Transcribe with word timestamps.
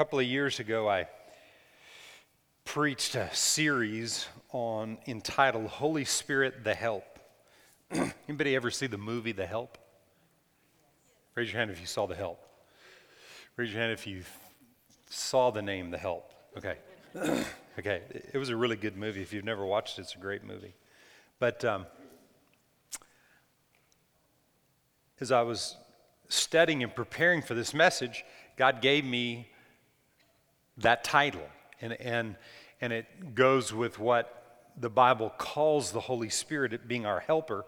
couple 0.00 0.18
of 0.18 0.24
years 0.24 0.60
ago, 0.60 0.88
I 0.88 1.06
preached 2.64 3.16
a 3.16 3.28
series 3.34 4.26
on 4.50 4.96
entitled 5.06 5.66
Holy 5.66 6.06
Spirit 6.06 6.64
the 6.64 6.72
Help. 6.72 7.18
Anybody 8.26 8.56
ever 8.56 8.70
see 8.70 8.86
the 8.86 8.96
movie 8.96 9.32
The 9.32 9.44
Help? 9.44 9.76
Raise 11.34 11.52
your 11.52 11.58
hand 11.58 11.70
if 11.70 11.82
you 11.82 11.86
saw 11.86 12.06
The 12.06 12.14
Help. 12.14 12.42
Raise 13.58 13.74
your 13.74 13.82
hand 13.82 13.92
if 13.92 14.06
you 14.06 14.22
saw 15.10 15.50
the 15.50 15.60
name 15.60 15.90
The 15.90 15.98
Help. 15.98 16.32
Okay. 16.56 16.78
okay. 17.78 18.00
It 18.32 18.38
was 18.38 18.48
a 18.48 18.56
really 18.56 18.76
good 18.76 18.96
movie. 18.96 19.20
If 19.20 19.34
you've 19.34 19.44
never 19.44 19.66
watched 19.66 19.98
it, 19.98 20.00
it's 20.00 20.14
a 20.14 20.18
great 20.18 20.44
movie. 20.44 20.72
But 21.38 21.62
um, 21.62 21.84
as 25.20 25.30
I 25.30 25.42
was 25.42 25.76
studying 26.30 26.82
and 26.82 26.94
preparing 26.94 27.42
for 27.42 27.52
this 27.52 27.74
message, 27.74 28.24
God 28.56 28.80
gave 28.80 29.04
me 29.04 29.50
that 30.78 31.04
title. 31.04 31.46
And, 31.80 31.92
and, 31.94 32.36
and 32.80 32.92
it 32.92 33.34
goes 33.34 33.72
with 33.72 33.98
what 33.98 34.36
the 34.76 34.90
Bible 34.90 35.32
calls 35.36 35.92
the 35.92 36.00
Holy 36.00 36.28
Spirit, 36.28 36.72
it 36.72 36.88
being 36.88 37.06
our 37.06 37.20
helper. 37.20 37.64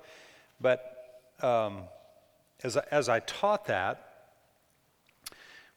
But 0.60 1.24
um, 1.40 1.82
as, 2.62 2.76
I, 2.76 2.84
as 2.90 3.08
I 3.08 3.20
taught 3.20 3.66
that, 3.66 4.08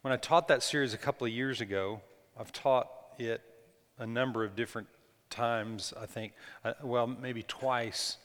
when 0.02 0.14
I 0.14 0.18
taught 0.18 0.48
that 0.50 0.62
series 0.62 0.94
a 0.94 0.98
couple 0.98 1.26
of 1.26 1.34
years 1.34 1.62
ago, 1.62 2.02
I've 2.40 2.52
taught 2.52 2.90
it 3.18 3.42
a 3.98 4.05
number 4.05 4.44
of 4.44 4.55
different 4.55 4.88
times, 5.30 5.94
I 6.00 6.05
think, 6.05 6.34
uh, 6.64 6.74
well, 6.84 7.08
maybe 7.08 7.44
twice 7.44 8.18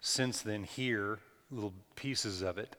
since 0.00 0.42
then 0.42 0.64
here, 0.64 1.18
little 1.50 1.72
pieces 1.96 2.42
of 2.42 2.58
it 2.58 2.76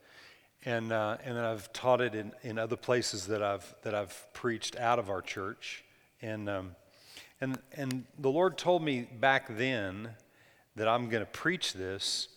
and 0.65 0.91
uh, 0.91 1.17
and 1.23 1.37
then 1.37 1.45
I've 1.45 1.71
taught 1.73 2.01
it 2.01 2.15
in, 2.15 2.33
in 2.41 2.57
other 2.57 2.75
places 2.75 3.27
that 3.27 3.41
I've 3.43 3.73
that 3.83 3.93
I've 3.93 4.33
preached 4.33 4.75
out 4.77 4.97
of 4.97 5.09
our 5.09 5.21
church, 5.21 5.83
and 6.21 6.49
um, 6.49 6.75
and 7.39 7.59
and 7.73 8.05
the 8.17 8.31
Lord 8.31 8.57
told 8.57 8.83
me 8.83 9.01
back 9.19 9.55
then 9.55 10.09
that 10.75 10.87
I'm 10.87 11.07
going 11.09 11.23
to 11.23 11.31
preach 11.31 11.73
this, 11.73 12.27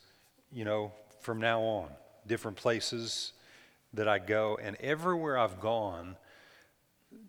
you 0.53 0.65
know, 0.65 0.93
from 1.21 1.41
now 1.41 1.61
on, 1.63 1.89
different 2.27 2.57
places 2.57 3.33
that 3.95 4.07
I 4.07 4.19
go, 4.19 4.59
and 4.63 4.77
everywhere 4.77 5.39
I've 5.39 5.61
gone, 5.61 6.17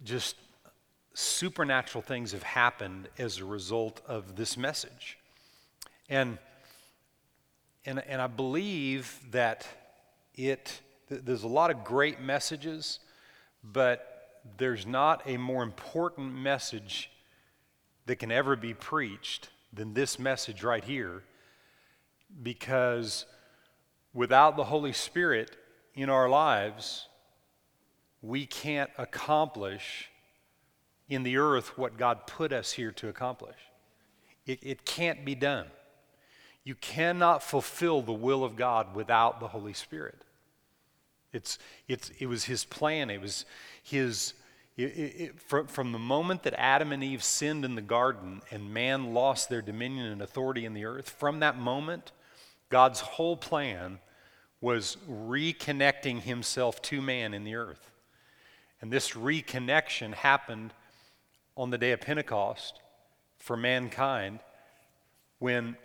just 0.04 0.36
supernatural 1.14 2.02
things 2.02 2.34
have 2.34 2.44
happened 2.44 3.08
as 3.18 3.40
a 3.40 3.46
result 3.46 4.02
of 4.06 4.36
this 4.36 4.58
message, 4.58 5.18
and 6.10 6.38
and 7.86 8.04
and 8.06 8.22
I 8.22 8.28
believe 8.28 9.18
that 9.32 9.66
it 10.36 10.82
there's 11.10 11.44
a 11.44 11.48
lot 11.48 11.72
of 11.72 11.84
great 11.84 12.22
messages, 12.22 13.00
but 13.64 14.42
there's 14.58 14.86
not 14.86 15.22
a 15.26 15.38
more 15.38 15.64
important 15.64 16.34
message 16.34 17.10
that 18.06 18.18
can 18.18 18.32
ever 18.32 18.56
be 18.56 18.74
preached 18.74 19.50
than 19.74 19.94
this 19.94 20.18
message 20.18 20.64
right 20.64 20.84
here 20.84 21.24
because 22.42 23.26
without 24.14 24.56
the 24.56 24.64
Holy 24.64 24.94
Spirit 24.94 25.56
in 25.96 26.10
our 26.10 26.30
lives, 26.30 27.08
we 28.22 28.46
can't 28.46 28.90
accomplish 28.98 30.10
in 31.08 31.24
the 31.24 31.38
earth 31.38 31.78
what 31.78 31.98
God 31.98 32.28
put 32.28 32.54
us 32.54 32.72
here 32.74 32.92
to 32.94 33.10
accomplish. 33.10 33.58
It, 34.46 34.60
it 34.62 34.86
can't 34.86 35.26
be 35.26 35.36
done. 35.36 35.68
You 36.64 36.76
cannot 36.76 37.42
fulfill 37.42 38.02
the 38.02 38.14
will 38.14 38.44
of 38.44 38.56
God 38.56 38.96
without 38.96 39.40
the 39.40 39.48
Holy 39.48 39.74
Spirit. 39.74 40.24
It's, 41.32 41.60
it's, 41.88 42.10
it 42.20 42.26
was 42.26 42.46
his 42.46 42.66
plan. 42.66 43.10
It 43.10 43.22
was 43.22 43.46
his, 43.84 44.34
it, 44.78 44.82
it, 44.82 45.40
from, 45.40 45.68
from 45.68 45.92
the 45.92 46.00
moment 46.00 46.44
that 46.44 46.54
Adam 46.58 46.92
and 46.92 47.04
Eve 47.04 47.24
sinned 47.24 47.66
in 47.66 47.76
the 47.76 47.82
garden 47.82 48.42
and 48.52 48.74
man 48.74 49.14
lost 49.14 49.50
their 49.50 49.62
dominion 49.62 50.08
and 50.08 50.22
authority 50.22 50.66
in 50.66 50.74
the 50.74 50.86
earth, 50.86 51.10
from 51.10 51.40
that 51.42 51.58
moment, 51.58 52.12
God's 52.70 53.00
whole 53.00 53.38
plan 53.38 54.00
was 54.62 54.98
reconnecting 55.10 56.22
himself 56.22 56.82
to 56.84 57.02
man 57.02 57.34
in 57.34 57.44
the 57.44 57.56
earth. 57.56 57.92
And 58.82 58.92
this 58.92 59.12
reconnection 59.12 60.14
happened 60.14 60.74
on 61.56 61.70
the 61.70 61.78
day 61.78 61.92
of 61.92 62.02
Pentecost 62.02 62.80
for 63.38 63.58
mankind 63.58 64.40
when 65.40 65.78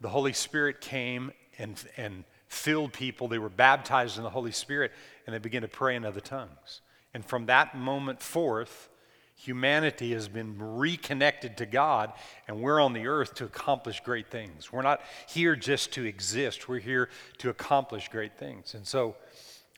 the 0.00 0.08
Holy 0.08 0.32
Spirit 0.32 0.80
came 0.80 1.32
and, 1.58 1.82
and 1.96 2.24
filled 2.50 2.92
people. 2.92 3.28
They 3.28 3.38
were 3.38 3.48
baptized 3.48 4.18
in 4.18 4.24
the 4.24 4.30
Holy 4.30 4.50
Spirit 4.50 4.90
and 5.24 5.32
they 5.32 5.38
began 5.38 5.62
to 5.62 5.68
pray 5.68 5.94
in 5.94 6.04
other 6.04 6.20
tongues. 6.20 6.80
And 7.14 7.24
from 7.24 7.46
that 7.46 7.76
moment 7.76 8.20
forth, 8.20 8.88
humanity 9.36 10.12
has 10.12 10.28
been 10.28 10.56
reconnected 10.58 11.56
to 11.58 11.66
God 11.66 12.12
and 12.48 12.60
we're 12.60 12.80
on 12.80 12.92
the 12.92 13.06
earth 13.06 13.34
to 13.36 13.44
accomplish 13.44 14.00
great 14.00 14.30
things. 14.30 14.72
We're 14.72 14.82
not 14.82 15.00
here 15.28 15.54
just 15.54 15.92
to 15.92 16.04
exist, 16.04 16.68
we're 16.68 16.80
here 16.80 17.08
to 17.38 17.50
accomplish 17.50 18.08
great 18.08 18.36
things. 18.36 18.74
And 18.74 18.84
so 18.84 19.14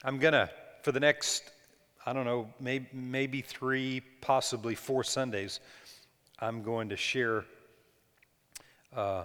I'm 0.02 0.18
going 0.18 0.32
to, 0.32 0.48
for 0.82 0.92
the 0.92 1.00
next, 1.00 1.50
I 2.06 2.14
don't 2.14 2.24
know, 2.24 2.48
maybe, 2.58 2.88
maybe 2.94 3.42
three, 3.42 4.00
possibly 4.22 4.74
four 4.74 5.04
Sundays, 5.04 5.60
I'm 6.38 6.62
going 6.62 6.88
to 6.88 6.96
share 6.96 7.44
uh, 8.96 9.24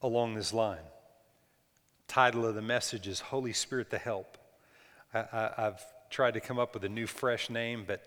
along 0.00 0.36
this 0.36 0.54
line 0.54 0.78
title 2.12 2.44
of 2.44 2.54
the 2.54 2.60
message 2.60 3.08
is 3.08 3.20
Holy 3.20 3.54
Spirit 3.54 3.88
the 3.88 3.96
Help. 3.96 4.36
I, 5.14 5.50
have 5.56 5.82
tried 6.10 6.34
to 6.34 6.40
come 6.40 6.58
up 6.58 6.74
with 6.74 6.84
a 6.84 6.88
new, 6.90 7.06
fresh 7.06 7.48
name, 7.48 7.84
but 7.86 8.02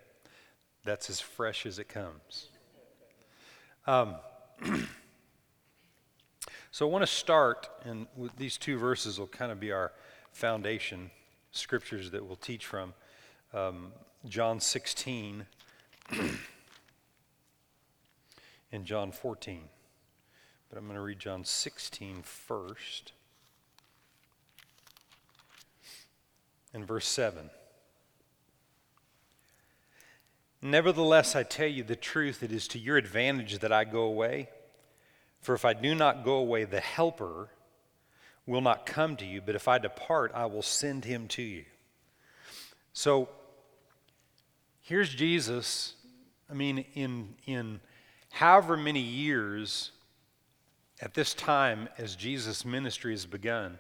that's 0.84 1.10
as 1.10 1.20
fresh 1.20 1.66
as 1.66 1.80
it 1.80 1.90
comes. 1.90 2.50
Um, 3.88 4.14
so 6.70 6.88
I 6.88 6.92
want 6.92 7.02
to 7.02 7.08
start, 7.08 7.68
and 7.84 8.06
these 8.38 8.58
two 8.58 8.78
verses 8.78 9.18
will 9.18 9.26
kind 9.26 9.52
of 9.52 9.60
be 9.60 9.72
our 9.72 9.92
foundation 10.34 11.10
scriptures 11.52 12.12
that 12.12 12.24
we'll 12.24 12.36
teach 12.36 12.68
from. 12.68 12.94
Um, 13.56 13.92
John 14.28 14.60
16 14.60 15.48
and 18.72 18.86
John 18.86 19.12
14. 19.12 19.62
But 20.70 20.78
I'm 20.78 20.86
going 20.86 20.96
to 20.96 21.02
read 21.02 21.18
John 21.18 21.44
16 21.44 22.22
first. 22.22 23.14
In 26.76 26.86
verse 26.86 27.08
7. 27.08 27.50
Nevertheless, 30.62 31.36
I 31.36 31.44
tell 31.44 31.68
you 31.68 31.84
the 31.84 31.96
truth, 31.96 32.44
it 32.44 32.52
is 32.52 32.68
to 32.70 32.80
your 32.80 32.98
advantage 32.98 33.60
that 33.60 33.72
I 33.72 33.86
go 33.86 34.02
away. 34.02 34.50
For 35.42 35.56
if 35.56 35.64
I 35.64 35.74
do 35.74 35.96
not 35.96 36.26
go 36.26 36.36
away, 36.36 36.66
the 36.66 36.82
Helper 36.82 37.50
will 38.46 38.62
not 38.62 38.86
come 38.86 39.16
to 39.18 39.26
you, 39.26 39.42
but 39.42 39.56
if 39.56 39.68
I 39.68 39.78
depart, 39.78 40.32
I 40.36 40.48
will 40.48 40.62
send 40.62 41.06
him 41.06 41.28
to 41.30 41.42
you. 41.42 41.66
So 42.94 43.30
here's 44.82 45.14
Jesus. 45.14 45.94
I 46.50 46.54
mean, 46.54 46.86
in, 46.94 47.36
in 47.46 47.80
however 48.32 48.76
many 48.76 49.00
years 49.00 49.92
at 51.02 51.14
this 51.14 51.34
time 51.34 51.88
as 51.98 52.16
Jesus' 52.16 52.66
ministry 52.66 53.14
has 53.14 53.26
begun, 53.26 53.80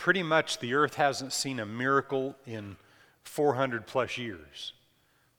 pretty 0.00 0.22
much 0.22 0.60
the 0.60 0.72
earth 0.72 0.94
hasn't 0.94 1.30
seen 1.30 1.60
a 1.60 1.66
miracle 1.66 2.34
in 2.46 2.74
400 3.24 3.86
plus 3.86 4.16
years 4.16 4.72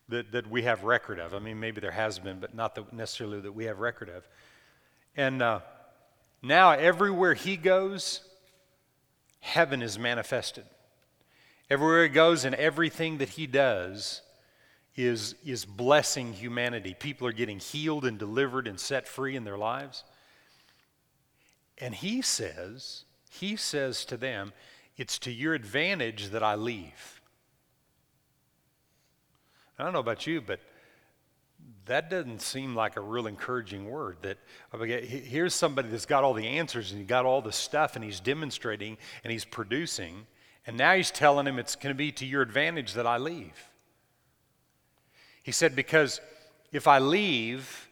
that, 0.07 0.31
that 0.33 0.47
we 0.47 0.61
have 0.61 0.83
record 0.83 1.17
of. 1.17 1.33
I 1.33 1.39
mean, 1.39 1.59
maybe 1.59 1.81
there 1.81 1.89
has 1.89 2.19
been, 2.19 2.39
but 2.39 2.53
not 2.53 2.75
that 2.75 2.93
necessarily 2.93 3.39
that 3.39 3.53
we 3.53 3.65
have 3.65 3.79
record 3.79 4.09
of. 4.09 4.27
And 5.17 5.41
uh, 5.41 5.61
now, 6.43 6.73
everywhere 6.73 7.33
he 7.33 7.57
goes, 7.57 8.21
heaven 9.39 9.81
is 9.81 9.97
manifested. 9.97 10.65
Everywhere 11.67 12.03
he 12.03 12.09
goes 12.09 12.45
and 12.45 12.53
everything 12.53 13.17
that 13.17 13.29
he 13.29 13.47
does 13.47 14.21
is, 14.95 15.33
is 15.43 15.65
blessing 15.65 16.33
humanity. 16.33 16.95
People 16.99 17.25
are 17.25 17.33
getting 17.33 17.57
healed 17.57 18.05
and 18.05 18.19
delivered 18.19 18.67
and 18.67 18.79
set 18.79 19.07
free 19.07 19.35
in 19.35 19.43
their 19.43 19.57
lives. 19.57 20.03
And 21.79 21.95
he 21.95 22.21
says, 22.21 23.05
he 23.31 23.55
says 23.55 24.03
to 24.05 24.17
them, 24.17 24.51
It's 24.97 25.17
to 25.19 25.31
your 25.31 25.53
advantage 25.53 26.31
that 26.31 26.43
I 26.43 26.55
leave. 26.55 27.21
I 29.79 29.83
don't 29.85 29.93
know 29.93 29.99
about 29.99 30.27
you, 30.27 30.41
but 30.41 30.59
that 31.85 32.09
doesn't 32.09 32.41
seem 32.41 32.75
like 32.75 32.97
a 32.97 33.01
real 33.01 33.27
encouraging 33.27 33.89
word. 33.89 34.17
That 34.23 34.37
here's 35.05 35.55
somebody 35.55 35.87
that's 35.87 36.05
got 36.05 36.25
all 36.25 36.33
the 36.33 36.45
answers 36.45 36.91
and 36.91 36.99
he 36.99 37.05
got 37.05 37.25
all 37.25 37.41
the 37.41 37.53
stuff 37.53 37.95
and 37.95 38.03
he's 38.03 38.19
demonstrating 38.19 38.97
and 39.23 39.31
he's 39.31 39.45
producing, 39.45 40.27
and 40.67 40.77
now 40.77 40.93
he's 40.93 41.09
telling 41.09 41.47
him 41.47 41.57
it's 41.57 41.77
going 41.77 41.95
to 41.95 41.97
be 41.97 42.11
to 42.11 42.25
your 42.25 42.41
advantage 42.41 42.93
that 42.93 43.07
I 43.07 43.17
leave. 43.17 43.69
He 45.41 45.53
said, 45.53 45.73
Because 45.73 46.19
if 46.73 46.85
I 46.85 46.99
leave, 46.99 47.87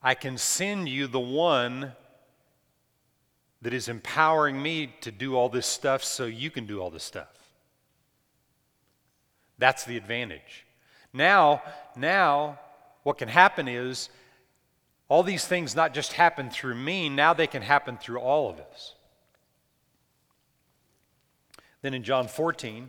I 0.00 0.14
can 0.14 0.38
send 0.38 0.88
you 0.88 1.08
the 1.08 1.18
one 1.18 1.92
that 3.66 3.74
is 3.74 3.88
empowering 3.88 4.62
me 4.62 4.94
to 5.00 5.10
do 5.10 5.34
all 5.34 5.48
this 5.48 5.66
stuff 5.66 6.04
so 6.04 6.24
you 6.24 6.52
can 6.52 6.66
do 6.66 6.80
all 6.80 6.88
this 6.88 7.02
stuff. 7.02 7.50
That's 9.58 9.82
the 9.82 9.96
advantage. 9.96 10.64
Now, 11.12 11.64
now 11.96 12.60
what 13.02 13.18
can 13.18 13.26
happen 13.26 13.66
is 13.66 14.08
all 15.08 15.24
these 15.24 15.44
things 15.48 15.74
not 15.74 15.94
just 15.94 16.12
happen 16.12 16.48
through 16.48 16.76
me, 16.76 17.08
now 17.08 17.34
they 17.34 17.48
can 17.48 17.60
happen 17.60 17.98
through 17.98 18.20
all 18.20 18.48
of 18.48 18.60
us. 18.60 18.94
Then 21.82 21.92
in 21.92 22.04
John 22.04 22.28
14 22.28 22.88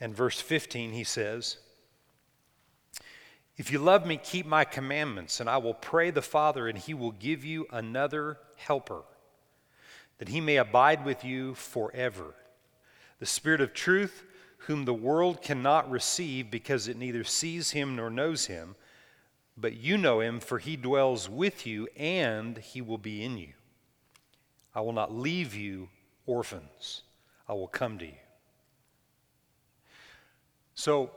and 0.00 0.16
verse 0.16 0.40
15 0.40 0.92
he 0.92 1.04
says, 1.04 1.58
if 3.56 3.72
you 3.72 3.78
love 3.78 4.06
me, 4.06 4.18
keep 4.22 4.46
my 4.46 4.64
commandments, 4.64 5.40
and 5.40 5.48
I 5.48 5.56
will 5.56 5.74
pray 5.74 6.10
the 6.10 6.22
Father, 6.22 6.68
and 6.68 6.76
he 6.76 6.92
will 6.92 7.12
give 7.12 7.44
you 7.44 7.66
another 7.70 8.38
helper, 8.56 9.02
that 10.18 10.28
he 10.28 10.40
may 10.40 10.56
abide 10.56 11.04
with 11.04 11.24
you 11.24 11.54
forever. 11.54 12.34
The 13.18 13.26
Spirit 13.26 13.62
of 13.62 13.72
truth, 13.72 14.24
whom 14.58 14.84
the 14.84 14.94
world 14.94 15.40
cannot 15.40 15.90
receive 15.90 16.50
because 16.50 16.86
it 16.86 16.98
neither 16.98 17.24
sees 17.24 17.70
him 17.70 17.96
nor 17.96 18.10
knows 18.10 18.46
him, 18.46 18.76
but 19.56 19.74
you 19.74 19.96
know 19.96 20.20
him, 20.20 20.38
for 20.38 20.58
he 20.58 20.76
dwells 20.76 21.30
with 21.30 21.66
you, 21.66 21.88
and 21.96 22.58
he 22.58 22.82
will 22.82 22.98
be 22.98 23.24
in 23.24 23.38
you. 23.38 23.54
I 24.74 24.82
will 24.82 24.92
not 24.92 25.14
leave 25.14 25.54
you 25.54 25.88
orphans, 26.26 27.02
I 27.48 27.54
will 27.54 27.68
come 27.68 27.98
to 27.98 28.04
you. 28.04 28.12
So, 30.74 31.10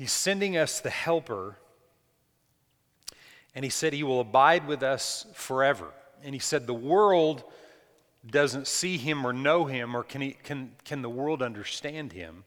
He's 0.00 0.12
sending 0.12 0.56
us 0.56 0.80
the 0.80 0.88
helper, 0.88 1.58
and 3.54 3.66
he 3.66 3.70
said 3.70 3.92
he 3.92 4.02
will 4.02 4.22
abide 4.22 4.66
with 4.66 4.82
us 4.82 5.26
forever. 5.34 5.88
And 6.24 6.34
he 6.34 6.38
said 6.38 6.66
the 6.66 6.72
world 6.72 7.44
doesn't 8.26 8.66
see 8.66 8.96
him 8.96 9.26
or 9.26 9.34
know 9.34 9.66
him, 9.66 9.94
or 9.94 10.02
can, 10.02 10.22
he, 10.22 10.38
can, 10.42 10.72
can 10.86 11.02
the 11.02 11.10
world 11.10 11.42
understand 11.42 12.14
him? 12.14 12.44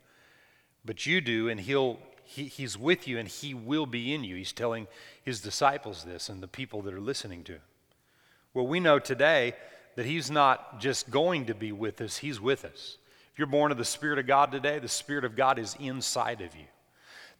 But 0.83 1.05
you 1.05 1.21
do, 1.21 1.47
and 1.47 1.59
he'll, 1.59 1.99
he, 2.23 2.45
he's 2.45 2.75
with 2.75 3.07
you, 3.07 3.19
and 3.19 3.27
he 3.27 3.53
will 3.53 3.85
be 3.85 4.15
in 4.15 4.23
you. 4.23 4.35
He's 4.35 4.51
telling 4.51 4.87
his 5.23 5.39
disciples 5.39 6.03
this 6.03 6.29
and 6.29 6.41
the 6.41 6.47
people 6.47 6.81
that 6.81 6.93
are 6.95 6.99
listening 6.99 7.43
to 7.43 7.51
him. 7.51 7.61
Well, 8.55 8.65
we 8.65 8.79
know 8.79 8.97
today 8.97 9.53
that 9.95 10.07
he's 10.07 10.31
not 10.31 10.79
just 10.79 11.11
going 11.11 11.45
to 11.45 11.53
be 11.53 11.71
with 11.71 12.01
us, 12.01 12.17
he's 12.17 12.41
with 12.41 12.65
us. 12.65 12.97
If 13.31 13.37
you're 13.37 13.45
born 13.45 13.71
of 13.71 13.77
the 13.77 13.85
Spirit 13.85 14.17
of 14.17 14.25
God 14.25 14.51
today, 14.51 14.79
the 14.79 14.87
Spirit 14.87 15.23
of 15.23 15.35
God 15.35 15.59
is 15.59 15.77
inside 15.79 16.41
of 16.41 16.55
you 16.55 16.65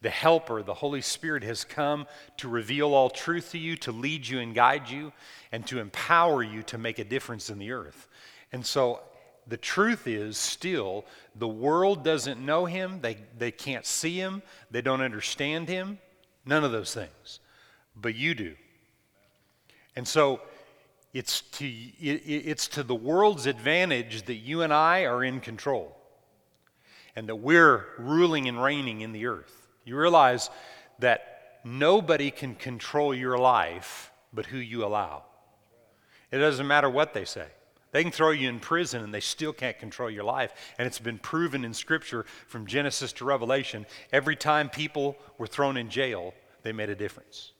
the 0.04 0.10
Helper, 0.10 0.62
the 0.62 0.74
Holy 0.74 1.02
Spirit, 1.02 1.44
has 1.44 1.64
come 1.64 2.06
to 2.38 2.50
reveal 2.50 2.94
all 2.94 3.10
truth 3.10 3.52
to 3.54 3.58
you, 3.58 3.78
to 3.78 3.92
lead 3.94 4.28
you 4.28 4.40
and 4.40 4.54
guide 4.54 4.90
you, 4.90 5.14
and 5.52 5.66
to 5.68 5.80
empower 5.80 6.44
you 6.44 6.62
to 6.64 6.78
make 6.78 7.00
a 7.00 7.06
difference 7.06 7.50
in 7.50 7.58
the 7.58 7.72
earth. 7.72 8.10
And 8.52 8.66
so 8.66 9.00
the 9.48 9.56
truth 9.56 10.06
is 10.06 10.38
still 10.38 11.06
the 11.36 11.48
world 11.48 12.04
doesn't 12.04 12.46
know 12.46 12.66
him, 12.66 13.00
they, 13.02 13.18
they 13.38 13.50
can't 13.50 13.86
see 13.86 14.18
him, 14.18 14.44
they 14.70 14.82
don't 14.82 15.02
understand 15.02 15.70
him, 15.70 16.00
none 16.46 16.66
of 16.66 16.74
those 16.74 16.94
things. 16.94 17.40
But 17.96 18.14
you 18.14 18.36
do. 18.36 18.56
And 19.96 20.06
so 20.06 20.42
it's 21.14 21.42
to, 21.42 21.66
it, 21.66 22.24
it's 22.26 22.68
to 22.70 22.84
the 22.84 22.96
world's 22.96 23.46
advantage 23.46 24.24
that 24.24 24.36
you 24.36 24.64
and 24.64 24.74
I 24.74 25.06
are 25.06 25.24
in 25.24 25.40
control 25.40 25.96
and 27.16 27.30
that 27.30 27.38
we're 27.38 27.86
ruling 27.98 28.50
and 28.50 28.62
reigning 28.62 29.00
in 29.00 29.14
the 29.14 29.28
earth. 29.28 29.62
You 29.86 29.98
realize 29.98 30.50
that 31.00 31.60
nobody 31.64 32.32
can 32.32 32.56
control 32.56 33.14
your 33.14 33.38
life 33.38 34.12
but 34.34 34.48
who 34.48 34.58
you 34.58 34.86
allow. 34.86 35.24
It 36.32 36.40
doesn't 36.40 36.68
matter 36.68 36.90
what 36.90 37.14
they 37.14 37.26
say. 37.26 37.48
They 37.92 38.02
can 38.02 38.12
throw 38.12 38.32
you 38.32 38.50
in 38.50 38.60
prison 38.60 39.04
and 39.04 39.14
they 39.14 39.20
still 39.20 39.54
can't 39.54 39.78
control 39.78 40.10
your 40.10 40.24
life. 40.24 40.52
And 40.80 40.88
it's 40.88 40.98
been 40.98 41.20
proven 41.20 41.64
in 41.64 41.76
Scripture 41.76 42.26
from 42.48 42.66
Genesis 42.66 43.14
to 43.14 43.26
Revelation 43.26 43.86
every 44.12 44.36
time 44.36 44.70
people 44.70 45.16
were 45.38 45.46
thrown 45.46 45.78
in 45.78 45.90
jail, 45.90 46.34
they 46.64 46.72
made 46.72 46.90
a 46.90 46.96
difference. 46.96 47.52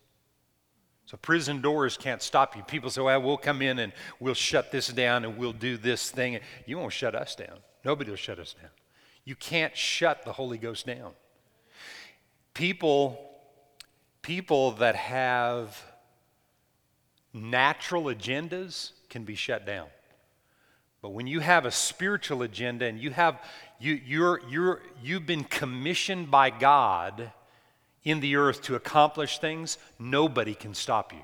So 1.06 1.18
prison 1.18 1.62
doors 1.62 1.98
can't 1.98 2.24
stop 2.24 2.56
you. 2.56 2.64
People 2.64 2.90
say, 2.90 3.02
well, 3.02 3.22
we'll 3.22 3.38
come 3.38 3.62
in 3.62 3.78
and 3.78 3.94
we'll 4.20 4.34
shut 4.34 4.72
this 4.72 4.88
down 4.88 5.24
and 5.24 5.38
we'll 5.38 5.54
do 5.54 5.78
this 5.78 6.10
thing. 6.10 6.40
You 6.66 6.80
won't 6.80 6.94
shut 6.94 7.14
us 7.14 7.36
down. 7.36 7.60
Nobody 7.86 8.10
will 8.10 8.18
shut 8.18 8.40
us 8.40 8.56
down. 8.60 8.72
You 9.24 9.36
can't 9.36 9.78
shut 9.78 10.25
the 10.25 10.34
Holy 10.34 10.58
Ghost 10.58 10.88
down 10.88 11.12
people 12.53 13.19
people 14.21 14.71
that 14.71 14.95
have 14.95 15.83
natural 17.33 18.03
agendas 18.05 18.91
can 19.09 19.23
be 19.23 19.35
shut 19.35 19.65
down. 19.65 19.88
But 21.01 21.09
when 21.09 21.27
you 21.27 21.41
have 21.41 21.65
a 21.65 21.71
spiritual 21.71 22.41
agenda 22.44 22.85
and 22.85 23.00
you 23.00 23.11
have 23.11 23.41
you 23.79 24.00
you're 24.05 24.41
you're 24.50 24.81
you've 25.03 25.25
been 25.25 25.44
commissioned 25.44 26.31
by 26.31 26.50
god 26.50 27.31
in 28.03 28.19
the 28.21 28.35
earth 28.38 28.61
to 28.63 28.75
accomplish 28.75 29.39
things 29.39 29.77
nobody 30.00 30.55
can 30.55 30.73
stop 30.73 31.13
you. 31.13 31.21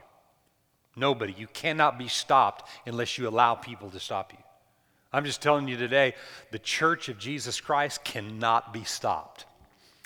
Nobody. 0.95 1.33
You 1.37 1.47
cannot 1.47 1.97
be 1.97 2.09
stopped 2.09 2.69
unless 2.85 3.17
you 3.17 3.27
allow 3.29 3.55
people 3.55 3.89
to 3.91 3.99
stop 3.99 4.33
you. 4.33 4.39
I'm 5.13 5.23
just 5.23 5.41
telling 5.41 5.67
you 5.67 5.77
today 5.77 6.13
the 6.51 6.59
church 6.59 7.07
of 7.09 7.17
jesus 7.17 7.61
christ 7.61 8.03
cannot 8.03 8.73
be 8.73 8.83
stopped. 8.83 9.45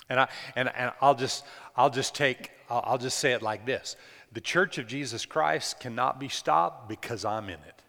And, 0.08 0.20
I, 0.20 0.28
and, 0.54 0.70
and 0.76 0.92
I'll, 1.00 1.14
just, 1.14 1.44
I'll 1.76 1.90
just 1.90 2.14
take, 2.14 2.50
I'll, 2.68 2.82
I'll 2.84 2.98
just 2.98 3.18
say 3.18 3.32
it 3.32 3.42
like 3.42 3.64
this 3.66 3.96
The 4.32 4.40
church 4.40 4.78
of 4.78 4.86
Jesus 4.86 5.24
Christ 5.26 5.80
cannot 5.80 6.20
be 6.20 6.28
stopped 6.28 6.88
because 6.88 7.24
I'm 7.24 7.44
in 7.44 7.60
it. 7.60 7.82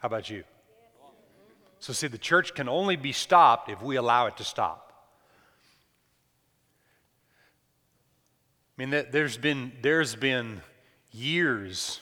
How 0.00 0.06
about 0.06 0.30
you? 0.30 0.44
So, 1.78 1.92
see, 1.92 2.08
the 2.08 2.18
church 2.18 2.54
can 2.54 2.68
only 2.68 2.96
be 2.96 3.12
stopped 3.12 3.70
if 3.70 3.82
we 3.82 3.96
allow 3.96 4.26
it 4.26 4.36
to 4.36 4.44
stop. 4.44 4.86
I 8.78 8.84
mean, 8.84 9.04
there's 9.10 9.36
been, 9.36 9.72
there's 9.82 10.14
been 10.14 10.62
years 11.10 12.00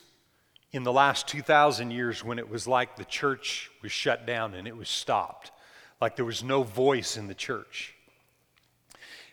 in 0.72 0.82
the 0.82 0.92
last 0.92 1.26
2,000 1.28 1.90
years 1.90 2.22
when 2.22 2.38
it 2.38 2.48
was 2.48 2.68
like 2.68 2.96
the 2.96 3.04
church 3.04 3.70
was 3.82 3.90
shut 3.90 4.26
down 4.26 4.54
and 4.54 4.68
it 4.68 4.76
was 4.76 4.88
stopped 4.88 5.50
like 6.00 6.16
there 6.16 6.24
was 6.24 6.44
no 6.44 6.62
voice 6.62 7.16
in 7.16 7.26
the 7.26 7.34
church. 7.34 7.94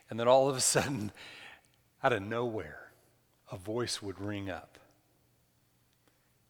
And 0.09 0.19
then 0.19 0.27
all 0.27 0.49
of 0.49 0.55
a 0.55 0.61
sudden, 0.61 1.11
out 2.03 2.13
of 2.13 2.21
nowhere, 2.21 2.91
a 3.51 3.57
voice 3.57 4.01
would 4.01 4.19
ring 4.19 4.49
up. 4.49 4.77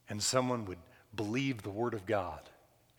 And 0.09 0.21
someone 0.21 0.65
would 0.65 0.77
believe 1.15 1.63
the 1.63 1.69
Word 1.69 1.93
of 1.93 2.05
God 2.05 2.41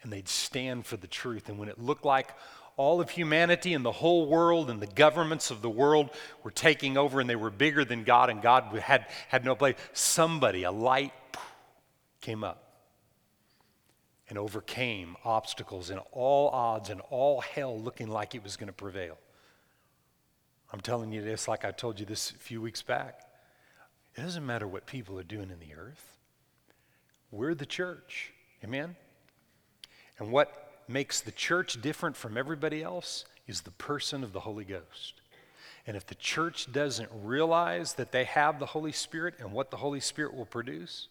and 0.03 0.13
they'd 0.13 0.29
stand 0.29 0.87
for 0.87 0.97
the 0.97 1.07
truth. 1.07 1.49
And 1.49 1.59
when 1.59 1.69
it 1.69 1.81
looked 1.81 2.05
like 2.05 2.35
all 2.77 3.01
of 3.01 3.11
humanity 3.11 3.75
and 3.75 3.85
the 3.85 3.93
whole 3.93 4.27
world 4.27 4.71
and 4.71 4.81
the 4.81 4.87
governments 4.87 5.51
of 5.51 5.63
the 5.63 5.71
world 5.71 6.11
were 6.43 6.51
taking 6.51 6.97
over 6.97 7.21
and 7.21 7.29
they 7.29 7.37
were 7.37 7.51
bigger 7.51 7.85
than 7.85 8.05
God 8.05 8.29
and 8.29 8.43
God 8.43 8.65
had, 8.79 9.07
had 9.29 9.45
no 9.45 9.55
place, 9.55 9.77
somebody, 9.93 10.65
a 10.65 10.71
light 10.71 11.13
came 12.21 12.45
up 12.45 12.66
and 14.29 14.39
overcame 14.39 15.17
obstacles 15.25 15.91
and 15.91 16.01
all 16.13 16.49
odds 16.51 16.91
and 16.91 17.01
all 17.11 17.41
hell 17.41 17.79
looking 17.79 18.09
like 18.09 18.35
it 18.35 18.43
was 18.43 18.57
going 18.57 18.67
to 18.67 18.73
prevail. 18.73 19.17
I'm 20.73 20.81
telling 20.81 21.13
you 21.13 21.23
this 21.23 21.47
like 21.47 21.65
I 21.65 21.71
told 21.71 22.01
you 22.01 22.07
this 22.07 22.31
a 22.31 22.35
few 22.35 22.61
weeks 22.61 22.83
back. 22.83 23.21
It 24.17 24.23
doesn't 24.23 24.45
matter 24.45 24.67
what 24.67 24.87
people 24.87 25.19
are 25.19 25.25
doing 25.25 25.51
in 25.51 25.61
the 25.61 25.75
earth. 25.75 26.17
We're 27.31 27.55
the 27.55 27.67
church. 27.67 28.33
Amen? 28.65 28.97
And 30.19 30.33
what 30.33 30.83
makes 30.89 31.21
the 31.21 31.33
church 31.33 31.81
different 31.81 32.17
from 32.17 32.37
everybody 32.37 32.83
else 32.83 33.27
is 33.47 33.61
the 33.61 33.71
person 33.73 34.25
of 34.25 34.33
the 34.33 34.41
Holy 34.41 34.65
Ghost. 34.65 35.21
And 35.87 35.97
if 35.97 36.07
the 36.07 36.15
church 36.17 36.73
doesn't 36.73 37.11
realize 37.23 37.95
that 37.95 38.11
they 38.11 38.25
have 38.25 38.59
the 38.59 38.67
Holy 38.67 38.93
Spirit 38.93 39.35
and 39.39 39.53
what 39.53 39.71
the 39.71 39.77
Holy 39.77 40.01
Spirit 40.01 40.35
will 40.35 40.47
produce, 40.47 41.09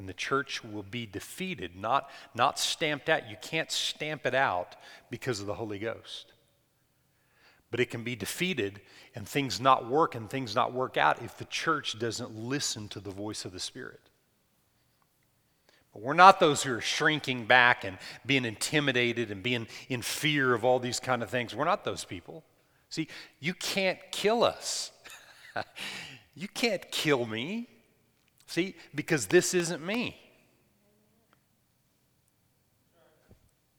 and 0.00 0.08
the 0.08 0.14
church 0.14 0.64
will 0.64 0.82
be 0.82 1.04
defeated, 1.04 1.76
not, 1.76 2.08
not 2.34 2.58
stamped 2.58 3.10
out. 3.10 3.28
You 3.28 3.36
can't 3.42 3.70
stamp 3.70 4.24
it 4.24 4.34
out 4.34 4.74
because 5.10 5.40
of 5.40 5.46
the 5.46 5.52
Holy 5.52 5.78
Ghost. 5.78 6.32
But 7.70 7.80
it 7.80 7.90
can 7.90 8.02
be 8.02 8.16
defeated 8.16 8.80
and 9.14 9.28
things 9.28 9.60
not 9.60 9.86
work 9.86 10.14
and 10.14 10.30
things 10.30 10.54
not 10.54 10.72
work 10.72 10.96
out 10.96 11.20
if 11.20 11.36
the 11.36 11.44
church 11.44 11.98
doesn't 11.98 12.34
listen 12.34 12.88
to 12.88 12.98
the 12.98 13.10
voice 13.10 13.44
of 13.44 13.52
the 13.52 13.60
Spirit. 13.60 14.00
But 15.92 16.00
we're 16.00 16.14
not 16.14 16.40
those 16.40 16.62
who 16.62 16.72
are 16.72 16.80
shrinking 16.80 17.44
back 17.44 17.84
and 17.84 17.98
being 18.24 18.46
intimidated 18.46 19.30
and 19.30 19.42
being 19.42 19.66
in 19.90 20.00
fear 20.00 20.54
of 20.54 20.64
all 20.64 20.78
these 20.78 20.98
kind 20.98 21.22
of 21.22 21.28
things. 21.28 21.54
We're 21.54 21.66
not 21.66 21.84
those 21.84 22.06
people. 22.06 22.42
See, 22.88 23.06
you 23.38 23.52
can't 23.52 23.98
kill 24.12 24.44
us. 24.44 24.92
you 26.34 26.48
can't 26.48 26.90
kill 26.90 27.26
me. 27.26 27.68
See, 28.50 28.74
because 28.92 29.26
this 29.26 29.54
isn't 29.54 29.80
me. 29.80 30.16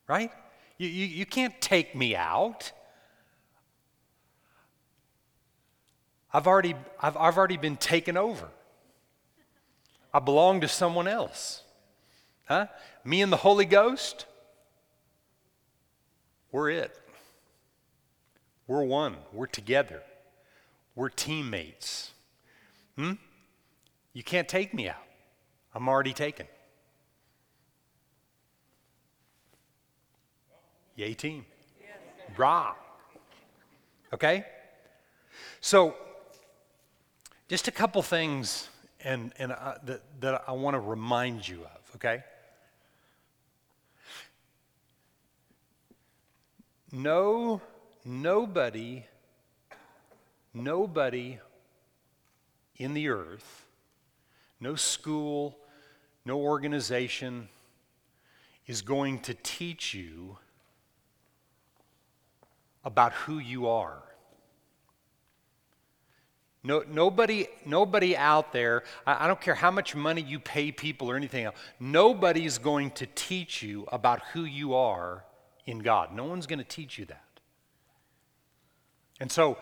Right? 0.08 0.32
You, 0.78 0.88
you, 0.88 1.08
you 1.08 1.26
can't 1.26 1.60
take 1.60 1.94
me 1.94 2.16
out. 2.16 2.72
I've 6.32 6.48
already, 6.48 6.76
I've, 7.02 7.18
I've 7.18 7.38
already 7.38 7.58
been 7.58 7.76
taken 7.76 8.16
over. 8.16 8.48
I 10.14 10.20
belong 10.20 10.62
to 10.62 10.70
someone 10.70 11.10
else. 11.10 11.64
Huh? 12.46 12.68
Me 13.04 13.22
and 13.22 13.30
the 13.30 13.38
Holy 13.38 13.66
Ghost, 13.66 14.26
we're 16.50 16.70
it. 16.70 16.98
We're 18.68 18.86
one. 18.86 19.18
We're 19.34 19.48
together. 19.48 20.02
We're 20.96 21.10
teammates. 21.10 22.12
Hmm? 22.96 23.16
You 24.14 24.24
can't 24.24 24.48
take 24.48 24.74
me 24.74 24.90
out. 24.90 25.04
I'm 25.74 25.88
already 25.88 26.14
taken. 26.14 26.48
Yay, 30.96 31.14
team. 31.14 31.46
Yes. 31.80 32.38
Rah. 32.38 32.74
Okay? 34.14 34.46
So, 35.62 35.96
just 37.48 37.68
a 37.68 37.72
couple 37.72 38.02
things 38.02 38.70
and, 39.04 39.34
and 39.40 39.52
uh, 39.52 39.76
that, 39.84 40.02
that 40.20 40.44
I 40.48 40.52
want 40.52 40.76
to 40.76 40.80
remind 40.80 41.48
you 41.48 41.62
of, 41.62 41.96
okay? 41.96 42.24
No, 46.92 47.62
nobody, 48.04 49.06
nobody 50.54 51.40
in 52.76 52.94
the 52.94 53.08
earth, 53.10 53.66
no 54.62 54.76
school, 54.76 55.58
no 56.24 56.40
organization 56.40 57.50
is 58.68 58.82
going 58.82 59.20
to 59.20 59.34
teach 59.34 59.94
you 59.94 60.38
about 62.86 63.12
who 63.14 63.40
you 63.40 63.68
are. 63.68 64.04
No, 66.64 66.84
nobody, 66.88 67.48
nobody 67.66 68.16
out 68.16 68.54
there, 68.54 68.84
I, 69.06 69.26
I 69.26 69.28
don't 69.28 69.42
care 69.42 69.56
how 69.56 69.72
much 69.72 69.96
money 69.96 70.22
you 70.22 70.40
pay 70.40 70.72
people 70.72 71.10
or 71.10 71.16
anything 71.16 71.46
else, 71.46 71.56
nobody's 71.80 72.60
going 72.60 72.92
to 72.92 73.08
teach 73.16 73.64
you 73.64 73.88
about 73.92 74.22
who 74.34 74.44
you 74.44 74.76
are 74.76 75.26
in 75.66 75.80
God. 75.80 76.14
No 76.14 76.26
one's 76.26 76.46
going 76.46 76.60
to 76.60 76.66
teach 76.66 77.00
you 77.00 77.06
that. 77.06 77.24
And 79.20 79.32
so, 79.32 79.58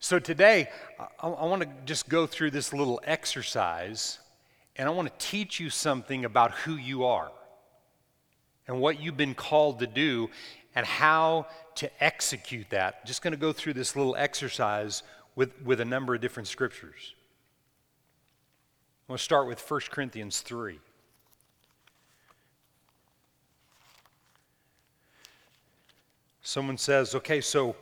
so 0.00 0.18
today, 0.18 0.70
I, 0.98 1.28
I 1.28 1.44
want 1.44 1.62
to 1.62 1.68
just 1.84 2.08
go 2.08 2.26
through 2.26 2.52
this 2.52 2.72
little 2.72 3.00
exercise, 3.04 4.18
and 4.76 4.88
I 4.88 4.92
want 4.92 5.08
to 5.08 5.26
teach 5.26 5.60
you 5.60 5.68
something 5.68 6.24
about 6.24 6.52
who 6.52 6.76
you 6.76 7.04
are 7.04 7.30
and 8.66 8.80
what 8.80 8.98
you've 8.98 9.18
been 9.18 9.34
called 9.34 9.80
to 9.80 9.86
do 9.86 10.30
and 10.74 10.86
how 10.86 11.46
to 11.74 11.90
execute 12.02 12.70
that. 12.70 13.04
Just 13.04 13.20
going 13.20 13.32
to 13.32 13.38
go 13.38 13.52
through 13.52 13.74
this 13.74 13.94
little 13.94 14.16
exercise 14.16 15.02
with, 15.36 15.50
with 15.62 15.80
a 15.80 15.84
number 15.84 16.14
of 16.14 16.22
different 16.22 16.48
scriptures. 16.48 17.14
I'm 19.04 19.12
going 19.12 19.18
to 19.18 19.22
start 19.22 19.46
with 19.48 19.60
1 19.70 19.80
Corinthians 19.90 20.40
3. 20.40 20.78
Someone 26.42 26.78
says, 26.78 27.14
okay, 27.14 27.40
so, 27.40 27.76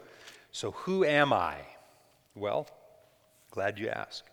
so 0.50 0.72
who 0.72 1.04
am 1.04 1.32
I? 1.32 1.58
Well, 2.38 2.68
glad 3.50 3.78
you 3.78 3.88
asked. 3.88 4.24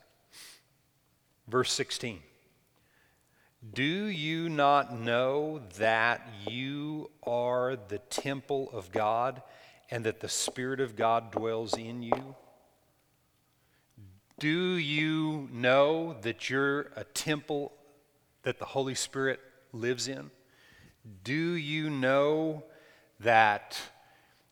Verse 1.48 1.72
16. 1.72 2.20
Do 3.74 3.84
you 3.84 4.48
not 4.48 4.94
know 4.94 5.62
that 5.78 6.28
you 6.48 7.10
are 7.24 7.76
the 7.76 7.98
temple 7.98 8.70
of 8.72 8.92
God 8.92 9.42
and 9.90 10.04
that 10.06 10.20
the 10.20 10.30
Spirit 10.30 10.80
of 10.80 10.96
God 10.96 11.32
dwells 11.32 11.76
in 11.76 12.04
you? 12.04 12.36
Do 14.38 14.76
you 14.76 15.50
know 15.52 16.16
that 16.22 16.50
you're 16.50 16.92
a 16.96 17.06
temple 17.06 17.72
that 18.44 18.60
the 18.60 18.66
Holy 18.66 18.96
Spirit 18.96 19.40
lives 19.72 20.08
in? 20.08 20.30
Do 21.24 21.34
you 21.34 21.90
know 21.90 22.64
that 23.20 23.80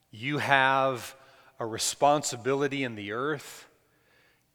you 0.09 0.37
have 0.39 1.15
a 1.59 1.65
responsibility 1.65 2.83
in 2.83 2.95
the 2.95 3.11
earth 3.11 3.67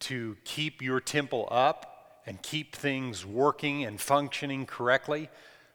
to 0.00 0.36
keep 0.44 0.82
your 0.82 1.00
temple 1.00 1.48
up 1.50 2.22
and 2.26 2.42
keep 2.42 2.74
things 2.74 3.24
working 3.24 3.84
and 3.84 4.00
functioning 4.00 4.66
correctly 4.66 5.28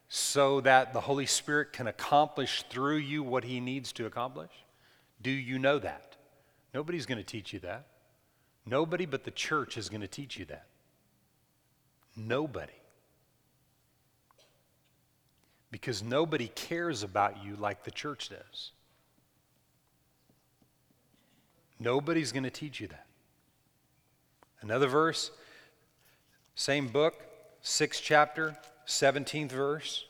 so 0.08 0.62
that 0.62 0.94
the 0.94 1.02
Holy 1.02 1.26
Spirit 1.26 1.74
can 1.74 1.88
accomplish 1.88 2.64
through 2.70 2.98
you 2.98 3.24
what 3.24 3.44
He 3.44 3.60
needs 3.60 3.92
to 3.94 4.06
accomplish? 4.06 4.52
Do 5.22 5.32
you 5.32 5.58
know 5.58 5.80
that? 5.80 6.16
Nobody's 6.74 7.06
going 7.06 7.18
to 7.18 7.24
teach 7.24 7.54
you 7.54 7.60
that. 7.60 7.88
Nobody 8.66 9.06
but 9.06 9.24
the 9.24 9.32
church 9.32 9.78
is 9.78 9.90
going 9.90 10.02
to 10.02 10.08
teach 10.08 10.38
you 10.38 10.46
that. 10.46 10.68
Nobody. 12.16 12.74
Because 15.72 16.04
nobody 16.04 16.50
cares 16.50 17.02
about 17.02 17.44
you 17.44 17.56
like 17.56 17.84
the 17.84 17.92
church 17.92 18.30
does. 18.30 18.72
Nobody's 21.84 22.32
going 22.32 22.44
to 22.44 22.50
teach 22.50 22.80
you 22.80 22.88
that. 22.88 23.06
Another 24.62 24.88
verse, 24.88 25.32
same 26.56 26.88
book, 26.88 27.16
sixth 27.62 28.02
chapter, 28.02 28.56
17th 28.88 29.52
verse. 29.52 30.06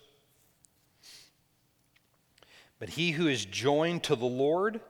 But 2.78 2.90
he 2.90 3.12
who 3.12 3.28
is 3.28 3.46
joined 3.46 4.04
to 4.04 4.16
the 4.16 4.26
Lord 4.26 4.82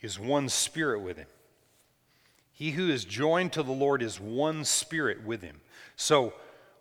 is 0.00 0.18
one 0.18 0.48
spirit 0.48 1.00
with 1.00 1.16
him. 1.16 1.28
He 2.52 2.72
who 2.72 2.88
is 2.88 3.04
joined 3.04 3.52
to 3.52 3.62
the 3.62 3.72
Lord 3.72 4.02
is 4.02 4.18
one 4.18 4.64
spirit 4.64 5.24
with 5.24 5.42
him. 5.42 5.60
So, 5.96 6.32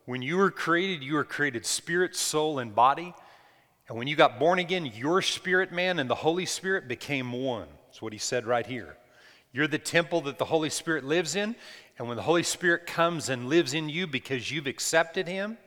when 0.06 0.22
you 0.22 0.38
were 0.38 0.52
created, 0.52 1.04
you 1.04 1.14
were 1.14 1.24
created 1.24 1.66
spirit, 1.66 2.16
soul, 2.16 2.60
and 2.60 2.74
body. 2.74 3.14
And 3.88 3.98
when 3.98 4.08
you 4.08 4.16
got 4.16 4.40
born 4.40 4.60
again, 4.60 4.86
your 4.86 5.22
spirit 5.22 5.72
man 5.72 6.00
and 6.00 6.10
the 6.10 6.16
Holy 6.16 6.46
Spirit 6.46 6.88
became 6.88 7.32
one. 7.32 7.68
That's 7.88 8.02
what 8.02 8.12
he 8.12 8.20
said 8.20 8.46
right 8.46 8.66
here. 8.66 8.98
You're 9.54 9.68
the 9.68 9.78
temple 9.78 10.22
that 10.22 10.40
the 10.40 10.46
Holy 10.46 10.72
Spirit 10.72 11.06
lives 11.06 11.36
in. 11.36 11.56
And 11.98 12.08
when 12.08 12.18
the 12.18 12.24
Holy 12.24 12.44
Spirit 12.44 12.88
comes 12.88 13.30
and 13.30 13.48
lives 13.48 13.76
in 13.76 13.88
you 13.88 14.08
because 14.08 14.52
you've 14.52 14.66
accepted 14.66 15.28
him, 15.28 15.60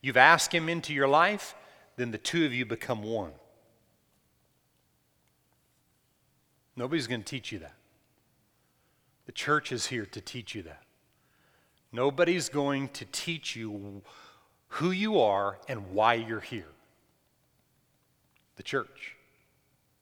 you've 0.00 0.16
asked 0.16 0.54
him 0.54 0.68
into 0.68 0.94
your 0.94 1.08
life, 1.08 1.56
then 1.96 2.12
the 2.12 2.18
two 2.18 2.46
of 2.46 2.54
you 2.54 2.64
become 2.64 3.02
one. 3.02 3.32
Nobody's 6.76 7.08
going 7.08 7.24
to 7.24 7.26
teach 7.26 7.50
you 7.50 7.58
that. 7.58 7.74
The 9.26 9.32
church 9.32 9.72
is 9.72 9.86
here 9.86 10.06
to 10.06 10.20
teach 10.20 10.54
you 10.54 10.62
that. 10.62 10.84
Nobody's 11.90 12.48
going 12.48 12.88
to 12.90 13.04
teach 13.06 13.56
you 13.56 14.02
who 14.68 14.92
you 14.92 15.20
are 15.20 15.58
and 15.66 15.90
why 15.90 16.14
you're 16.14 16.38
here. 16.38 16.68
The 18.56 18.62
church. 18.62 19.16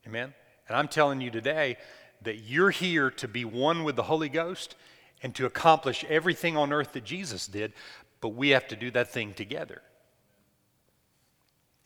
Amen? 0.06 0.34
And 0.68 0.76
I'm 0.76 0.88
telling 0.88 1.22
you 1.22 1.30
today 1.30 1.78
that 2.26 2.40
you're 2.40 2.70
here 2.70 3.08
to 3.08 3.28
be 3.28 3.44
one 3.44 3.84
with 3.84 3.94
the 3.94 4.02
Holy 4.02 4.28
Ghost 4.28 4.74
and 5.22 5.32
to 5.36 5.46
accomplish 5.46 6.04
everything 6.08 6.56
on 6.56 6.72
earth 6.72 6.92
that 6.92 7.04
Jesus 7.04 7.46
did, 7.46 7.72
but 8.20 8.30
we 8.30 8.50
have 8.50 8.66
to 8.68 8.76
do 8.76 8.90
that 8.90 9.12
thing 9.12 9.32
together. 9.32 9.80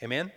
Amen? 0.03 0.33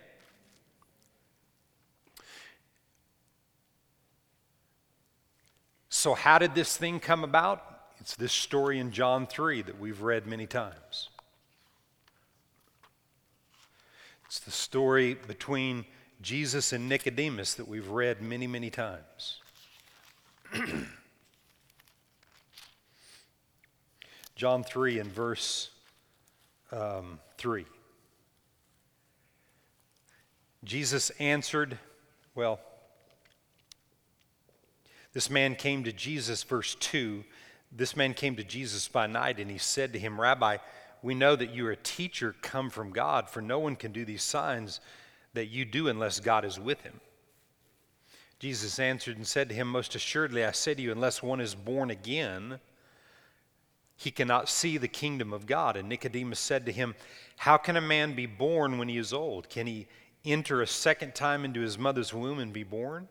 So, 5.88 6.12
how 6.12 6.36
did 6.36 6.54
this 6.54 6.76
thing 6.76 7.00
come 7.00 7.24
about? 7.24 7.64
It's 7.98 8.14
this 8.14 8.32
story 8.32 8.78
in 8.78 8.90
John 8.90 9.26
3 9.26 9.62
that 9.62 9.80
we've 9.80 10.02
read 10.02 10.26
many 10.26 10.46
times. 10.46 11.08
It's 14.26 14.38
the 14.40 14.50
story 14.50 15.14
between 15.26 15.86
Jesus 16.20 16.74
and 16.74 16.90
Nicodemus 16.90 17.54
that 17.54 17.66
we've 17.66 17.88
read 17.88 18.20
many, 18.20 18.46
many 18.46 18.68
times. 18.68 19.40
John 24.36 24.64
3 24.64 24.98
and 24.98 25.12
verse 25.12 25.70
um, 26.72 27.18
3. 27.38 27.64
Jesus 30.64 31.10
answered, 31.18 31.78
well, 32.34 32.58
this 35.12 35.30
man 35.30 35.54
came 35.54 35.84
to 35.84 35.92
Jesus, 35.92 36.42
verse 36.42 36.74
2. 36.76 37.22
This 37.70 37.96
man 37.96 38.14
came 38.14 38.36
to 38.36 38.44
Jesus 38.44 38.88
by 38.88 39.06
night, 39.06 39.38
and 39.38 39.50
he 39.50 39.58
said 39.58 39.92
to 39.92 39.98
him, 39.98 40.20
Rabbi, 40.20 40.56
we 41.02 41.14
know 41.14 41.36
that 41.36 41.50
you 41.54 41.66
are 41.66 41.72
a 41.72 41.76
teacher 41.76 42.34
come 42.42 42.70
from 42.70 42.90
God, 42.90 43.28
for 43.28 43.40
no 43.40 43.58
one 43.58 43.76
can 43.76 43.92
do 43.92 44.04
these 44.04 44.22
signs 44.22 44.80
that 45.34 45.46
you 45.46 45.64
do 45.64 45.88
unless 45.88 46.18
God 46.18 46.44
is 46.44 46.58
with 46.58 46.80
him. 46.80 47.00
Jesus 48.44 48.78
answered 48.78 49.16
and 49.16 49.26
said 49.26 49.48
to 49.48 49.54
him, 49.54 49.68
Most 49.68 49.94
assuredly, 49.94 50.44
I 50.44 50.50
say 50.50 50.74
to 50.74 50.82
you, 50.82 50.92
unless 50.92 51.22
one 51.22 51.40
is 51.40 51.54
born 51.54 51.90
again, 51.90 52.60
he 53.96 54.10
cannot 54.10 54.50
see 54.50 54.76
the 54.76 54.86
kingdom 54.86 55.32
of 55.32 55.46
God. 55.46 55.78
And 55.78 55.88
Nicodemus 55.88 56.40
said 56.40 56.66
to 56.66 56.72
him, 56.72 56.94
How 57.38 57.56
can 57.56 57.78
a 57.78 57.80
man 57.80 58.12
be 58.12 58.26
born 58.26 58.76
when 58.76 58.90
he 58.90 58.98
is 58.98 59.14
old? 59.14 59.48
Can 59.48 59.66
he 59.66 59.86
enter 60.26 60.60
a 60.60 60.66
second 60.66 61.14
time 61.14 61.46
into 61.46 61.60
his 61.60 61.78
mother's 61.78 62.12
womb 62.12 62.38
and 62.38 62.52
be 62.52 62.64
born? 62.64 63.08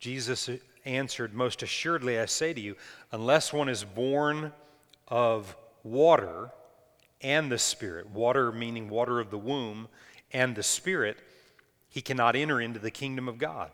Jesus 0.00 0.50
answered, 0.84 1.34
Most 1.34 1.62
assuredly, 1.62 2.18
I 2.18 2.26
say 2.26 2.52
to 2.52 2.60
you, 2.60 2.74
unless 3.12 3.52
one 3.52 3.68
is 3.68 3.84
born 3.84 4.52
of 5.06 5.54
water 5.84 6.50
and 7.20 7.48
the 7.48 7.58
Spirit, 7.58 8.10
water 8.10 8.50
meaning 8.50 8.88
water 8.88 9.20
of 9.20 9.30
the 9.30 9.38
womb, 9.38 9.86
and 10.32 10.56
the 10.56 10.64
Spirit, 10.64 11.18
he 11.90 12.02
cannot 12.02 12.34
enter 12.34 12.60
into 12.60 12.80
the 12.80 12.90
kingdom 12.90 13.28
of 13.28 13.38
God. 13.38 13.70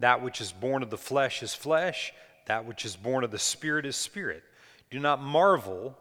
That 0.00 0.22
which 0.22 0.40
is 0.40 0.52
born 0.52 0.82
of 0.82 0.90
the 0.90 0.98
flesh 0.98 1.42
is 1.42 1.54
flesh, 1.54 2.12
that 2.46 2.64
which 2.66 2.84
is 2.84 2.96
born 2.96 3.24
of 3.24 3.30
the 3.30 3.38
Spirit 3.38 3.86
is 3.86 3.96
spirit. 3.96 4.42
Do 4.90 4.98
not 4.98 5.22
marvel 5.22 5.96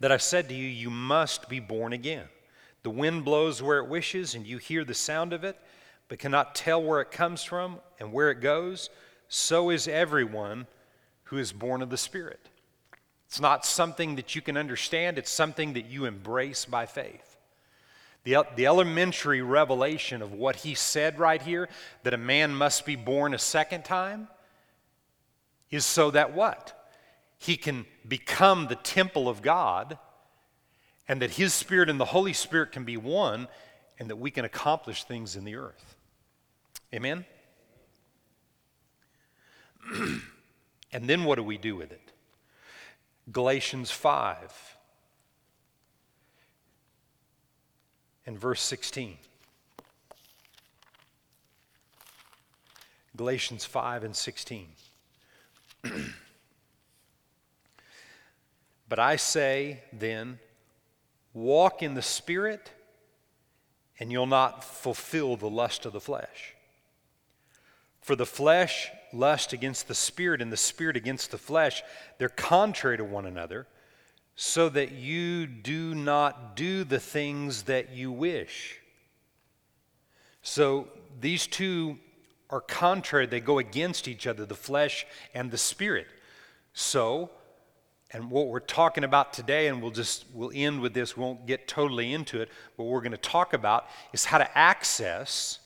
that 0.00 0.12
I 0.12 0.16
said 0.16 0.48
to 0.48 0.54
you, 0.54 0.66
You 0.66 0.90
must 0.90 1.48
be 1.48 1.60
born 1.60 1.92
again. 1.92 2.26
The 2.82 2.90
wind 2.90 3.24
blows 3.24 3.62
where 3.62 3.78
it 3.78 3.88
wishes, 3.88 4.34
and 4.34 4.46
you 4.46 4.58
hear 4.58 4.84
the 4.84 4.94
sound 4.94 5.32
of 5.32 5.44
it, 5.44 5.58
but 6.08 6.18
cannot 6.18 6.54
tell 6.54 6.82
where 6.82 7.00
it 7.00 7.10
comes 7.10 7.42
from 7.42 7.80
and 7.98 8.12
where 8.12 8.30
it 8.30 8.40
goes. 8.40 8.90
So 9.28 9.70
is 9.70 9.88
everyone 9.88 10.66
who 11.24 11.38
is 11.38 11.52
born 11.52 11.80
of 11.80 11.90
the 11.90 11.96
Spirit. 11.96 12.40
It's 13.26 13.40
not 13.40 13.64
something 13.64 14.16
that 14.16 14.34
you 14.34 14.42
can 14.42 14.56
understand, 14.56 15.18
it's 15.18 15.30
something 15.30 15.72
that 15.72 15.86
you 15.86 16.04
embrace 16.04 16.64
by 16.66 16.86
faith. 16.86 17.33
The, 18.24 18.46
the 18.56 18.66
elementary 18.66 19.42
revelation 19.42 20.22
of 20.22 20.32
what 20.32 20.56
he 20.56 20.74
said 20.74 21.18
right 21.18 21.40
here, 21.40 21.68
that 22.02 22.14
a 22.14 22.18
man 22.18 22.54
must 22.54 22.86
be 22.86 22.96
born 22.96 23.34
a 23.34 23.38
second 23.38 23.84
time, 23.84 24.28
is 25.70 25.84
so 25.84 26.10
that 26.10 26.34
what? 26.34 26.88
He 27.38 27.56
can 27.56 27.84
become 28.08 28.66
the 28.66 28.76
temple 28.76 29.28
of 29.28 29.42
God, 29.42 29.98
and 31.06 31.20
that 31.20 31.32
his 31.32 31.52
spirit 31.52 31.90
and 31.90 32.00
the 32.00 32.06
Holy 32.06 32.32
Spirit 32.32 32.72
can 32.72 32.84
be 32.84 32.96
one, 32.96 33.46
and 33.98 34.08
that 34.08 34.16
we 34.16 34.30
can 34.30 34.46
accomplish 34.46 35.04
things 35.04 35.36
in 35.36 35.44
the 35.44 35.56
earth. 35.56 35.96
Amen? 36.94 37.26
and 40.92 41.04
then 41.06 41.24
what 41.24 41.34
do 41.34 41.42
we 41.42 41.58
do 41.58 41.76
with 41.76 41.92
it? 41.92 42.12
Galatians 43.30 43.90
5 43.90 44.73
and 48.26 48.38
verse 48.38 48.60
16. 48.62 49.18
Galatians 53.16 53.64
5 53.64 54.04
and 54.04 54.16
16. 54.16 54.66
but 58.88 58.98
I 58.98 59.16
say 59.16 59.82
then, 59.92 60.38
walk 61.32 61.82
in 61.82 61.94
the 61.94 62.02
Spirit, 62.02 62.72
and 64.00 64.10
you'll 64.10 64.26
not 64.26 64.64
fulfill 64.64 65.36
the 65.36 65.50
lust 65.50 65.86
of 65.86 65.92
the 65.92 66.00
flesh. 66.00 66.54
For 68.00 68.16
the 68.16 68.26
flesh 68.26 68.90
lust 69.14 69.52
against 69.52 69.88
the 69.88 69.94
spirit 69.94 70.42
and 70.42 70.52
the 70.52 70.56
spirit 70.56 70.96
against 70.96 71.30
the 71.30 71.38
flesh, 71.38 71.82
they're 72.18 72.28
contrary 72.28 72.96
to 72.98 73.04
one 73.04 73.24
another, 73.24 73.66
so 74.36 74.68
that 74.68 74.92
you 74.92 75.46
do 75.46 75.94
not 75.94 76.56
do 76.56 76.84
the 76.84 76.98
things 76.98 77.64
that 77.64 77.92
you 77.92 78.10
wish. 78.10 78.78
So 80.42 80.88
these 81.20 81.46
two 81.46 81.98
are 82.50 82.60
contrary, 82.60 83.26
they 83.26 83.40
go 83.40 83.58
against 83.58 84.06
each 84.08 84.26
other, 84.26 84.44
the 84.44 84.54
flesh 84.54 85.06
and 85.34 85.50
the 85.50 85.58
spirit. 85.58 86.06
So, 86.72 87.30
and 88.12 88.30
what 88.30 88.48
we're 88.48 88.60
talking 88.60 89.04
about 89.04 89.32
today, 89.32 89.68
and 89.68 89.80
we'll 89.80 89.90
just 89.90 90.26
we'll 90.32 90.52
end 90.54 90.80
with 90.80 90.94
this, 90.94 91.16
we 91.16 91.22
won't 91.22 91.46
get 91.46 91.66
totally 91.66 92.12
into 92.12 92.40
it, 92.40 92.48
but 92.76 92.84
what 92.84 92.92
we're 92.92 93.00
going 93.00 93.12
to 93.12 93.18
talk 93.18 93.54
about 93.54 93.86
is 94.12 94.24
how 94.24 94.38
to 94.38 94.58
access 94.58 95.58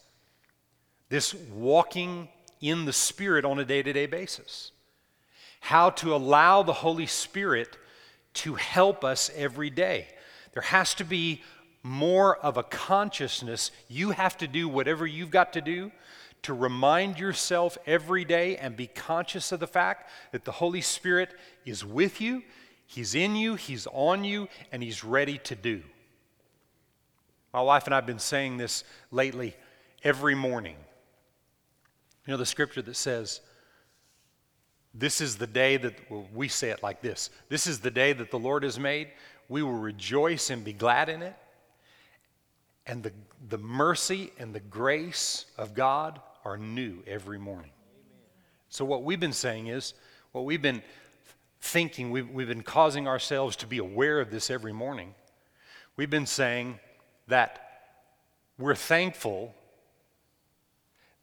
this 1.09 1.35
walking 1.35 2.29
in 2.61 2.85
the 2.85 2.93
Spirit 2.93 3.45
on 3.45 3.59
a 3.59 3.65
day 3.65 3.83
to 3.83 3.93
day 3.93 4.07
basis. 4.07 4.73
How 5.61 5.91
to 5.91 6.15
allow 6.15 6.63
the 6.63 6.73
Holy 6.73 7.07
Spirit 7.07 7.77
to 8.39 8.55
help 8.55 9.05
us 9.05 9.31
every 9.35 9.71
day. 9.71 10.07
There 10.53 10.63
has 10.63 10.95
to 10.95 11.05
be 11.05 11.43
more 11.83 12.37
of 12.39 12.57
a 12.57 12.63
consciousness. 12.63 13.71
You 13.89 14.11
have 14.11 14.37
to 14.39 14.49
do 14.49 14.69
whatever 14.69 15.07
you've 15.07 15.31
got 15.31 15.53
to 15.55 15.61
do 15.61 15.93
to 16.43 16.55
remind 16.55 17.19
yourself 17.19 17.77
every 17.87 18.25
day 18.25 18.57
and 18.57 18.77
be 18.77 18.87
conscious 18.87 19.51
of 19.51 19.61
the 19.61 19.67
fact 19.67 20.11
that 20.33 20.45
the 20.45 20.53
Holy 20.53 20.81
Spirit 20.81 21.31
is 21.65 21.85
with 21.85 22.21
you, 22.21 22.43
He's 22.87 23.15
in 23.15 23.37
you, 23.37 23.57
He's 23.57 23.87
on 23.93 24.25
you, 24.25 24.49
and 24.73 24.83
He's 24.83 25.05
ready 25.05 25.39
to 25.39 25.55
do. 25.55 25.83
My 27.53 27.61
wife 27.61 27.87
and 27.87 27.95
I 27.95 27.99
have 27.99 28.07
been 28.07 28.19
saying 28.19 28.57
this 28.57 28.85
lately 29.11 29.57
every 30.05 30.35
morning. 30.35 30.77
You 32.27 32.33
know 32.33 32.37
the 32.37 32.47
scripture 32.47 32.83
that 32.83 32.97
says, 32.97 33.41
This 34.95 35.21
is 35.21 35.37
the 35.37 35.47
day 35.47 35.77
that, 35.77 35.95
well, 36.11 36.27
we 36.35 36.49
say 36.49 36.71
it 36.71 36.83
like 36.83 37.01
this 37.03 37.31
This 37.49 37.67
is 37.67 37.81
the 37.81 37.91
day 37.91 38.13
that 38.13 38.31
the 38.31 38.39
Lord 38.39 38.63
has 38.63 38.79
made. 38.79 39.09
We 39.49 39.63
will 39.63 39.73
rejoice 39.73 40.51
and 40.51 40.65
be 40.65 40.73
glad 40.73 41.09
in 41.09 41.23
it. 41.23 41.35
And 42.87 43.03
the, 43.03 43.13
the 43.49 43.59
mercy 43.59 44.33
and 44.39 44.55
the 44.55 44.61
grace 44.61 45.47
of 45.57 45.75
God 45.75 46.21
are 46.45 46.57
new 46.57 47.03
every 47.07 47.39
morning. 47.39 47.71
So, 48.71 48.85
what 48.85 49.03
we've 49.03 49.21
been 49.21 49.33
saying 49.33 49.69
is, 49.69 49.95
what 50.33 50.45
we've 50.45 50.63
been 50.63 50.83
thinking, 51.61 52.11
we've, 52.11 52.29
we've 52.31 52.49
been 52.49 52.63
causing 52.63 53.09
ourselves 53.09 53.57
to 53.57 53.67
be 53.67 53.79
aware 53.79 54.21
of 54.21 54.31
this 54.31 54.51
every 54.51 54.73
morning. 54.73 55.15
We've 55.97 56.11
been 56.11 56.27
saying 56.27 56.79
that 57.29 57.91
we're 58.59 58.75
thankful 58.75 59.55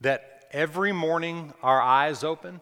that 0.01 0.45
every 0.51 0.91
morning 0.91 1.54
our 1.63 1.82
eyes 1.82 2.23
open, 2.23 2.62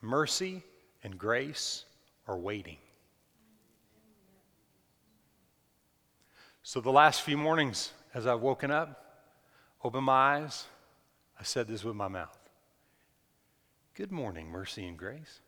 mercy 0.00 0.62
and 1.02 1.18
grace 1.18 1.84
are 2.26 2.38
waiting. 2.38 2.76
So, 6.62 6.80
the 6.80 6.90
last 6.90 7.22
few 7.22 7.36
mornings, 7.36 7.92
as 8.14 8.26
I've 8.26 8.40
woken 8.40 8.70
up, 8.70 9.28
opened 9.82 10.04
my 10.04 10.36
eyes, 10.36 10.66
I 11.38 11.42
said 11.42 11.66
this 11.66 11.82
with 11.84 11.96
my 11.96 12.08
mouth 12.08 12.38
Good 13.94 14.12
morning, 14.12 14.48
mercy 14.48 14.86
and 14.86 14.96
grace. 14.96 15.40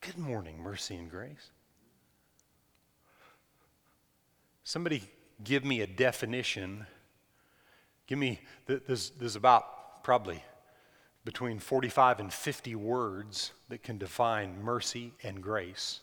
Good 0.00 0.18
morning, 0.18 0.58
mercy 0.58 0.96
and 0.96 1.10
grace. 1.10 1.50
Somebody 4.62 5.02
give 5.42 5.64
me 5.64 5.80
a 5.80 5.86
definition. 5.86 6.86
Give 8.06 8.18
me, 8.18 8.40
there's, 8.66 9.10
there's 9.10 9.36
about 9.36 9.83
probably 10.04 10.44
between 11.24 11.58
45 11.58 12.20
and 12.20 12.32
50 12.32 12.76
words 12.76 13.52
that 13.70 13.82
can 13.82 13.98
define 13.98 14.62
mercy 14.62 15.12
and 15.24 15.42
grace. 15.42 16.00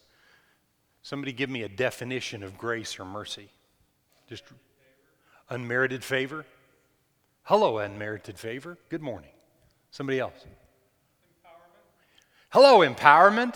Somebody 1.04 1.32
give 1.32 1.50
me 1.50 1.62
a 1.62 1.70
definition 1.70 2.44
of 2.44 2.58
grace 2.58 3.00
or 3.00 3.06
mercy. 3.06 3.50
Just 4.28 4.44
unmerited 5.50 6.04
favor. 6.04 6.46
Hello, 7.44 7.78
unmerited 7.78 8.38
favor. 8.38 8.78
Good 8.90 9.02
morning. 9.02 9.32
Somebody 9.92 10.20
else. 10.20 10.34
Empowerment. 11.46 12.50
Hello, 12.50 12.80
empowerment. 12.80 13.56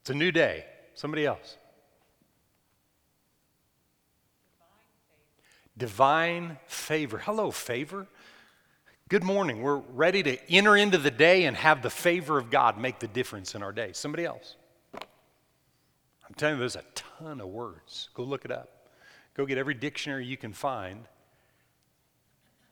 It's 0.00 0.10
a 0.10 0.14
new 0.14 0.32
day. 0.32 0.64
Somebody 0.94 1.26
else. 1.26 1.58
divine 5.76 6.58
favor. 6.66 7.18
Hello, 7.18 7.50
favor. 7.50 8.06
Good 9.08 9.22
morning. 9.22 9.62
We're 9.62 9.76
ready 9.76 10.22
to 10.24 10.50
enter 10.50 10.76
into 10.76 10.98
the 10.98 11.10
day 11.10 11.44
and 11.44 11.56
have 11.56 11.82
the 11.82 11.90
favor 11.90 12.38
of 12.38 12.50
God 12.50 12.76
make 12.76 12.98
the 12.98 13.06
difference 13.06 13.54
in 13.54 13.62
our 13.62 13.72
day. 13.72 13.90
Somebody 13.92 14.24
else. 14.24 14.56
I'm 14.94 16.34
telling 16.36 16.56
you, 16.56 16.58
there's 16.58 16.76
a 16.76 16.84
ton 16.94 17.40
of 17.40 17.48
words. 17.48 18.08
Go 18.14 18.24
look 18.24 18.44
it 18.44 18.50
up. 18.50 18.90
Go 19.34 19.46
get 19.46 19.58
every 19.58 19.74
dictionary 19.74 20.26
you 20.26 20.36
can 20.36 20.52
find. 20.52 21.04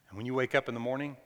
And 0.09 0.16
when 0.16 0.27
you 0.27 0.35
wake 0.35 0.57
up 0.57 0.68
in 0.68 0.75
the 0.75 0.81
morning, 0.81 1.16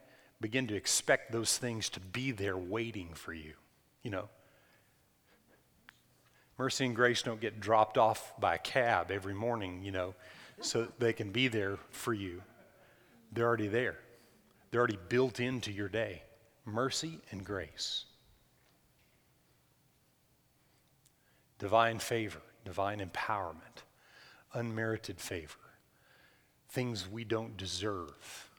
begin 0.43 0.67
to 0.67 0.75
expect 0.75 1.33
those 1.33 1.57
things 1.57 1.89
to 1.91 2.01
be 2.01 2.31
there 2.31 2.59
waiting 2.59 3.15
for 3.15 3.33
you. 3.33 3.55
You 4.03 4.11
know, 4.11 4.29
mercy 6.59 6.85
and 6.85 6.95
grace 6.95 7.23
don't 7.23 7.41
get 7.41 7.61
dropped 7.61 7.97
off 7.97 8.39
by 8.39 8.57
a 8.57 8.59
cab 8.59 9.11
every 9.11 9.35
morning, 9.35 9.83
you 9.83 9.91
know 9.91 10.15
so 10.61 10.89
they 10.99 11.13
can 11.13 11.31
be 11.31 11.49
there 11.49 11.79
for 11.91 12.13
you. 12.13 12.43
They're 13.33 13.47
already 13.47 13.69
there, 13.69 13.99
they're 14.71 14.81
already 14.81 14.99
built 15.09 15.41
into 15.41 15.73
your 15.73 15.89
day. 15.89 16.23
Mercy 16.65 17.21
and 17.31 17.45
grace. 17.45 18.05
Divine 21.59 21.99
favor, 21.99 22.41
divine 22.65 23.01
empowerment, 23.01 23.83
unmerited 24.53 25.19
favor, 25.19 25.59
things 26.69 27.09
we 27.09 27.25
don't 27.25 27.57
deserve, 27.57 28.51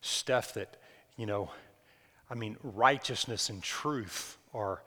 stuff 0.00 0.54
that, 0.54 0.76
you 1.16 1.26
know, 1.26 1.50
I 2.28 2.34
mean, 2.34 2.56
righteousness 2.62 3.50
and 3.50 3.62
truth 3.62 4.38
are, 4.52 4.82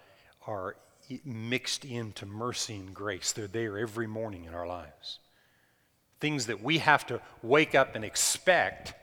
are 0.45 0.75
mixed 1.23 1.85
into 1.85 2.25
mercy 2.25 2.75
and 2.75 2.93
grace. 2.93 3.31
They're 3.31 3.47
there 3.47 3.77
every 3.77 4.07
morning 4.07 4.43
in 4.43 4.53
our 4.53 4.67
lives 4.67 5.19
things 6.19 6.47
that 6.47 6.63
we 6.63 6.79
have 6.79 7.05
to 7.07 7.21
wake 7.43 7.75
up 7.75 7.95
and 7.95 8.03
expect. 8.03 8.93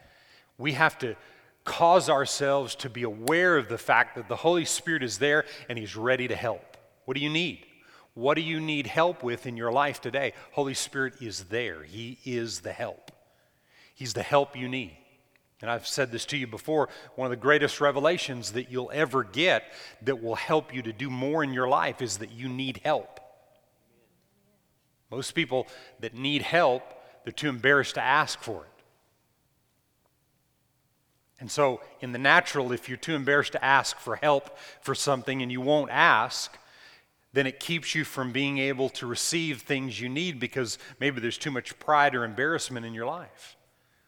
We 0.58 0.72
have 0.72 0.98
to 0.98 1.16
cause 1.64 2.08
ourselves 2.08 2.74
to 2.76 2.90
be 2.90 3.02
aware 3.02 3.56
of 3.56 3.68
the 3.68 3.78
fact 3.78 4.16
that 4.16 4.28
the 4.28 4.36
Holy 4.36 4.64
Spirit 4.64 5.02
is 5.02 5.18
there 5.18 5.44
and 5.68 5.78
He's 5.78 5.96
ready 5.96 6.28
to 6.28 6.36
help. 6.36 6.76
What 7.04 7.16
do 7.16 7.22
you 7.22 7.30
need? 7.30 7.64
What 8.14 8.34
do 8.34 8.42
you 8.42 8.60
need 8.60 8.86
help 8.86 9.22
with 9.22 9.46
in 9.46 9.56
your 9.56 9.72
life 9.72 10.00
today? 10.00 10.34
Holy 10.52 10.74
Spirit 10.74 11.20
is 11.20 11.44
there. 11.44 11.82
He 11.82 12.18
is 12.24 12.60
the 12.60 12.72
help. 12.72 13.10
He's 13.94 14.12
the 14.12 14.22
help 14.22 14.56
you 14.56 14.68
need. 14.68 14.96
And 15.60 15.70
I've 15.70 15.86
said 15.86 16.12
this 16.12 16.26
to 16.26 16.36
you 16.36 16.46
before 16.46 16.88
one 17.16 17.26
of 17.26 17.30
the 17.30 17.36
greatest 17.36 17.80
revelations 17.80 18.52
that 18.52 18.70
you'll 18.70 18.90
ever 18.92 19.24
get 19.24 19.64
that 20.02 20.22
will 20.22 20.34
help 20.34 20.74
you 20.74 20.82
to 20.82 20.92
do 20.92 21.08
more 21.08 21.42
in 21.42 21.54
your 21.54 21.68
life 21.68 22.02
is 22.02 22.18
that 22.18 22.30
you 22.30 22.48
need 22.48 22.80
help. 22.84 23.18
Most 25.10 25.32
people 25.32 25.66
that 26.00 26.14
need 26.14 26.42
help, 26.42 26.82
they're 27.24 27.32
too 27.32 27.48
embarrassed 27.48 27.94
to 27.94 28.02
ask 28.02 28.40
for 28.40 28.64
it. 28.64 28.73
And 31.40 31.50
so, 31.50 31.80
in 32.00 32.12
the 32.12 32.18
natural, 32.18 32.72
if 32.72 32.88
you're 32.88 32.96
too 32.96 33.14
embarrassed 33.14 33.52
to 33.52 33.64
ask 33.64 33.98
for 33.98 34.16
help 34.16 34.56
for 34.80 34.94
something 34.94 35.42
and 35.42 35.50
you 35.50 35.60
won't 35.60 35.90
ask, 35.90 36.56
then 37.32 37.46
it 37.46 37.58
keeps 37.58 37.94
you 37.94 38.04
from 38.04 38.30
being 38.30 38.58
able 38.58 38.88
to 38.90 39.06
receive 39.06 39.62
things 39.62 40.00
you 40.00 40.08
need 40.08 40.38
because 40.38 40.78
maybe 41.00 41.20
there's 41.20 41.36
too 41.36 41.50
much 41.50 41.76
pride 41.80 42.14
or 42.14 42.24
embarrassment 42.24 42.86
in 42.86 42.94
your 42.94 43.06
life. 43.06 43.56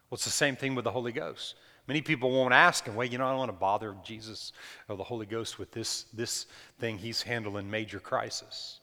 Well, 0.08 0.16
it's 0.16 0.24
the 0.24 0.30
same 0.30 0.54
thing 0.54 0.76
with 0.76 0.84
the 0.84 0.92
Holy 0.92 1.10
Ghost. 1.10 1.56
Many 1.88 2.02
people 2.02 2.30
won't 2.30 2.54
ask 2.54 2.84
him, 2.84 2.94
well, 2.94 3.06
you 3.06 3.18
know, 3.18 3.26
I 3.26 3.30
don't 3.30 3.38
want 3.38 3.48
to 3.50 3.56
bother 3.56 3.96
Jesus 4.04 4.52
or 4.88 4.96
the 4.96 5.04
Holy 5.04 5.26
Ghost 5.26 5.58
with 5.58 5.72
this, 5.72 6.04
this 6.12 6.46
thing 6.78 6.98
he's 6.98 7.22
handling 7.22 7.68
major 7.68 7.98
crisis. 7.98 8.80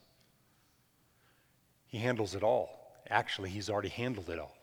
He 1.88 1.98
handles 1.98 2.36
it 2.36 2.44
all. 2.44 2.70
Actually, 3.10 3.50
he's 3.50 3.70
already 3.70 3.90
handled 3.90 4.30
it 4.30 4.40
all. 4.40 4.56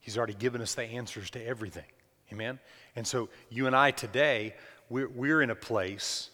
He's 0.00 0.18
already 0.18 0.34
given 0.34 0.60
us 0.60 0.74
the 0.74 0.82
answers 0.82 1.30
to 1.30 1.44
everything. 1.44 1.84
Amen? 2.32 2.58
And 2.96 3.06
so 3.06 3.28
you 3.50 3.66
and 3.66 3.74
I 3.74 3.90
today, 3.90 4.54
we're, 4.88 5.08
we're 5.08 5.42
in 5.42 5.50
a 5.50 5.54
place 5.54 6.30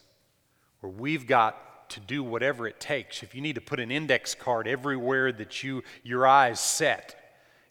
where 0.80 0.90
we've 0.90 1.26
got 1.26 1.90
to 1.90 2.00
do 2.00 2.22
whatever 2.22 2.66
it 2.66 2.80
takes. 2.80 3.22
If 3.22 3.34
you 3.34 3.40
need 3.40 3.54
to 3.54 3.60
put 3.60 3.80
an 3.80 3.90
index 3.90 4.34
card 4.34 4.68
everywhere 4.68 5.32
that 5.32 5.62
you 5.62 5.82
your 6.02 6.26
eyes 6.26 6.60
set, 6.60 7.17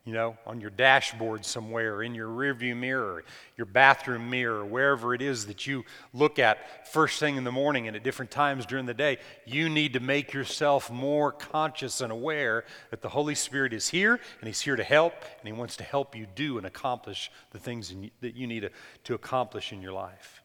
you 0.08 0.14
know, 0.14 0.38
on 0.46 0.62
your 0.62 0.70
dashboard 0.70 1.44
somewhere, 1.44 2.02
in 2.02 2.16
your 2.16 2.30
rearview 2.30 2.78
mirror, 2.78 3.26
your 3.58 3.66
bathroom 3.66 4.30
mirror, 4.30 4.64
wherever 4.64 5.14
it 5.14 5.22
is 5.22 5.48
that 5.48 5.68
you 5.68 5.84
look 6.14 6.40
at 6.40 6.88
first 6.94 7.20
thing 7.20 7.36
in 7.36 7.44
the 7.44 7.52
morning 7.52 7.90
and 7.90 7.96
at 7.98 8.04
different 8.04 8.32
times 8.32 8.66
during 8.66 8.86
the 8.86 8.94
day, 8.94 9.18
you 9.46 9.68
need 9.68 9.92
to 9.92 10.00
make 10.00 10.32
yourself 10.32 10.90
more 10.90 11.34
conscious 11.34 12.00
and 12.00 12.10
aware 12.10 12.64
that 12.90 13.02
the 13.02 13.10
Holy 13.10 13.36
Spirit 13.36 13.74
is 13.74 13.90
here 13.90 14.14
and 14.40 14.48
He's 14.48 14.62
here 14.62 14.78
to 14.78 14.84
help 14.84 15.12
and 15.40 15.46
He 15.46 15.52
wants 15.52 15.76
to 15.76 15.84
help 15.84 16.16
you 16.16 16.26
do 16.36 16.58
and 16.58 16.66
accomplish 16.66 17.30
the 17.52 17.60
things 17.60 17.92
in, 17.92 18.10
that 18.22 18.34
you 18.34 18.48
need 18.48 18.62
to, 18.62 18.70
to 19.04 19.14
accomplish 19.14 19.74
in 19.74 19.82
your 19.82 19.92
life. 19.92 20.42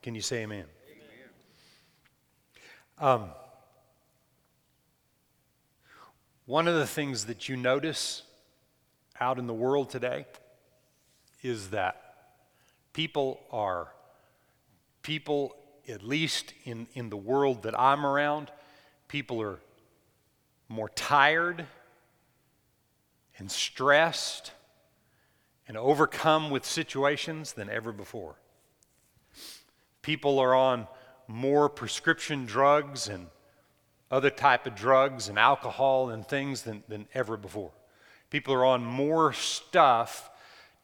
Can 0.00 0.14
you 0.14 0.22
say 0.22 0.38
amen? 0.38 0.64
amen. 2.98 3.14
Um, 3.22 3.30
one 6.46 6.66
of 6.66 6.76
the 6.76 6.86
things 6.86 7.26
that 7.26 7.46
you 7.46 7.58
notice 7.58 8.22
out 9.20 9.38
in 9.38 9.46
the 9.46 9.54
world 9.54 9.90
today 9.90 10.26
is 11.42 11.70
that 11.70 12.14
people 12.92 13.40
are, 13.50 13.88
people, 15.02 15.54
at 15.88 16.02
least 16.02 16.52
in, 16.64 16.86
in 16.94 17.10
the 17.10 17.16
world 17.16 17.62
that 17.62 17.78
I'm 17.78 18.04
around, 18.04 18.50
people 19.08 19.40
are 19.42 19.58
more 20.68 20.88
tired 20.88 21.66
and 23.38 23.50
stressed 23.50 24.52
and 25.68 25.76
overcome 25.76 26.50
with 26.50 26.64
situations 26.64 27.52
than 27.52 27.68
ever 27.68 27.92
before. 27.92 28.36
People 30.02 30.38
are 30.38 30.54
on 30.54 30.86
more 31.28 31.68
prescription 31.68 32.46
drugs 32.46 33.08
and 33.08 33.26
other 34.10 34.30
type 34.30 34.66
of 34.66 34.74
drugs 34.74 35.28
and 35.28 35.38
alcohol 35.38 36.10
and 36.10 36.26
things 36.26 36.62
than, 36.62 36.84
than 36.88 37.06
ever 37.12 37.36
before. 37.36 37.72
People 38.36 38.52
are 38.52 38.66
on 38.66 38.84
more 38.84 39.32
stuff 39.32 40.28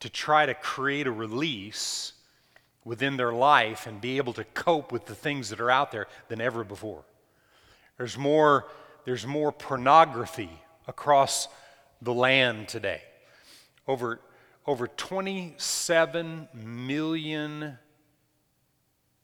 to 0.00 0.08
try 0.08 0.46
to 0.46 0.54
create 0.54 1.06
a 1.06 1.12
release 1.12 2.14
within 2.82 3.18
their 3.18 3.34
life 3.34 3.86
and 3.86 4.00
be 4.00 4.16
able 4.16 4.32
to 4.32 4.44
cope 4.54 4.90
with 4.90 5.04
the 5.04 5.14
things 5.14 5.50
that 5.50 5.60
are 5.60 5.70
out 5.70 5.92
there 5.92 6.06
than 6.28 6.40
ever 6.40 6.64
before. 6.64 7.04
There's 7.98 8.16
more, 8.16 8.68
there's 9.04 9.26
more 9.26 9.52
pornography 9.52 10.48
across 10.88 11.46
the 12.00 12.14
land 12.14 12.68
today. 12.68 13.02
Over, 13.86 14.18
over 14.66 14.86
27 14.86 16.48
million 16.54 17.76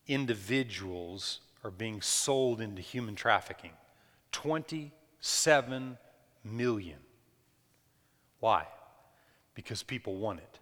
individuals 0.07 1.41
are 1.65 1.71
being 1.71 2.03
sold 2.03 2.61
into 2.61 2.83
human 2.83 3.15
trafficking. 3.15 3.73
27 4.33 5.97
million. 6.45 6.99
Why? 8.41 8.67
Because 9.55 9.83
people 9.83 10.17
want 10.17 10.41
it. 10.41 10.59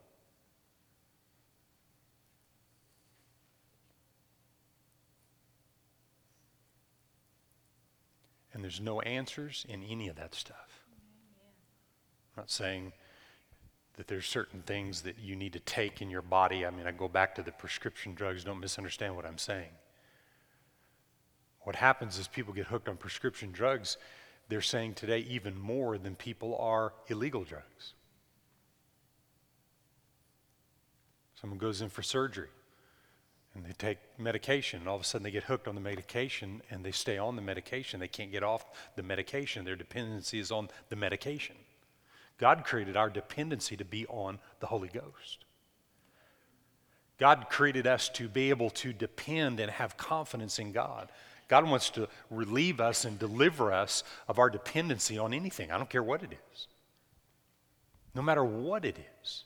And 8.53 8.65
there's 8.65 8.81
no 8.81 9.03
answers 9.03 9.67
in 9.69 9.83
any 9.83 10.09
of 10.09 10.17
that 10.17 10.35
stuff. 10.35 10.87
I'm 12.35 12.43
not 12.43 12.51
saying 12.51 12.95
that 13.97 14.09
there's 14.09 14.27
certain 14.27 14.63
things 14.63 15.03
that 15.03 15.19
you 15.19 15.37
need 15.37 15.53
to 15.53 15.61
take 15.61 16.01
in 16.01 16.09
your 16.09 16.23
body. 16.23 16.65
I 16.65 16.71
mean, 16.71 16.87
I 16.87 16.93
go 16.93 17.09
back 17.09 17.35
to 17.35 17.43
the 17.43 17.53
prescription 17.53 18.15
drugs. 18.15 18.45
Don't 18.45 18.61
misunderstand 18.61 19.15
what 19.15 19.27
I'm 19.27 19.37
saying. 19.37 19.71
What 21.61 21.77
happens 21.77 22.19
is 22.19 22.29
people 22.29 22.55
get 22.55 22.67
hooked 22.67 22.89
on 22.89 22.97
prescription 22.97 23.53
drugs 23.53 23.99
they're 24.49 24.63
saying 24.63 24.95
today 24.95 25.21
even 25.21 25.59
more 25.59 25.99
than 25.99 26.15
people 26.15 26.57
are 26.59 26.93
illegal 27.09 27.45
drugs. 27.45 27.95
Someone 31.41 31.59
goes 31.59 31.81
in 31.81 31.89
for 31.89 32.03
surgery 32.03 32.49
and 33.55 33.65
they 33.65 33.73
take 33.73 33.99
medication, 34.19 34.81
and 34.81 34.89
all 34.89 34.97
of 34.97 35.01
a 35.01 35.05
sudden 35.05 35.25
they 35.25 35.31
get 35.31 35.45
hooked 35.45 35.67
on 35.67 35.75
the 35.75 35.81
medication 35.81 36.61
and 36.71 36.85
they 36.85 36.91
stay 36.91 37.17
on 37.17 37.37
the 37.37 37.43
medication. 37.43 38.01
They 38.01 38.09
can't 38.09 38.31
get 38.31 38.43
off 38.43 38.67
the 38.97 39.03
medication. 39.03 39.65
Their 39.65 39.77
dependency 39.77 40.39
is 40.39 40.51
on 40.51 40.69
the 40.91 40.97
medication. 40.97 41.57
God 42.39 42.65
created 42.65 42.97
our 42.97 43.09
dependency 43.09 43.77
to 43.77 43.85
be 43.85 44.07
on 44.09 44.39
the 44.61 44.67
Holy 44.67 44.89
Ghost. 44.89 45.47
God 47.19 47.47
created 47.49 47.87
us 47.87 48.11
to 48.11 48.29
be 48.29 48.51
able 48.51 48.69
to 48.71 48.93
depend 48.93 49.59
and 49.59 49.71
have 49.71 49.97
confidence 49.97 50.59
in 50.59 50.73
God. 50.73 51.11
God 51.49 51.69
wants 51.69 51.91
to 51.91 52.09
relieve 52.31 52.81
us 52.81 53.05
and 53.05 53.19
deliver 53.19 53.73
us 53.73 54.03
of 54.29 54.39
our 54.39 54.51
dependency 54.51 55.19
on 55.19 55.33
anything. 55.33 55.71
I 55.71 55.77
don't 55.77 55.91
care 55.91 56.03
what 56.03 56.23
it 56.23 56.33
is. 56.33 56.67
No 58.15 58.23
matter 58.23 58.45
what 58.45 58.85
it 58.85 58.97
is. 59.23 59.45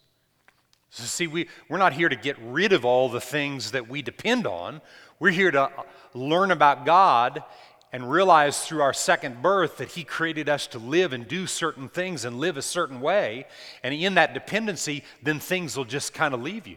So, 0.90 1.04
see, 1.04 1.26
we, 1.26 1.48
we're 1.68 1.78
not 1.78 1.92
here 1.92 2.08
to 2.08 2.16
get 2.16 2.36
rid 2.40 2.72
of 2.72 2.84
all 2.84 3.08
the 3.08 3.20
things 3.20 3.72
that 3.72 3.88
we 3.88 4.02
depend 4.02 4.46
on. 4.46 4.80
We're 5.18 5.30
here 5.30 5.50
to 5.50 5.70
learn 6.14 6.50
about 6.50 6.84
God 6.84 7.44
and 7.92 8.10
realize 8.10 8.64
through 8.64 8.82
our 8.82 8.92
second 8.92 9.42
birth 9.42 9.76
that 9.78 9.90
He 9.90 10.02
created 10.02 10.48
us 10.48 10.66
to 10.68 10.78
live 10.78 11.12
and 11.12 11.28
do 11.28 11.46
certain 11.46 11.88
things 11.88 12.24
and 12.24 12.38
live 12.38 12.56
a 12.56 12.62
certain 12.62 13.00
way. 13.00 13.46
And 13.82 13.94
in 13.94 14.14
that 14.14 14.34
dependency, 14.34 15.04
then 15.22 15.38
things 15.38 15.76
will 15.76 15.84
just 15.84 16.14
kind 16.14 16.34
of 16.34 16.42
leave 16.42 16.66
you. 16.66 16.76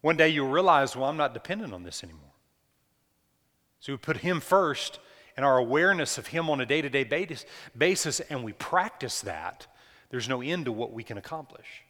One 0.00 0.16
day 0.16 0.28
you'll 0.28 0.48
realize, 0.48 0.96
well, 0.96 1.08
I'm 1.08 1.16
not 1.16 1.34
dependent 1.34 1.72
on 1.72 1.84
this 1.84 2.02
anymore. 2.02 2.31
So 3.82 3.92
we 3.92 3.96
put 3.96 4.18
Him 4.18 4.38
first 4.38 5.00
and 5.36 5.44
our 5.44 5.58
awareness 5.58 6.16
of 6.16 6.28
Him 6.28 6.48
on 6.48 6.60
a 6.60 6.66
day 6.66 6.82
to 6.82 6.88
day 6.88 7.02
basis, 7.76 8.20
and 8.20 8.44
we 8.44 8.52
practice 8.52 9.22
that, 9.22 9.66
there's 10.08 10.28
no 10.28 10.40
end 10.40 10.66
to 10.66 10.72
what 10.72 10.92
we 10.92 11.02
can 11.02 11.18
accomplish. 11.18 11.82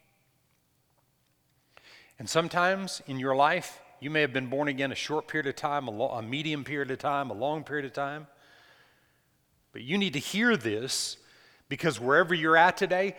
And 2.19 2.31
sometimes 2.31 3.03
in 3.07 3.19
your 3.19 3.37
life, 3.37 3.79
you 4.01 4.09
may 4.09 4.23
have 4.23 4.33
been 4.33 4.47
born 4.47 4.69
again 4.69 4.91
a 4.91 4.95
short 4.95 5.29
period 5.29 5.47
of 5.47 5.57
time, 5.57 5.87
a, 5.87 5.91
lo- 5.91 6.09
a 6.09 6.23
medium 6.23 6.65
period 6.65 6.91
of 6.91 6.99
time, 6.99 7.29
a 7.29 7.35
long 7.35 7.63
period 7.63 7.85
of 7.85 7.93
time. 7.93 8.27
But 9.75 9.83
you 9.83 9.99
need 9.99 10.15
to 10.15 10.19
hear 10.19 10.57
this 10.57 11.19
because 11.69 12.01
wherever 12.01 12.33
you're 12.33 12.57
at 12.57 12.79
today, 12.79 13.17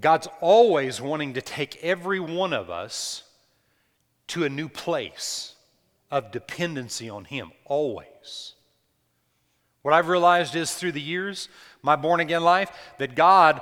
God's 0.00 0.28
always 0.40 1.00
wanting 1.00 1.34
to 1.34 1.42
take 1.42 1.82
every 1.82 2.20
one 2.20 2.52
of 2.52 2.70
us 2.70 3.24
to 4.28 4.44
a 4.44 4.48
new 4.48 4.68
place 4.68 5.56
of 6.08 6.30
dependency 6.30 7.10
on 7.10 7.24
Him, 7.24 7.50
always. 7.64 8.11
What 9.82 9.94
I've 9.94 10.08
realized 10.08 10.54
is 10.54 10.74
through 10.74 10.92
the 10.92 11.00
years, 11.00 11.48
my 11.82 11.96
born 11.96 12.20
again 12.20 12.42
life, 12.42 12.70
that 12.98 13.14
God, 13.16 13.60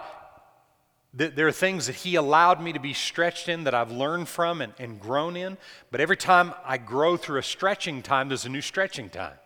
that 1.14 1.34
there 1.34 1.48
are 1.48 1.52
things 1.52 1.86
that 1.86 1.96
He 1.96 2.14
allowed 2.14 2.62
me 2.62 2.72
to 2.72 2.78
be 2.78 2.92
stretched 2.92 3.48
in 3.48 3.64
that 3.64 3.74
I've 3.74 3.90
learned 3.90 4.28
from 4.28 4.60
and, 4.60 4.74
and 4.78 5.00
grown 5.00 5.36
in. 5.36 5.56
But 5.90 6.00
every 6.00 6.16
time 6.16 6.52
I 6.64 6.76
grow 6.76 7.16
through 7.16 7.38
a 7.38 7.42
stretching 7.42 8.02
time, 8.02 8.28
there's 8.28 8.44
a 8.44 8.50
new 8.50 8.60
stretching 8.60 9.08
time. 9.08 9.38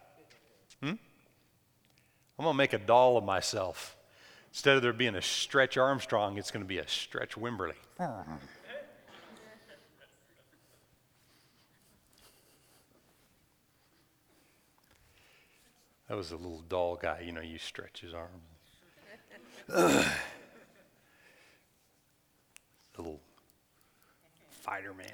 Hmm? 0.82 0.88
I'm 2.38 2.44
going 2.44 2.54
to 2.54 2.58
make 2.58 2.72
a 2.72 2.78
doll 2.78 3.16
of 3.16 3.24
myself. 3.24 3.96
Instead 4.50 4.76
of 4.76 4.82
there 4.82 4.92
being 4.92 5.16
a 5.16 5.22
stretch 5.22 5.76
Armstrong, 5.76 6.38
it's 6.38 6.50
going 6.50 6.64
to 6.64 6.68
be 6.68 6.78
a 6.78 6.88
stretch 6.88 7.36
Wimberly. 7.36 7.74
That 16.14 16.18
was 16.18 16.30
a 16.30 16.36
little 16.36 16.62
doll 16.68 16.94
guy. 16.94 17.24
You 17.26 17.32
know, 17.32 17.40
you 17.40 17.58
stretch 17.58 18.02
his 18.02 18.14
arm. 18.14 18.30
little 22.96 23.20
fighter 24.62 24.94
man. 24.94 25.08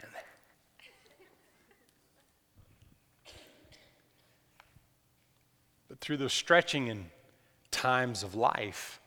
But 5.89 6.01
through 6.03 6.19
those 6.19 6.35
stretching 6.35 6.91
and 6.91 7.07
times 7.71 8.23
of 8.23 8.35
life 8.35 9.01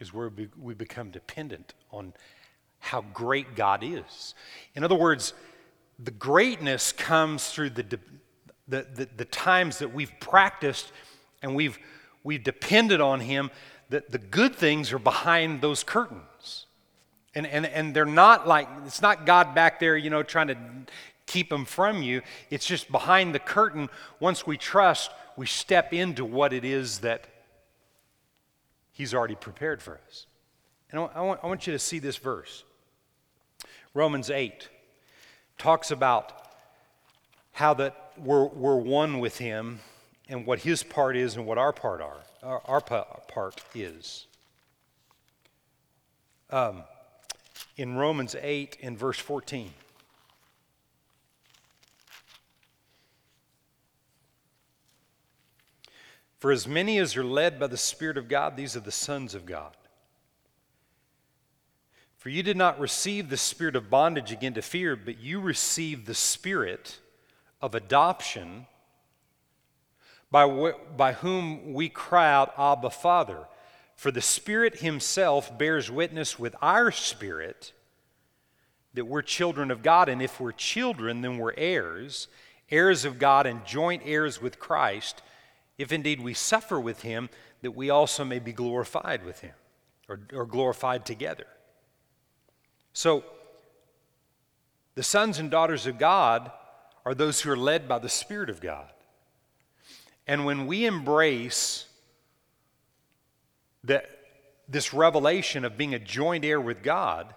is 0.00 0.14
where 0.14 0.32
we 0.58 0.72
become 0.72 1.10
dependent 1.10 1.74
on 1.90 2.14
how 2.78 3.02
great 3.12 3.54
God 3.54 3.84
is. 3.84 4.34
In 4.74 4.82
other 4.82 4.94
words, 4.94 5.34
the 6.02 6.10
greatness 6.10 6.90
comes 6.90 7.50
through 7.50 7.68
the, 7.68 7.98
the, 8.66 8.86
the, 8.94 9.08
the 9.14 9.26
times 9.26 9.76
that 9.80 9.92
we've 9.92 10.12
practiced 10.20 10.90
and 11.44 11.54
we've, 11.54 11.78
we've 12.24 12.42
depended 12.42 13.00
on 13.00 13.20
Him, 13.20 13.50
that 13.90 14.10
the 14.10 14.18
good 14.18 14.56
things 14.56 14.92
are 14.92 14.98
behind 14.98 15.60
those 15.60 15.84
curtains. 15.84 16.66
And, 17.34 17.46
and, 17.46 17.66
and 17.66 17.94
they're 17.94 18.06
not 18.06 18.48
like, 18.48 18.66
it's 18.86 19.02
not 19.02 19.26
God 19.26 19.54
back 19.54 19.78
there, 19.78 19.96
you 19.96 20.08
know, 20.08 20.22
trying 20.22 20.48
to 20.48 20.56
keep 21.26 21.50
them 21.50 21.64
from 21.64 22.02
you. 22.02 22.22
It's 22.48 22.66
just 22.66 22.90
behind 22.90 23.34
the 23.34 23.38
curtain. 23.38 23.90
Once 24.20 24.46
we 24.46 24.56
trust, 24.56 25.10
we 25.36 25.46
step 25.46 25.92
into 25.92 26.24
what 26.24 26.52
it 26.52 26.64
is 26.64 27.00
that 27.00 27.26
He's 28.92 29.12
already 29.12 29.34
prepared 29.34 29.82
for 29.82 30.00
us. 30.06 30.26
And 30.90 31.00
I 31.00 31.20
want, 31.20 31.40
I 31.42 31.46
want 31.48 31.66
you 31.66 31.72
to 31.72 31.78
see 31.78 31.98
this 31.98 32.16
verse. 32.16 32.62
Romans 33.92 34.30
8 34.30 34.68
talks 35.58 35.90
about 35.90 36.32
how 37.52 37.74
that 37.74 38.12
we're, 38.16 38.46
we're 38.46 38.76
one 38.76 39.18
with 39.18 39.38
Him 39.38 39.80
and 40.28 40.46
what 40.46 40.60
His 40.60 40.82
part 40.82 41.16
is 41.16 41.36
and 41.36 41.46
what 41.46 41.58
our 41.58 41.72
part 41.72 42.00
are. 42.00 42.20
Our, 42.42 42.80
part 42.80 43.62
is. 43.74 44.26
Um, 46.50 46.82
in 47.76 47.96
Romans 47.96 48.36
8 48.40 48.76
in 48.80 48.96
verse 48.96 49.18
14. 49.18 49.70
For 56.38 56.52
as 56.52 56.68
many 56.68 56.98
as 56.98 57.16
are 57.16 57.24
led 57.24 57.58
by 57.58 57.68
the 57.68 57.78
Spirit 57.78 58.18
of 58.18 58.28
God, 58.28 58.56
these 58.56 58.76
are 58.76 58.80
the 58.80 58.92
sons 58.92 59.34
of 59.34 59.46
God. 59.46 59.74
For 62.24 62.28
you 62.30 62.42
did 62.42 62.56
not 62.56 62.80
receive 62.80 63.28
the 63.28 63.36
spirit 63.36 63.76
of 63.76 63.90
bondage 63.90 64.32
again 64.32 64.54
to 64.54 64.62
fear, 64.62 64.96
but 64.96 65.18
you 65.18 65.40
received 65.40 66.06
the 66.06 66.14
spirit 66.14 66.98
of 67.60 67.74
adoption, 67.74 68.66
by, 70.34 70.48
wh- 70.48 70.96
by 70.96 71.12
whom 71.12 71.74
we 71.74 71.88
cry 71.88 72.28
out, 72.28 72.54
Abba, 72.58 72.90
Father. 72.90 73.46
For 73.94 74.10
the 74.10 74.20
Spirit 74.20 74.80
Himself 74.80 75.56
bears 75.56 75.92
witness 75.92 76.40
with 76.40 76.56
our 76.60 76.90
spirit 76.90 77.72
that 78.94 79.04
we're 79.04 79.22
children 79.22 79.70
of 79.70 79.80
God. 79.80 80.08
And 80.08 80.20
if 80.20 80.40
we're 80.40 80.50
children, 80.50 81.20
then 81.20 81.38
we're 81.38 81.54
heirs, 81.56 82.26
heirs 82.68 83.04
of 83.04 83.20
God 83.20 83.46
and 83.46 83.64
joint 83.64 84.02
heirs 84.04 84.42
with 84.42 84.58
Christ 84.58 85.22
if 85.78 85.92
indeed 85.92 86.20
we 86.20 86.34
suffer 86.34 86.80
with 86.80 87.02
him, 87.02 87.30
that 87.62 87.70
we 87.70 87.88
also 87.90 88.24
may 88.24 88.40
be 88.40 88.52
glorified 88.52 89.24
with 89.24 89.40
him 89.40 89.54
or, 90.08 90.18
or 90.32 90.46
glorified 90.46 91.06
together. 91.06 91.46
So, 92.92 93.22
the 94.96 95.04
sons 95.04 95.38
and 95.38 95.48
daughters 95.48 95.86
of 95.86 95.96
God 95.96 96.50
are 97.04 97.14
those 97.14 97.40
who 97.40 97.52
are 97.52 97.56
led 97.56 97.86
by 97.86 98.00
the 98.00 98.08
Spirit 98.08 98.50
of 98.50 98.60
God. 98.60 98.90
And 100.26 100.44
when 100.44 100.66
we 100.66 100.86
embrace 100.86 101.86
that, 103.84 104.08
this 104.68 104.94
revelation 104.94 105.64
of 105.64 105.76
being 105.76 105.94
a 105.94 105.98
joint 105.98 106.44
heir 106.44 106.60
with 106.60 106.82
God, 106.82 107.34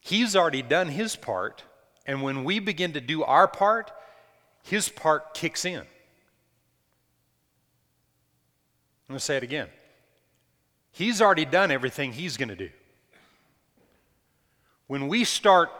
He's 0.00 0.34
already 0.36 0.62
done 0.62 0.88
His 0.88 1.16
part. 1.16 1.62
And 2.06 2.22
when 2.22 2.44
we 2.44 2.58
begin 2.58 2.92
to 2.92 3.00
do 3.00 3.22
our 3.22 3.48
part, 3.48 3.90
His 4.62 4.88
part 4.88 5.34
kicks 5.34 5.64
in. 5.64 5.80
I'm 5.80 5.86
going 9.08 9.18
to 9.18 9.24
say 9.24 9.36
it 9.36 9.42
again. 9.42 9.68
He's 10.92 11.20
already 11.20 11.44
done 11.44 11.70
everything 11.70 12.12
He's 12.12 12.36
going 12.36 12.48
to 12.48 12.56
do. 12.56 12.70
When 14.86 15.08
we 15.08 15.24
start 15.24 15.70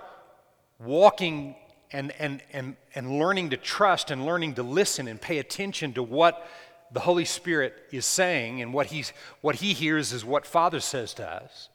walking 0.78 1.54
and, 1.94 2.12
and, 2.18 2.42
and, 2.52 2.76
and 2.94 3.18
learning 3.18 3.50
to 3.50 3.57
trust 3.57 4.11
and 4.11 4.26
learning 4.26 4.54
to 4.54 4.62
listen 4.62 5.09
and 5.09 5.20
pay 5.20 5.38
attention 5.38 5.94
to 5.94 6.02
what 6.02 6.46
the 6.92 7.00
Holy 7.00 7.24
Spirit 7.24 7.74
is 7.90 8.04
saying 8.04 8.61
and 8.61 8.74
what, 8.74 8.87
he's, 8.87 9.12
what 9.40 9.57
He 9.57 9.72
hears 9.72 10.12
is 10.12 10.24
what 10.24 10.46
Father 10.46 10.80
says 10.80 11.14
to 11.14 11.26
us. 11.26 11.70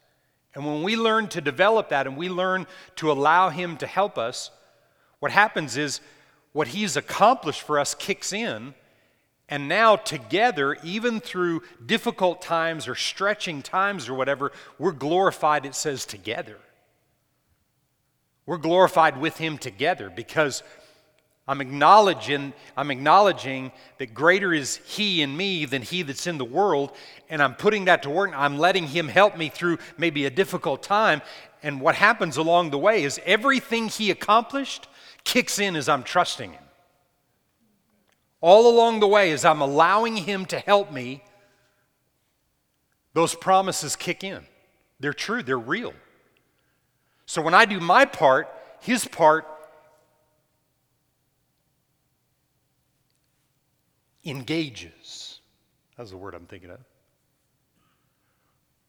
And 0.53 0.65
when 0.65 0.83
we 0.83 0.95
learn 0.95 1.27
to 1.29 1.41
develop 1.41 1.89
that 1.89 2.05
and 2.05 2.17
we 2.17 2.29
learn 2.29 2.67
to 2.97 3.11
allow 3.11 3.49
Him 3.49 3.77
to 3.77 3.87
help 3.87 4.17
us, 4.17 4.51
what 5.19 5.31
happens 5.31 5.77
is 5.77 6.01
what 6.51 6.69
He's 6.69 6.95
accomplished 6.95 7.61
for 7.61 7.79
us 7.79 7.95
kicks 7.95 8.31
in 8.31 8.73
and 9.51 9.67
now, 9.67 9.95
together, 9.95 10.77
even 10.83 11.19
through 11.19 11.63
difficult 11.83 12.39
times 12.39 12.87
or 12.87 12.93
stretching 12.93 13.63
times 13.63 14.07
or 14.07 14.13
whatever, 14.13 14.51
we're 14.77 14.91
glorified, 14.91 15.65
it 15.65 15.73
says, 15.73 16.05
together. 16.05 16.57
We're 18.49 18.57
glorified 18.57 19.21
with 19.21 19.37
Him 19.37 19.59
together 19.59 20.09
because 20.09 20.63
I'm 21.47 21.61
acknowledging, 21.61 22.53
I'm 22.75 22.89
acknowledging 22.89 23.71
that 23.99 24.15
greater 24.15 24.51
is 24.51 24.77
He 24.87 25.21
in 25.21 25.37
me 25.37 25.65
than 25.65 25.83
He 25.83 26.01
that's 26.01 26.25
in 26.25 26.39
the 26.39 26.45
world, 26.45 26.91
and 27.29 27.43
I'm 27.43 27.53
putting 27.53 27.85
that 27.85 28.01
to 28.03 28.09
work. 28.09 28.31
I'm 28.35 28.57
letting 28.57 28.87
Him 28.87 29.07
help 29.07 29.37
me 29.37 29.49
through 29.49 29.77
maybe 29.99 30.25
a 30.25 30.31
difficult 30.31 30.81
time. 30.81 31.21
And 31.61 31.79
what 31.79 31.93
happens 31.93 32.37
along 32.37 32.71
the 32.71 32.79
way 32.79 33.03
is 33.03 33.21
everything 33.23 33.87
He 33.87 34.09
accomplished 34.09 34.87
kicks 35.23 35.59
in 35.59 35.75
as 35.75 35.87
I'm 35.87 36.01
trusting 36.01 36.51
Him. 36.51 36.63
All 38.41 38.75
along 38.75 38.99
the 38.99 39.07
way, 39.07 39.31
as 39.31 39.45
I'm 39.45 39.61
allowing 39.61 40.17
Him 40.17 40.47
to 40.47 40.57
help 40.57 40.91
me, 40.91 41.23
those 43.13 43.35
promises 43.35 43.95
kick 43.95 44.23
in. 44.23 44.43
They're 44.99 45.13
true, 45.13 45.43
they're 45.43 45.59
real. 45.59 45.93
So 47.29 47.43
when 47.43 47.53
I 47.53 47.65
do 47.65 47.79
my 47.79 48.05
part, 48.05 48.49
His 48.79 49.05
part 49.05 49.45
engages. 54.25 55.39
That's 55.95 56.09
the 56.09 56.17
word 56.17 56.33
I'm 56.33 56.47
thinking 56.47 56.71
of. 56.71 56.79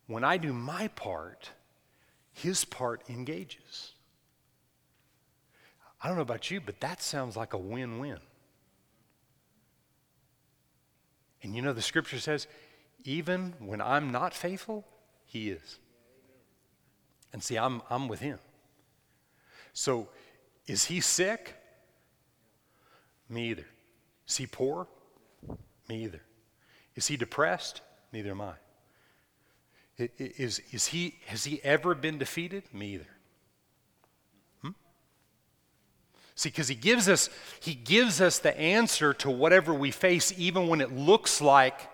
When 0.07 0.24
I 0.24 0.38
do 0.38 0.55
my 0.55 0.88
part, 0.88 1.50
His 2.33 2.64
part 2.64 3.03
engages. 3.11 3.92
I 6.03 6.09
don't 6.09 6.16
know 6.16 6.22
about 6.22 6.50
you, 6.50 6.62
but 6.62 6.81
that 6.81 7.03
sounds 7.03 7.37
like 7.37 7.53
a 7.53 7.59
win 7.59 7.98
win. 7.98 8.20
And 11.42 11.55
you 11.55 11.61
know, 11.61 11.74
the 11.74 11.83
scripture 11.83 12.18
says, 12.18 12.46
even 13.05 13.53
when 13.59 13.83
I'm 13.83 14.11
not 14.11 14.33
faithful, 14.33 14.87
He 15.26 15.50
is. 15.50 15.79
And 17.33 17.43
see, 17.43 17.57
I'm, 17.57 17.83
I'm 17.90 18.09
with 18.09 18.21
Him. 18.21 18.38
So, 19.73 20.09
is 20.66 20.85
He 20.85 21.01
sick? 21.01 21.55
Me 23.29 23.51
either. 23.51 23.66
Is 24.29 24.37
He 24.37 24.47
poor? 24.47 24.88
Me 25.88 26.05
either. 26.05 26.23
Is 26.97 27.07
He 27.07 27.16
depressed? 27.16 27.83
Neither 28.12 28.31
am 28.31 28.40
I. 28.40 28.55
Is, 30.19 30.61
is 30.73 30.87
he, 30.87 31.16
has 31.27 31.45
He 31.45 31.61
ever 31.62 31.95
been 31.95 32.19
defeated? 32.19 32.64
Me 32.73 32.95
either. 32.95 33.07
Hmm? 34.62 34.71
See, 36.35 36.49
because 36.49 36.69
he 36.69 36.75
gives 36.75 37.09
us 37.09 37.29
he 37.61 37.75
gives 37.75 38.21
us 38.21 38.38
the 38.38 38.59
answer 38.59 39.12
to 39.14 39.31
whatever 39.31 39.75
we 39.75 39.90
face, 39.90 40.33
even 40.38 40.69
when 40.69 40.81
it 40.81 40.93
looks 40.93 41.40
like 41.40 41.88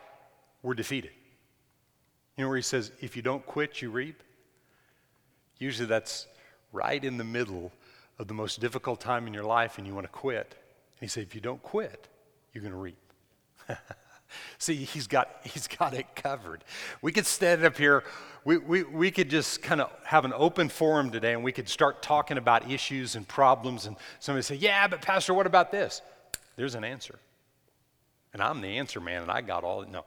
we're 0.62 0.74
defeated. 0.74 1.10
You 2.36 2.44
know 2.44 2.48
where 2.48 2.56
he 2.56 2.62
says, 2.62 2.92
if 3.00 3.16
you 3.16 3.22
don't 3.22 3.44
quit, 3.44 3.82
you 3.82 3.90
reap? 3.90 4.22
Usually 5.58 5.86
that's 5.86 6.26
right 6.72 7.02
in 7.02 7.16
the 7.16 7.24
middle 7.24 7.72
of 8.18 8.28
the 8.28 8.34
most 8.34 8.60
difficult 8.60 9.00
time 9.00 9.26
in 9.26 9.34
your 9.34 9.44
life 9.44 9.78
and 9.78 9.86
you 9.86 9.94
want 9.94 10.04
to 10.04 10.12
quit. 10.12 10.54
And 10.98 11.00
he 11.00 11.08
said, 11.08 11.22
if 11.22 11.34
you 11.34 11.40
don't 11.40 11.62
quit, 11.62 12.08
you're 12.52 12.62
going 12.62 12.72
to 12.72 12.78
reap. 12.78 12.98
See, 14.58 14.74
he's 14.76 15.06
got, 15.06 15.28
he's 15.44 15.66
got 15.66 15.94
it 15.94 16.06
covered. 16.14 16.64
We 17.02 17.12
could 17.12 17.26
stand 17.26 17.64
up 17.64 17.76
here, 17.76 18.04
we, 18.44 18.58
we, 18.58 18.82
we 18.84 19.10
could 19.10 19.30
just 19.30 19.62
kind 19.62 19.80
of 19.80 19.90
have 20.04 20.24
an 20.24 20.32
open 20.34 20.68
forum 20.68 21.10
today 21.10 21.32
and 21.32 21.44
we 21.44 21.52
could 21.52 21.68
start 21.68 22.02
talking 22.02 22.38
about 22.38 22.70
issues 22.70 23.16
and 23.16 23.26
problems. 23.26 23.86
And 23.86 23.96
somebody 24.20 24.42
say, 24.42 24.56
Yeah, 24.56 24.86
but 24.88 25.02
Pastor, 25.02 25.34
what 25.34 25.46
about 25.46 25.70
this? 25.70 26.02
There's 26.56 26.74
an 26.74 26.84
answer. 26.84 27.18
And 28.32 28.42
I'm 28.42 28.60
the 28.60 28.78
answer 28.78 29.00
man, 29.00 29.22
and 29.22 29.30
I 29.30 29.40
got 29.40 29.64
all. 29.64 29.84
No. 29.86 30.04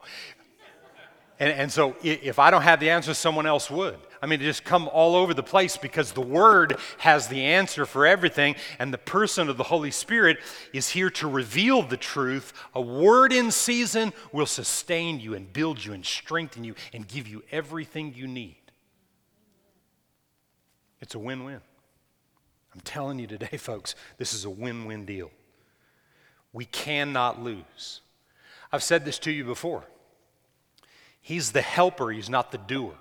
And, 1.40 1.52
and 1.54 1.72
so 1.72 1.96
if 2.02 2.38
I 2.38 2.50
don't 2.50 2.62
have 2.62 2.80
the 2.80 2.90
answer, 2.90 3.14
someone 3.14 3.46
else 3.46 3.70
would. 3.70 3.96
I 4.22 4.26
mean, 4.26 4.42
it 4.42 4.44
just 4.44 4.62
come 4.62 4.88
all 4.92 5.16
over 5.16 5.32
the 5.32 5.42
place 5.42 5.78
because 5.78 6.12
the 6.12 6.20
Word 6.20 6.76
has 6.98 7.28
the 7.28 7.42
answer 7.42 7.86
for 7.86 8.06
everything, 8.06 8.56
and 8.78 8.92
the 8.92 8.98
person 8.98 9.48
of 9.48 9.56
the 9.56 9.64
Holy 9.64 9.90
Spirit 9.90 10.38
is 10.74 10.90
here 10.90 11.08
to 11.10 11.26
reveal 11.26 11.82
the 11.82 11.96
truth. 11.96 12.52
A 12.74 12.80
word 12.80 13.32
in 13.32 13.50
season 13.50 14.12
will 14.32 14.44
sustain 14.44 15.18
you 15.18 15.34
and 15.34 15.50
build 15.50 15.82
you 15.82 15.94
and 15.94 16.04
strengthen 16.04 16.62
you 16.62 16.74
and 16.92 17.08
give 17.08 17.26
you 17.26 17.42
everything 17.50 18.12
you 18.14 18.28
need. 18.28 18.56
It's 21.00 21.14
a 21.14 21.18
win 21.18 21.44
win. 21.44 21.62
I'm 22.74 22.80
telling 22.82 23.18
you 23.18 23.26
today, 23.26 23.56
folks, 23.56 23.94
this 24.18 24.34
is 24.34 24.44
a 24.44 24.50
win 24.50 24.84
win 24.84 25.06
deal. 25.06 25.30
We 26.52 26.66
cannot 26.66 27.42
lose. 27.42 28.02
I've 28.70 28.82
said 28.82 29.06
this 29.06 29.18
to 29.20 29.32
you 29.32 29.44
before. 29.44 29.84
He's 31.20 31.52
the 31.52 31.62
helper, 31.62 32.10
he's 32.10 32.30
not 32.30 32.52
the 32.52 32.58
doer. 32.58 32.94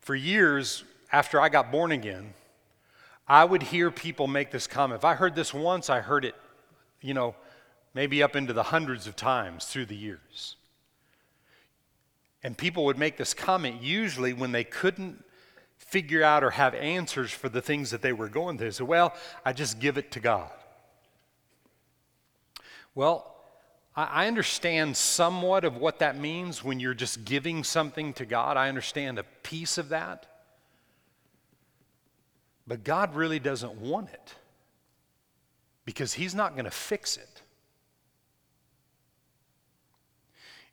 For 0.00 0.14
years 0.14 0.84
after 1.10 1.40
I 1.40 1.48
got 1.48 1.72
born 1.72 1.90
again, 1.92 2.34
I 3.26 3.44
would 3.44 3.62
hear 3.62 3.90
people 3.90 4.28
make 4.28 4.50
this 4.50 4.66
comment. 4.66 5.00
If 5.00 5.04
I 5.04 5.14
heard 5.14 5.34
this 5.34 5.52
once, 5.52 5.90
I 5.90 6.00
heard 6.00 6.24
it, 6.24 6.34
you 7.00 7.12
know, 7.12 7.34
maybe 7.92 8.22
up 8.22 8.36
into 8.36 8.52
the 8.52 8.62
hundreds 8.62 9.06
of 9.06 9.16
times 9.16 9.64
through 9.64 9.86
the 9.86 9.96
years. 9.96 10.56
And 12.42 12.56
people 12.56 12.84
would 12.84 12.98
make 12.98 13.16
this 13.16 13.34
comment 13.34 13.82
usually 13.82 14.32
when 14.32 14.52
they 14.52 14.62
couldn't 14.62 15.24
figure 15.78 16.22
out 16.22 16.44
or 16.44 16.50
have 16.50 16.74
answers 16.74 17.32
for 17.32 17.48
the 17.48 17.60
things 17.60 17.90
that 17.90 18.02
they 18.02 18.12
were 18.12 18.28
going 18.28 18.58
through. 18.58 18.72
So, 18.72 18.84
well, 18.84 19.14
I 19.44 19.52
just 19.52 19.80
give 19.80 19.98
it 19.98 20.12
to 20.12 20.20
God. 20.20 20.50
Well, 22.94 23.35
I 23.96 24.26
understand 24.26 24.94
somewhat 24.94 25.64
of 25.64 25.78
what 25.78 26.00
that 26.00 26.18
means 26.18 26.62
when 26.62 26.80
you're 26.80 26.92
just 26.92 27.24
giving 27.24 27.64
something 27.64 28.12
to 28.14 28.26
God. 28.26 28.58
I 28.58 28.68
understand 28.68 29.18
a 29.18 29.24
piece 29.42 29.78
of 29.78 29.88
that. 29.88 30.26
But 32.66 32.84
God 32.84 33.14
really 33.14 33.38
doesn't 33.38 33.80
want 33.80 34.10
it 34.10 34.34
because 35.86 36.12
He's 36.12 36.34
not 36.34 36.52
going 36.52 36.66
to 36.66 36.70
fix 36.70 37.16
it. 37.16 37.42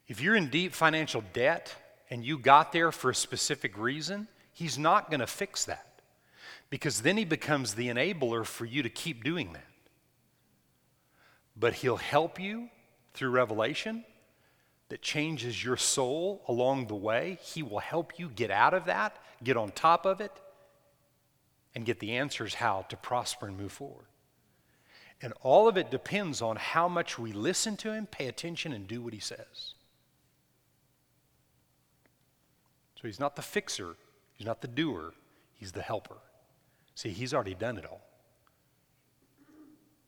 If 0.10 0.20
you're 0.20 0.36
in 0.36 0.50
deep 0.50 0.74
financial 0.74 1.24
debt 1.32 1.74
and 2.10 2.26
you 2.26 2.38
got 2.38 2.74
there 2.74 2.92
for 2.92 3.10
a 3.10 3.16
specific 3.16 3.78
reason, 3.78 4.28
He's 4.52 4.78
not 4.78 5.10
going 5.10 5.22
to 5.22 5.28
fix 5.28 5.64
that 5.66 6.02
because 6.70 7.04
then 7.04 7.16
He 7.16 7.24
becomes 7.24 7.76
the 7.76 7.88
enabler 7.88 8.46
for 8.46 8.66
you 8.66 8.84
to 8.84 8.90
keep 8.90 9.24
doing 9.24 9.54
that. 9.54 9.64
But 11.56 11.76
He'll 11.76 11.96
help 11.96 12.38
you 12.38 12.70
through 13.14 13.30
revelation 13.30 14.04
that 14.90 15.02
changes 15.02 15.64
your 15.64 15.78
soul 15.78 16.44
along 16.48 16.88
the 16.88 16.96
way. 16.96 17.40
He 17.42 17.64
will 17.64 17.80
help 17.80 18.20
you 18.20 18.30
get 18.30 18.52
out 18.52 18.74
of 18.74 18.86
that, 18.86 19.18
get 19.44 19.58
on 19.58 19.72
top 19.72 20.06
of 20.06 20.22
it, 20.22 20.32
and 21.76 21.86
get 21.86 22.00
the 22.00 22.18
answers 22.18 22.56
how 22.56 22.86
to 22.90 22.98
prosper 22.98 23.48
and 23.48 23.58
move 23.58 23.72
forward. 23.72 24.06
And 25.22 25.34
all 25.42 25.68
of 25.68 25.78
it 25.78 25.90
depends 25.90 26.42
on 26.42 26.58
how 26.58 26.88
much 26.88 27.18
we 27.18 27.32
listen 27.32 27.78
to 27.78 27.92
Him, 27.92 28.06
pay 28.06 28.28
attention, 28.28 28.74
and 28.74 28.88
do 28.88 29.02
what 29.02 29.14
He 29.14 29.20
says. 29.20 29.74
So 32.96 33.08
He's 33.08 33.20
not 33.20 33.36
the 33.36 33.42
fixer, 33.42 33.96
He's 34.34 34.46
not 34.46 34.62
the 34.62 34.68
doer, 34.68 35.14
He's 35.56 35.72
the 35.72 35.82
helper. 35.82 36.18
See, 36.94 37.10
He's 37.10 37.34
already 37.34 37.56
done 37.56 37.78
it 37.78 37.86
all. 37.86 38.02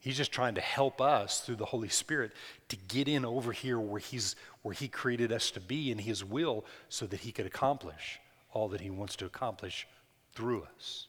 He's 0.06 0.16
just 0.16 0.30
trying 0.30 0.54
to 0.54 0.60
help 0.60 1.00
us 1.00 1.40
through 1.40 1.56
the 1.56 1.64
Holy 1.64 1.88
Spirit 1.88 2.30
to 2.68 2.76
get 2.76 3.08
in 3.08 3.24
over 3.24 3.50
here 3.50 3.80
where, 3.80 3.98
he's, 3.98 4.36
where 4.62 4.72
He 4.72 4.86
created 4.86 5.32
us 5.32 5.50
to 5.50 5.60
be 5.60 5.90
in 5.90 5.98
His 5.98 6.24
will 6.24 6.64
so 6.88 7.06
that 7.06 7.18
He 7.18 7.32
could 7.32 7.44
accomplish 7.44 8.20
all 8.52 8.68
that 8.68 8.80
He 8.80 8.88
wants 8.88 9.16
to 9.16 9.26
accomplish 9.26 9.84
through 10.32 10.64
us. 10.76 11.08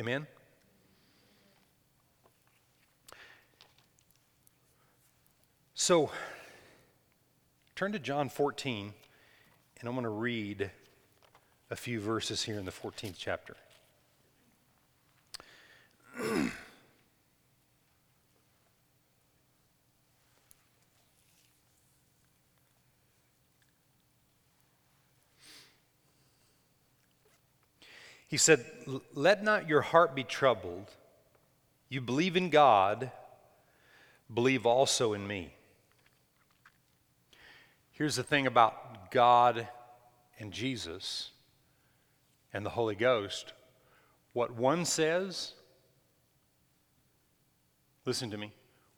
Amen? 0.00 0.26
So, 5.74 6.10
turn 7.76 7.92
to 7.92 8.00
John 8.00 8.28
14, 8.28 8.92
and 9.78 9.88
I'm 9.88 9.94
going 9.94 10.02
to 10.02 10.10
read 10.10 10.72
a 11.70 11.76
few 11.76 12.00
verses 12.00 12.42
here 12.42 12.58
in 12.58 12.64
the 12.64 12.72
14th 12.72 13.14
chapter. 13.16 13.54
he 28.28 28.36
said, 28.36 28.64
Let 29.14 29.42
not 29.42 29.68
your 29.68 29.80
heart 29.82 30.14
be 30.14 30.24
troubled. 30.24 30.90
You 31.88 32.00
believe 32.00 32.36
in 32.36 32.50
God, 32.50 33.10
believe 34.32 34.64
also 34.66 35.12
in 35.12 35.26
me. 35.26 35.54
Here's 37.90 38.16
the 38.16 38.22
thing 38.22 38.46
about 38.46 39.10
God 39.10 39.68
and 40.38 40.52
Jesus 40.52 41.30
and 42.52 42.64
the 42.64 42.70
Holy 42.70 42.94
Ghost 42.94 43.52
what 44.32 44.54
one 44.54 44.84
says, 44.86 45.52
Listen 48.04 48.30
to 48.30 48.36
me. 48.36 48.52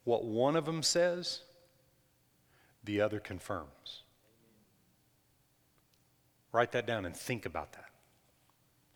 What 0.05 0.25
one 0.25 0.57
of 0.57 0.65
them 0.65 0.83
says, 0.83 1.41
the 2.83 3.01
other 3.01 3.21
confirms. 3.21 4.03
Write 6.53 6.73
that 6.73 6.87
down 6.87 7.05
and 7.05 7.17
think 7.17 7.47
about 7.47 7.73
that. 7.73 7.91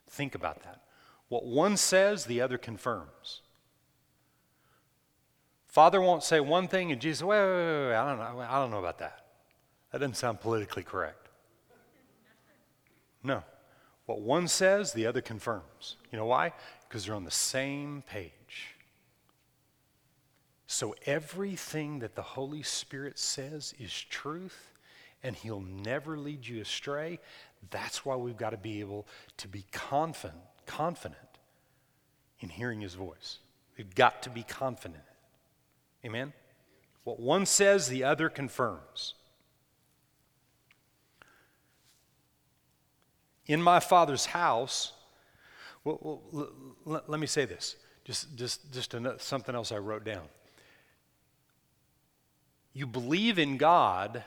Think 0.08 0.34
about 0.34 0.62
that. 0.62 0.82
What 1.28 1.44
one 1.44 1.76
says, 1.76 2.24
the 2.24 2.40
other 2.40 2.58
confirms. 2.58 3.40
Father 5.66 6.00
won't 6.00 6.22
say 6.22 6.40
one 6.40 6.68
thing 6.68 6.92
and 6.92 7.00
Jesus, 7.00 7.22
wait, 7.22 7.38
wait, 7.38 7.46
wait, 7.46 7.88
wait, 7.88 7.94
I 7.94 8.08
don't 8.08 8.18
know, 8.18 8.46
I 8.48 8.58
don't 8.58 8.70
know 8.70 8.78
about 8.78 8.98
that. 8.98 9.26
That 9.92 9.98
doesn't 9.98 10.16
sound 10.16 10.40
politically 10.40 10.82
correct. 10.82 11.28
No. 13.22 13.42
What 14.06 14.20
one 14.20 14.48
says, 14.48 14.92
the 14.92 15.06
other 15.06 15.20
confirms. 15.20 15.96
You 16.10 16.18
know 16.18 16.26
why? 16.26 16.52
Because 16.88 17.04
they're 17.04 17.14
on 17.14 17.24
the 17.24 17.30
same 17.30 18.02
page. 18.08 18.74
So 20.70 20.94
everything 21.06 22.00
that 22.00 22.14
the 22.14 22.22
Holy 22.22 22.62
Spirit 22.62 23.18
says 23.18 23.74
is 23.78 23.90
truth, 23.90 24.74
and 25.22 25.34
He'll 25.34 25.62
never 25.62 26.18
lead 26.18 26.46
you 26.46 26.60
astray. 26.60 27.20
That's 27.70 28.04
why 28.04 28.16
we've 28.16 28.36
got 28.36 28.50
to 28.50 28.58
be 28.58 28.80
able 28.80 29.06
to 29.38 29.48
be 29.48 29.64
confident, 29.72 30.42
confident 30.66 31.16
in 32.40 32.50
hearing 32.50 32.82
His 32.82 32.92
voice. 32.92 33.38
We've 33.78 33.94
got 33.94 34.22
to 34.24 34.30
be 34.30 34.42
confident. 34.42 35.02
Amen? 36.04 36.34
What 37.02 37.18
one 37.18 37.46
says, 37.46 37.88
the 37.88 38.04
other 38.04 38.28
confirms. 38.28 39.14
In 43.46 43.62
my 43.62 43.80
Father's 43.80 44.26
house, 44.26 44.92
well, 45.82 46.20
well 46.30 46.50
let, 46.84 47.08
let 47.08 47.18
me 47.18 47.26
say 47.26 47.46
this. 47.46 47.76
Just, 48.04 48.36
just, 48.36 48.70
just 48.70 48.94
something 49.20 49.54
else 49.54 49.72
I 49.72 49.78
wrote 49.78 50.04
down 50.04 50.28
you 52.72 52.86
believe 52.86 53.38
in 53.38 53.56
God, 53.56 54.22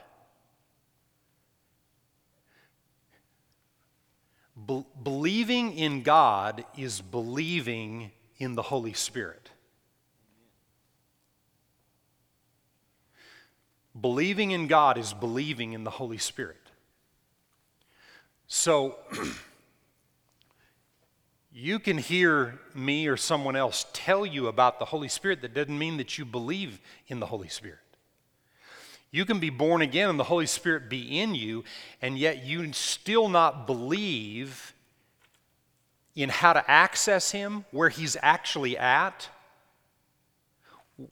Be- 4.68 4.86
believing 5.02 5.78
in 5.78 6.04
God 6.04 6.66
is 6.78 7.02
believing 7.02 8.12
in 8.38 8.56
the 8.56 8.62
Holy 8.62 8.94
Spirit. 8.94 9.50
Believing 14.00 14.52
in 14.52 14.68
God 14.68 14.98
is 14.98 15.14
believing 15.14 15.74
in 15.74 15.84
the 15.84 15.90
Holy 15.90 16.18
Spirit. 16.18 16.58
So, 18.48 18.98
you 21.54 21.80
can 21.80 21.98
hear 21.98 22.60
me 22.74 23.08
or 23.08 23.18
someone 23.18 23.56
else 23.56 23.86
tell 23.94 24.26
you 24.26 24.48
about 24.48 24.80
the 24.80 24.86
Holy 24.86 25.08
Spirit. 25.08 25.42
That 25.42 25.54
doesn't 25.54 25.78
mean 25.78 25.98
that 25.98 26.18
you 26.18 26.26
believe 26.26 26.80
in 27.08 27.20
the 27.20 27.26
Holy 27.26 27.50
Spirit. 27.50 27.80
You 29.12 29.26
can 29.26 29.40
be 29.40 29.50
born 29.50 29.82
again 29.82 30.10
and 30.10 30.20
the 30.20 30.24
Holy 30.24 30.46
Spirit 30.46 30.90
be 30.90 31.20
in 31.20 31.36
you, 31.36 31.64
and 32.02 32.18
yet 32.18 32.46
you 32.46 32.72
still 32.72 33.28
not 33.28 33.68
believe 33.68 34.74
in 36.16 36.30
how 36.30 36.54
to 36.54 36.72
access 36.72 37.32
Him, 37.32 37.66
where 37.72 37.90
He's 37.90 38.16
actually 38.22 38.78
at. 38.78 39.28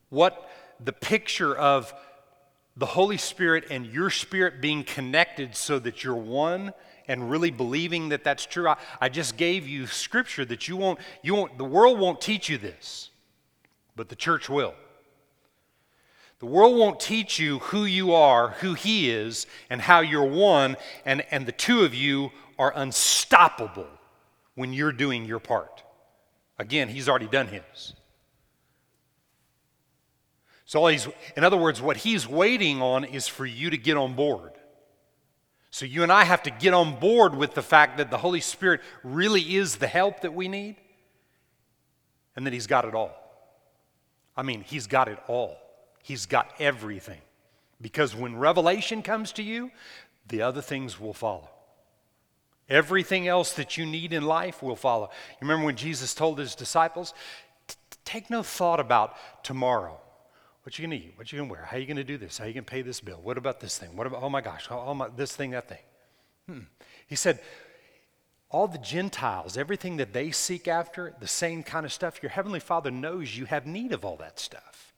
What 0.10 0.50
the 0.80 0.94
picture 0.94 1.56
of 1.56 1.94
the 2.78 2.86
Holy 2.86 3.18
Spirit 3.18 3.66
and 3.70 3.86
your 3.86 4.10
spirit 4.10 4.62
being 4.62 4.86
connected 4.86 5.56
so 5.56 5.80
that 5.80 6.04
you're 6.04 6.16
one 6.16 6.74
and 7.10 7.30
really 7.30 7.52
believing 7.52 8.10
that 8.10 8.24
that's 8.24 8.46
true. 8.46 8.70
I, 8.70 8.78
I 9.02 9.10
just 9.10 9.36
gave 9.36 9.68
you 9.68 9.88
scripture 9.88 10.46
that 10.46 10.70
you 10.70 10.78
won't, 10.78 11.00
you 11.22 11.36
won't, 11.36 11.58
the 11.58 11.66
world 11.66 12.00
won't 12.00 12.22
teach 12.22 12.48
you 12.48 12.58
this, 12.58 13.10
but 13.98 14.08
the 14.08 14.16
church 14.16 14.48
will. 14.48 14.74
The 16.40 16.46
world 16.46 16.78
won't 16.78 17.02
teach 17.02 17.38
you 17.38 17.60
who 17.60 17.84
you 17.84 18.14
are, 18.14 18.50
who 18.50 18.74
He 18.74 19.10
is, 19.10 19.46
and 19.70 19.82
how 19.82 20.00
you're 20.00 20.24
one, 20.24 20.78
and, 21.06 21.24
and 21.32 21.46
the 21.46 21.52
two 21.52 21.82
of 21.82 21.94
you 21.94 22.32
are 22.58 22.72
unstoppable 22.76 23.88
when 24.56 24.72
you're 24.72 24.94
doing 24.94 25.26
your 25.26 25.40
part. 25.40 25.84
Again, 26.58 26.88
He's 26.88 27.10
already 27.10 27.28
done 27.28 27.48
His. 27.48 27.94
So, 30.64 30.86
he's, 30.88 31.08
in 31.36 31.44
other 31.44 31.58
words, 31.58 31.82
what 31.82 31.98
He's 31.98 32.28
waiting 32.28 32.82
on 32.82 33.04
is 33.04 33.28
for 33.28 33.46
you 33.46 33.70
to 33.72 33.78
get 33.78 33.98
on 33.98 34.14
board. 34.14 34.52
So, 35.72 35.86
you 35.86 36.04
and 36.04 36.12
I 36.12 36.24
have 36.24 36.44
to 36.44 36.52
get 36.52 36.74
on 36.74 37.00
board 37.02 37.36
with 37.36 37.54
the 37.54 37.62
fact 37.62 37.98
that 37.98 38.12
the 38.12 38.18
Holy 38.18 38.40
Spirit 38.40 38.80
really 39.04 39.56
is 39.56 39.76
the 39.76 39.88
help 39.88 40.22
that 40.22 40.34
we 40.34 40.48
need 40.48 40.78
and 42.36 42.46
that 42.46 42.54
He's 42.54 42.68
got 42.68 42.86
it 42.86 42.96
all. 42.96 43.12
I 44.38 44.44
mean, 44.44 44.62
He's 44.62 44.88
got 44.88 45.10
it 45.10 45.20
all. 45.28 45.58
He's 46.10 46.26
got 46.26 46.52
everything. 46.58 47.22
Because 47.80 48.16
when 48.16 48.36
revelation 48.36 49.04
comes 49.04 49.32
to 49.34 49.44
you, 49.44 49.70
the 50.28 50.42
other 50.42 50.60
things 50.60 51.00
will 51.00 51.14
follow. 51.14 51.52
Everything 52.68 53.28
else 53.28 53.54
that 53.54 53.78
you 53.78 53.86
need 53.86 54.12
in 54.12 54.24
life 54.24 54.64
will 54.64 54.76
follow. 54.76 55.12
You 55.34 55.38
remember 55.42 55.68
when 55.68 55.76
Jesus 55.76 56.16
told 56.16 56.40
his 56.40 56.56
disciples, 56.56 57.14
take 58.06 58.32
no 58.32 58.42
thought 58.42 58.80
about 58.80 59.18
tomorrow. 59.44 60.00
What 60.64 60.80
you 60.80 60.86
gonna 60.88 60.96
eat? 60.96 61.14
What 61.16 61.32
you 61.32 61.38
gonna 61.38 61.52
wear? 61.52 61.66
How 61.66 61.78
you 61.78 61.86
gonna 61.86 62.04
do 62.04 62.18
this? 62.18 62.40
How 62.40 62.46
you 62.46 62.54
gonna 62.54 62.64
pay 62.64 62.82
this 62.82 63.02
bill? 63.02 63.20
What 63.22 63.38
about 63.38 63.60
this 63.60 63.78
thing? 63.78 63.96
What 63.96 64.08
about 64.08 64.24
oh 64.24 64.32
my 64.32 64.42
gosh, 64.42 64.66
oh 64.72 64.96
my 64.96 65.10
this 65.16 65.36
thing, 65.36 65.52
that 65.52 65.70
thing? 65.70 65.78
Hmm. 66.48 66.60
He 67.06 67.16
said, 67.16 67.40
all 68.50 68.68
the 68.68 68.80
Gentiles, 68.80 69.58
everything 69.58 69.98
that 69.98 70.12
they 70.12 70.32
seek 70.32 70.68
after, 70.68 71.14
the 71.20 71.28
same 71.28 71.62
kind 71.62 71.86
of 71.86 71.94
stuff, 71.94 72.24
your 72.24 72.32
Heavenly 72.32 72.60
Father 72.60 72.90
knows 72.90 73.38
you 73.38 73.46
have 73.46 73.68
need 73.68 73.92
of 73.92 74.04
all 74.04 74.16
that 74.16 74.40
stuff. 74.40 74.89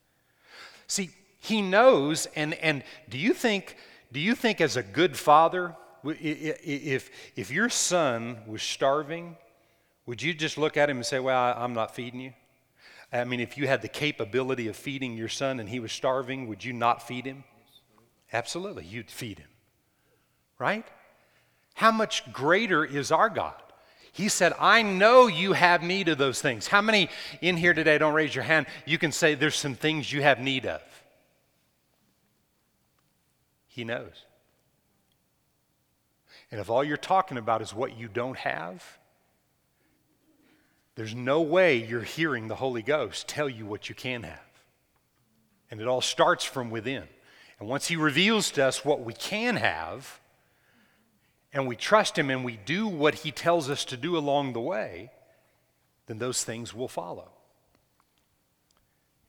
See, 0.91 1.09
he 1.39 1.61
knows, 1.61 2.27
and, 2.35 2.53
and 2.55 2.83
do 3.07 3.17
you 3.17 3.33
think, 3.33 3.77
do 4.11 4.19
you 4.19 4.35
think 4.35 4.59
as 4.59 4.75
a 4.75 4.83
good 4.83 5.15
father, 5.15 5.73
if, 6.03 7.09
if 7.37 7.49
your 7.49 7.69
son 7.69 8.39
was 8.45 8.61
starving, 8.61 9.37
would 10.05 10.21
you 10.21 10.33
just 10.33 10.57
look 10.57 10.75
at 10.75 10.89
him 10.89 10.97
and 10.97 11.05
say, 11.05 11.21
Well, 11.21 11.55
I'm 11.57 11.73
not 11.73 11.95
feeding 11.95 12.19
you? 12.19 12.33
I 13.13 13.23
mean, 13.23 13.39
if 13.39 13.57
you 13.57 13.67
had 13.67 13.81
the 13.81 13.87
capability 13.87 14.67
of 14.67 14.75
feeding 14.75 15.15
your 15.15 15.29
son 15.29 15.61
and 15.61 15.69
he 15.69 15.79
was 15.79 15.93
starving, 15.93 16.49
would 16.49 16.61
you 16.61 16.73
not 16.73 17.01
feed 17.01 17.25
him? 17.25 17.45
Absolutely, 18.33 18.83
you'd 18.83 19.09
feed 19.09 19.39
him. 19.39 19.47
Right? 20.59 20.85
How 21.75 21.91
much 21.91 22.33
greater 22.33 22.83
is 22.83 23.13
our 23.13 23.29
God? 23.29 23.63
He 24.11 24.27
said, 24.27 24.53
I 24.59 24.81
know 24.81 25.27
you 25.27 25.53
have 25.53 25.83
need 25.83 26.09
of 26.09 26.17
those 26.17 26.41
things. 26.41 26.67
How 26.67 26.81
many 26.81 27.09
in 27.41 27.55
here 27.55 27.73
today, 27.73 27.97
don't 27.97 28.13
raise 28.13 28.35
your 28.35 28.43
hand, 28.43 28.65
you 28.85 28.97
can 28.97 29.11
say 29.11 29.35
there's 29.35 29.55
some 29.55 29.75
things 29.75 30.11
you 30.11 30.21
have 30.21 30.39
need 30.39 30.65
of? 30.65 30.81
He 33.67 33.85
knows. 33.85 34.25
And 36.51 36.59
if 36.59 36.69
all 36.69 36.83
you're 36.83 36.97
talking 36.97 37.37
about 37.37 37.61
is 37.61 37.73
what 37.73 37.97
you 37.97 38.09
don't 38.09 38.37
have, 38.37 38.83
there's 40.95 41.15
no 41.15 41.41
way 41.41 41.77
you're 41.77 42.01
hearing 42.01 42.49
the 42.49 42.55
Holy 42.55 42.81
Ghost 42.81 43.29
tell 43.29 43.47
you 43.47 43.65
what 43.65 43.87
you 43.87 43.95
can 43.95 44.23
have. 44.23 44.39
And 45.71 45.79
it 45.79 45.87
all 45.87 46.01
starts 46.01 46.43
from 46.43 46.69
within. 46.69 47.05
And 47.59 47.69
once 47.69 47.87
He 47.87 47.95
reveals 47.95 48.51
to 48.51 48.65
us 48.65 48.83
what 48.83 49.05
we 49.05 49.13
can 49.13 49.55
have, 49.55 50.20
and 51.53 51.67
we 51.67 51.75
trust 51.75 52.17
Him 52.17 52.29
and 52.29 52.45
we 52.45 52.57
do 52.57 52.87
what 52.87 53.15
He 53.15 53.31
tells 53.31 53.69
us 53.69 53.85
to 53.85 53.97
do 53.97 54.17
along 54.17 54.53
the 54.53 54.59
way, 54.59 55.11
then 56.07 56.19
those 56.19 56.43
things 56.43 56.73
will 56.73 56.87
follow. 56.87 57.29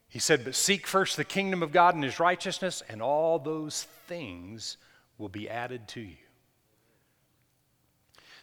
He 0.08 0.18
said, 0.18 0.44
But 0.44 0.54
seek 0.54 0.86
first 0.86 1.16
the 1.16 1.24
kingdom 1.24 1.62
of 1.62 1.72
God 1.72 1.94
and 1.94 2.04
His 2.04 2.20
righteousness, 2.20 2.82
and 2.88 3.00
all 3.00 3.38
those 3.38 3.84
things 4.06 4.76
will 5.18 5.30
be 5.30 5.48
added 5.48 5.88
to 5.88 6.00
you. 6.00 6.16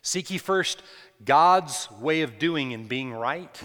Seek 0.02 0.30
ye 0.30 0.38
first 0.38 0.82
God's 1.24 1.90
way 2.00 2.22
of 2.22 2.40
doing 2.40 2.74
and 2.74 2.88
being 2.88 3.14
right, 3.14 3.62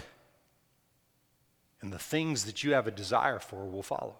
and 1.81 1.91
the 1.91 1.99
things 1.99 2.45
that 2.45 2.63
you 2.63 2.73
have 2.73 2.87
a 2.87 2.91
desire 2.91 3.39
for 3.39 3.65
will 3.65 3.83
follow. 3.83 4.17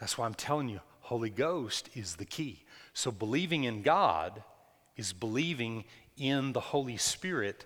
That's 0.00 0.18
why 0.18 0.26
I'm 0.26 0.34
telling 0.34 0.68
you, 0.68 0.80
Holy 1.00 1.30
Ghost 1.30 1.88
is 1.94 2.16
the 2.16 2.24
key. 2.24 2.64
So 2.92 3.10
believing 3.10 3.64
in 3.64 3.82
God 3.82 4.42
is 4.96 5.12
believing 5.12 5.84
in 6.16 6.52
the 6.52 6.60
Holy 6.60 6.96
Spirit 6.96 7.64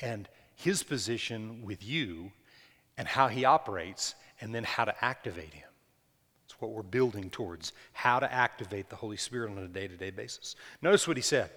and 0.00 0.28
his 0.54 0.82
position 0.82 1.62
with 1.64 1.84
you 1.84 2.32
and 2.96 3.06
how 3.06 3.28
he 3.28 3.44
operates 3.44 4.14
and 4.40 4.54
then 4.54 4.64
how 4.64 4.84
to 4.84 5.04
activate 5.04 5.54
him. 5.54 5.68
It's 6.44 6.60
what 6.60 6.70
we're 6.70 6.82
building 6.82 7.30
towards 7.30 7.72
how 7.92 8.18
to 8.18 8.32
activate 8.32 8.88
the 8.88 8.96
Holy 8.96 9.16
Spirit 9.16 9.50
on 9.50 9.58
a 9.58 9.68
day 9.68 9.88
to 9.88 9.96
day 9.96 10.10
basis. 10.10 10.56
Notice 10.82 11.08
what 11.08 11.16
he 11.16 11.22
said 11.22 11.50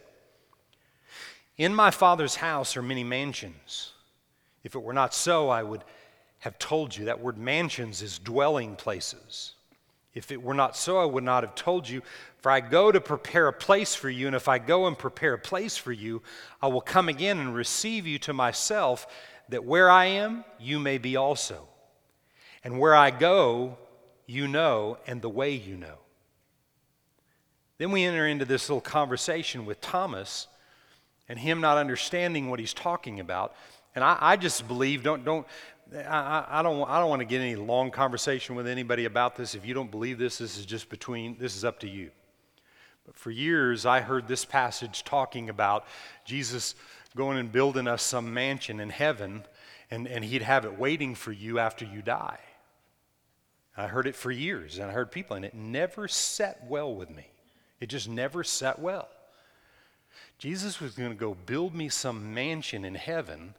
In 1.58 1.74
my 1.74 1.92
Father's 1.92 2.36
house 2.36 2.76
are 2.78 2.82
many 2.82 3.04
mansions. 3.04 3.94
If 4.64 4.76
it 4.76 4.84
were 4.84 4.94
not 4.94 5.14
so, 5.14 5.50
I 5.50 5.64
would 5.64 5.84
have 6.40 6.60
told 6.60 6.96
you. 6.96 7.06
That 7.06 7.22
word 7.22 7.38
mansions 7.38 8.02
is 8.02 8.20
dwelling 8.20 8.76
places. 8.76 9.54
If 10.20 10.34
it 10.34 10.44
were 10.44 10.54
not 10.54 10.76
so, 10.76 10.98
I 10.98 11.06
would 11.06 11.24
not 11.24 11.44
have 11.44 11.56
told 11.56 11.88
you. 11.88 12.02
For 12.40 12.52
I 12.52 12.60
go 12.60 12.92
to 12.92 13.00
prepare 13.00 13.48
a 13.48 13.54
place 13.54 13.96
for 13.96 14.10
you, 14.10 14.28
and 14.28 14.36
if 14.36 14.50
I 14.50 14.60
go 14.60 14.86
and 14.86 14.98
prepare 14.98 15.36
a 15.36 15.40
place 15.40 15.78
for 15.78 15.94
you, 15.94 16.22
I 16.62 16.68
will 16.68 16.82
come 16.82 17.08
again 17.08 17.40
and 17.40 17.56
receive 17.56 18.06
you 18.06 18.20
to 18.20 18.34
myself, 18.34 19.08
that 19.48 19.64
where 19.64 19.90
I 19.90 20.08
am, 20.08 20.44
you 20.60 20.78
may 20.78 20.98
be 20.98 21.16
also. 21.16 21.70
And 22.66 22.80
where 22.80 22.94
I 22.94 23.12
go, 23.12 23.78
you 24.26 24.50
know, 24.50 24.98
and 25.08 25.22
the 25.22 25.30
way 25.30 25.54
you 25.54 25.78
know. 25.78 26.00
Then 27.78 27.92
we 27.92 28.04
enter 28.04 28.28
into 28.28 28.44
this 28.44 28.68
little 28.68 28.82
conversation 28.82 29.66
with 29.66 29.80
Thomas 29.80 30.48
and 31.30 31.40
him 31.40 31.62
not 31.62 31.78
understanding 31.78 32.50
what 32.50 32.60
he's 32.60 32.74
talking 32.74 33.22
about. 33.22 33.56
And 33.96 34.04
I, 34.04 34.18
I 34.20 34.36
just 34.36 34.68
believe, 34.68 35.02
don't, 35.02 35.24
don't, 35.24 35.48
I, 35.96 36.46
I, 36.50 36.62
don't, 36.62 36.88
I 36.88 37.00
don't 37.00 37.10
want 37.10 37.22
to 37.22 37.26
get 37.26 37.42
any 37.42 37.56
long 37.56 37.90
conversation 37.92 38.56
with 38.56 38.68
anybody 38.68 39.06
about 39.06 39.36
this. 39.36 39.56
If 39.56 39.66
you 39.66 39.74
don't 39.74 39.90
believe 39.90 40.18
this, 40.18 40.38
this 40.38 40.58
is 40.58 40.66
just 40.66 40.90
between, 40.90 41.38
this 41.40 41.56
is 41.56 41.66
up 41.66 41.80
to 41.80 41.90
you. 41.90 42.12
But 43.06 43.16
for 43.16 43.32
years, 43.32 43.86
I 43.86 44.02
heard 44.02 44.28
this 44.28 44.46
passage 44.46 45.04
talking 45.04 45.50
about 45.50 45.86
Jesus 46.26 46.76
going 47.16 47.38
and 47.40 47.52
building 47.52 47.88
us 47.88 48.04
some 48.04 48.34
mansion 48.34 48.80
in 48.80 48.90
heaven, 48.90 49.44
and, 49.90 50.08
and 50.08 50.24
he'd 50.24 50.44
have 50.44 50.64
it 50.66 50.78
waiting 50.78 51.16
for 51.16 51.32
you 51.32 51.58
after 51.58 51.86
you 51.86 52.04
die. 52.04 52.40
I 53.76 53.88
heard 53.88 54.06
it 54.06 54.16
for 54.16 54.30
years, 54.30 54.78
and 54.78 54.92
I 54.92 54.94
heard 54.94 55.12
people, 55.12 55.36
and 55.36 55.46
it 55.46 55.56
never 55.56 56.08
set 56.08 56.64
well 56.68 56.94
with 56.94 57.10
me. 57.10 57.28
It 57.80 57.88
just 57.88 58.08
never 58.08 58.44
set 58.44 58.78
well. 58.78 59.08
Jesus 60.38 60.80
was 60.80 60.94
going 60.94 61.10
to 61.10 61.16
go 61.16 61.34
build 61.34 61.74
me 61.74 61.90
some 61.90 62.34
mansion 62.34 62.86
in 62.86 62.96
heaven 62.96 63.56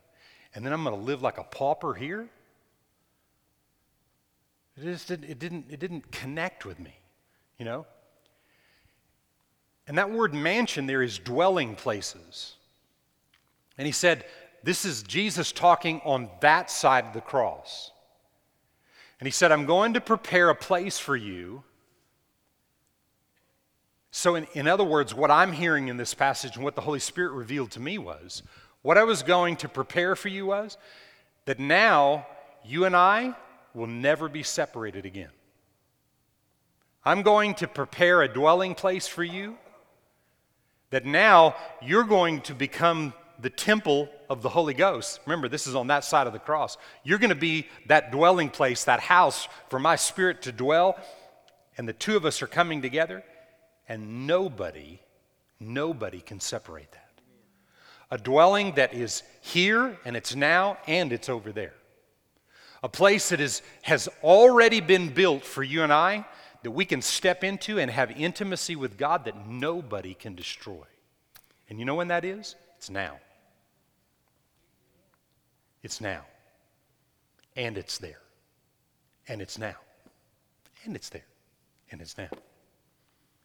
and 0.54 0.64
then 0.64 0.72
I'm 0.72 0.82
going 0.84 0.98
to 0.98 1.02
live 1.02 1.22
like 1.22 1.38
a 1.38 1.44
pauper 1.44 1.94
here? 1.94 2.28
It 4.76 4.84
just 4.84 5.08
didn't, 5.08 5.28
it 5.28 5.38
didn't, 5.38 5.66
it 5.70 5.78
didn't 5.78 6.10
connect 6.10 6.64
with 6.64 6.78
me, 6.78 6.98
you 7.58 7.64
know? 7.64 7.86
And 9.86 9.98
that 9.98 10.10
word 10.10 10.32
mansion 10.32 10.86
there 10.86 11.02
is 11.02 11.18
dwelling 11.18 11.74
places. 11.74 12.54
And 13.76 13.86
he 13.86 13.92
said, 13.92 14.24
This 14.62 14.84
is 14.84 15.02
Jesus 15.02 15.52
talking 15.52 16.00
on 16.04 16.30
that 16.40 16.70
side 16.70 17.04
of 17.06 17.12
the 17.12 17.20
cross. 17.20 17.90
And 19.18 19.26
he 19.26 19.30
said, 19.30 19.52
I'm 19.52 19.66
going 19.66 19.94
to 19.94 20.00
prepare 20.00 20.48
a 20.48 20.54
place 20.54 20.98
for 20.98 21.16
you. 21.16 21.62
So, 24.12 24.34
in, 24.34 24.46
in 24.54 24.66
other 24.66 24.84
words, 24.84 25.14
what 25.14 25.30
I'm 25.30 25.52
hearing 25.52 25.88
in 25.88 25.96
this 25.96 26.14
passage 26.14 26.56
and 26.56 26.64
what 26.64 26.74
the 26.74 26.80
Holy 26.80 26.98
Spirit 26.98 27.32
revealed 27.32 27.70
to 27.72 27.80
me 27.80 27.98
was 27.98 28.42
what 28.82 28.98
I 28.98 29.04
was 29.04 29.22
going 29.22 29.56
to 29.56 29.68
prepare 29.68 30.16
for 30.16 30.28
you 30.28 30.46
was 30.46 30.78
that 31.44 31.58
now 31.58 32.26
you 32.64 32.84
and 32.84 32.96
I 32.96 33.34
will 33.74 33.86
never 33.86 34.28
be 34.28 34.42
separated 34.42 35.06
again. 35.06 35.30
I'm 37.04 37.22
going 37.22 37.54
to 37.56 37.68
prepare 37.68 38.22
a 38.22 38.32
dwelling 38.32 38.74
place 38.74 39.06
for 39.06 39.24
you 39.24 39.56
that 40.90 41.06
now 41.06 41.54
you're 41.80 42.04
going 42.04 42.40
to 42.42 42.54
become 42.54 43.14
the 43.40 43.50
temple 43.50 44.08
of 44.28 44.42
the 44.42 44.48
Holy 44.48 44.74
Ghost. 44.74 45.20
Remember, 45.24 45.48
this 45.48 45.66
is 45.66 45.74
on 45.74 45.86
that 45.86 46.04
side 46.04 46.26
of 46.26 46.32
the 46.32 46.38
cross. 46.38 46.76
You're 47.04 47.18
going 47.18 47.30
to 47.30 47.34
be 47.34 47.68
that 47.86 48.12
dwelling 48.12 48.50
place, 48.50 48.84
that 48.84 49.00
house 49.00 49.48
for 49.70 49.78
my 49.78 49.96
spirit 49.96 50.42
to 50.42 50.52
dwell, 50.52 50.98
and 51.78 51.88
the 51.88 51.92
two 51.92 52.16
of 52.16 52.26
us 52.26 52.42
are 52.42 52.46
coming 52.46 52.82
together, 52.82 53.24
and 53.88 54.26
nobody, 54.26 55.00
nobody 55.58 56.20
can 56.20 56.38
separate 56.38 56.92
that 56.92 57.09
a 58.10 58.18
dwelling 58.18 58.74
that 58.74 58.92
is 58.94 59.22
here 59.40 59.98
and 60.04 60.16
it's 60.16 60.34
now 60.34 60.78
and 60.86 61.12
it's 61.12 61.28
over 61.28 61.52
there. 61.52 61.74
A 62.82 62.88
place 62.88 63.28
that 63.28 63.40
is, 63.40 63.62
has 63.82 64.08
already 64.22 64.80
been 64.80 65.10
built 65.12 65.44
for 65.44 65.62
you 65.62 65.82
and 65.82 65.92
I 65.92 66.26
that 66.62 66.70
we 66.70 66.84
can 66.84 67.02
step 67.02 67.44
into 67.44 67.78
and 67.78 67.90
have 67.90 68.10
intimacy 68.10 68.76
with 68.76 68.98
God 68.98 69.24
that 69.24 69.46
nobody 69.46 70.14
can 70.14 70.34
destroy. 70.34 70.84
And 71.68 71.78
you 71.78 71.84
know 71.84 71.94
when 71.94 72.08
that 72.08 72.24
is? 72.24 72.56
It's 72.76 72.90
now. 72.90 73.18
It's 75.82 76.00
now. 76.00 76.24
And 77.56 77.78
it's 77.78 77.98
there. 77.98 78.20
And 79.28 79.40
it's 79.40 79.58
now. 79.58 79.76
And 80.84 80.96
it's 80.96 81.08
there. 81.08 81.24
and 81.90 82.00
it's 82.00 82.16
now. 82.16 82.28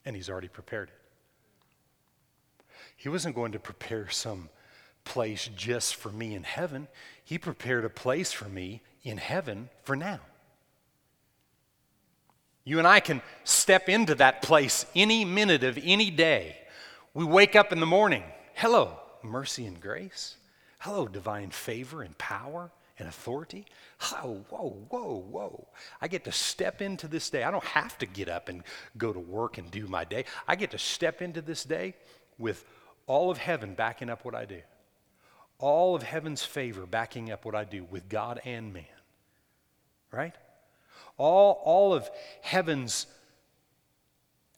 And 0.06 0.16
He's 0.16 0.30
already 0.30 0.48
prepared 0.48 0.90
it. 0.90 1.05
He 3.06 3.10
wasn't 3.10 3.36
going 3.36 3.52
to 3.52 3.60
prepare 3.60 4.10
some 4.10 4.50
place 5.04 5.48
just 5.56 5.96
for 5.96 6.10
me 6.10 6.34
in 6.34 6.42
heaven, 6.42 6.88
He 7.24 7.38
prepared 7.38 7.86
a 7.86 7.90
place 7.90 8.32
for 8.32 8.50
me 8.50 8.82
in 9.04 9.18
heaven 9.18 9.70
for 9.84 9.96
now. 9.96 10.22
You 12.64 12.80
and 12.80 12.88
I 12.88 13.02
can 13.02 13.22
step 13.44 13.90
into 13.90 14.16
that 14.16 14.42
place 14.42 14.88
any 14.96 15.24
minute 15.24 15.64
of 15.64 15.78
any 15.84 16.10
day. 16.10 16.58
We 17.14 17.26
wake 17.26 17.56
up 17.56 17.72
in 17.72 17.80
the 17.80 17.86
morning. 17.86 18.24
Hello, 18.56 19.00
mercy 19.22 19.68
and 19.68 19.80
grace. 19.80 20.38
Hello, 20.80 21.08
divine 21.08 21.52
favor 21.52 22.02
and 22.02 22.18
power 22.18 22.72
and 22.98 23.08
authority. 23.08 23.68
Oh, 24.14 24.44
whoa, 24.50 24.84
whoa, 24.90 25.24
whoa. 25.30 25.68
I 26.02 26.08
get 26.08 26.24
to 26.24 26.32
step 26.32 26.82
into 26.82 27.08
this 27.08 27.30
day. 27.30 27.44
I 27.44 27.52
don't 27.52 27.64
have 27.66 28.00
to 28.00 28.08
get 28.08 28.30
up 28.30 28.50
and 28.50 28.64
go 28.98 29.14
to 29.14 29.20
work 29.20 29.60
and 29.60 29.70
do 29.70 29.86
my 29.86 30.06
day. 30.06 30.26
I 30.48 30.56
get 30.56 30.72
to 30.72 30.80
step 30.80 31.22
into 31.22 31.44
this 31.44 31.64
day 31.66 31.94
with 32.40 32.66
all 33.08 33.30
of 33.30 33.38
heaven 33.38 33.74
backing 33.74 34.10
up 34.10 34.26
what 34.26 34.36
I 34.36 34.46
do, 34.46 34.62
all 35.60 35.96
of 35.96 36.04
heaven's 36.04 36.44
favor 36.44 36.86
backing 36.86 37.32
up 37.32 37.46
what 37.46 37.56
I 37.56 37.64
do 37.64 37.86
with 37.90 38.10
God 38.10 38.42
and 38.46 38.74
man. 38.74 38.84
Right? 40.12 40.36
All, 41.18 41.62
all 41.64 41.94
of 41.94 42.10
heaven's, 42.42 43.08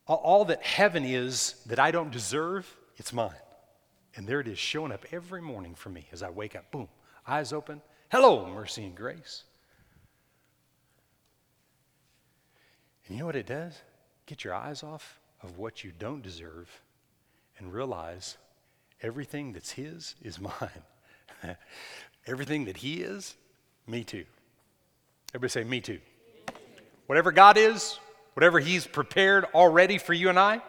all, 0.08 0.46
that 0.46 0.64
heaven 0.64 1.04
is 1.04 1.56
that 1.66 1.80
I 1.80 1.92
don't 1.92 2.12
deserve, 2.12 2.76
it's 2.96 3.14
mine. 3.14 3.32
And 4.16 4.28
there 4.28 4.40
it 4.40 4.48
is 4.48 4.58
showing 4.58 4.92
up 4.92 5.06
every 5.12 5.42
morning 5.42 5.76
for 5.76 5.90
me 5.90 6.08
as 6.12 6.24
I 6.24 6.30
wake 6.30 6.56
up. 6.56 6.72
Boom, 6.72 6.88
eyes 7.28 7.54
open. 7.54 7.82
Hello, 8.10 8.48
mercy 8.48 8.84
and 8.84 8.96
grace. 8.96 9.44
And 13.06 13.16
you 13.16 13.20
know 13.20 13.28
what 13.28 13.36
it 13.36 13.46
does? 13.46 13.74
Get 14.26 14.44
your 14.44 14.56
eyes 14.56 14.84
off 14.84 15.20
of 15.44 15.58
what 15.58 15.84
you 15.84 15.92
don't 15.98 16.22
deserve 16.22 16.70
and 17.60 17.74
realize 17.74 18.38
everything 19.02 19.54
that's 19.54 19.72
His 19.72 20.16
is 20.22 20.40
mine. 20.40 20.84
everything 22.28 22.66
that 22.66 22.78
He 22.78 23.02
is, 23.02 23.36
me 23.88 24.04
too. 24.04 24.26
Everybody 25.34 25.50
say, 25.50 25.64
me 25.64 25.82
too. 25.82 26.00
Whatever 27.08 27.32
God 27.32 27.58
is, 27.58 28.00
whatever 28.34 28.60
He's 28.60 28.86
prepared 28.86 29.46
already 29.54 29.98
for 29.98 30.14
you 30.14 30.30
and 30.30 30.40
I, 30.40 30.62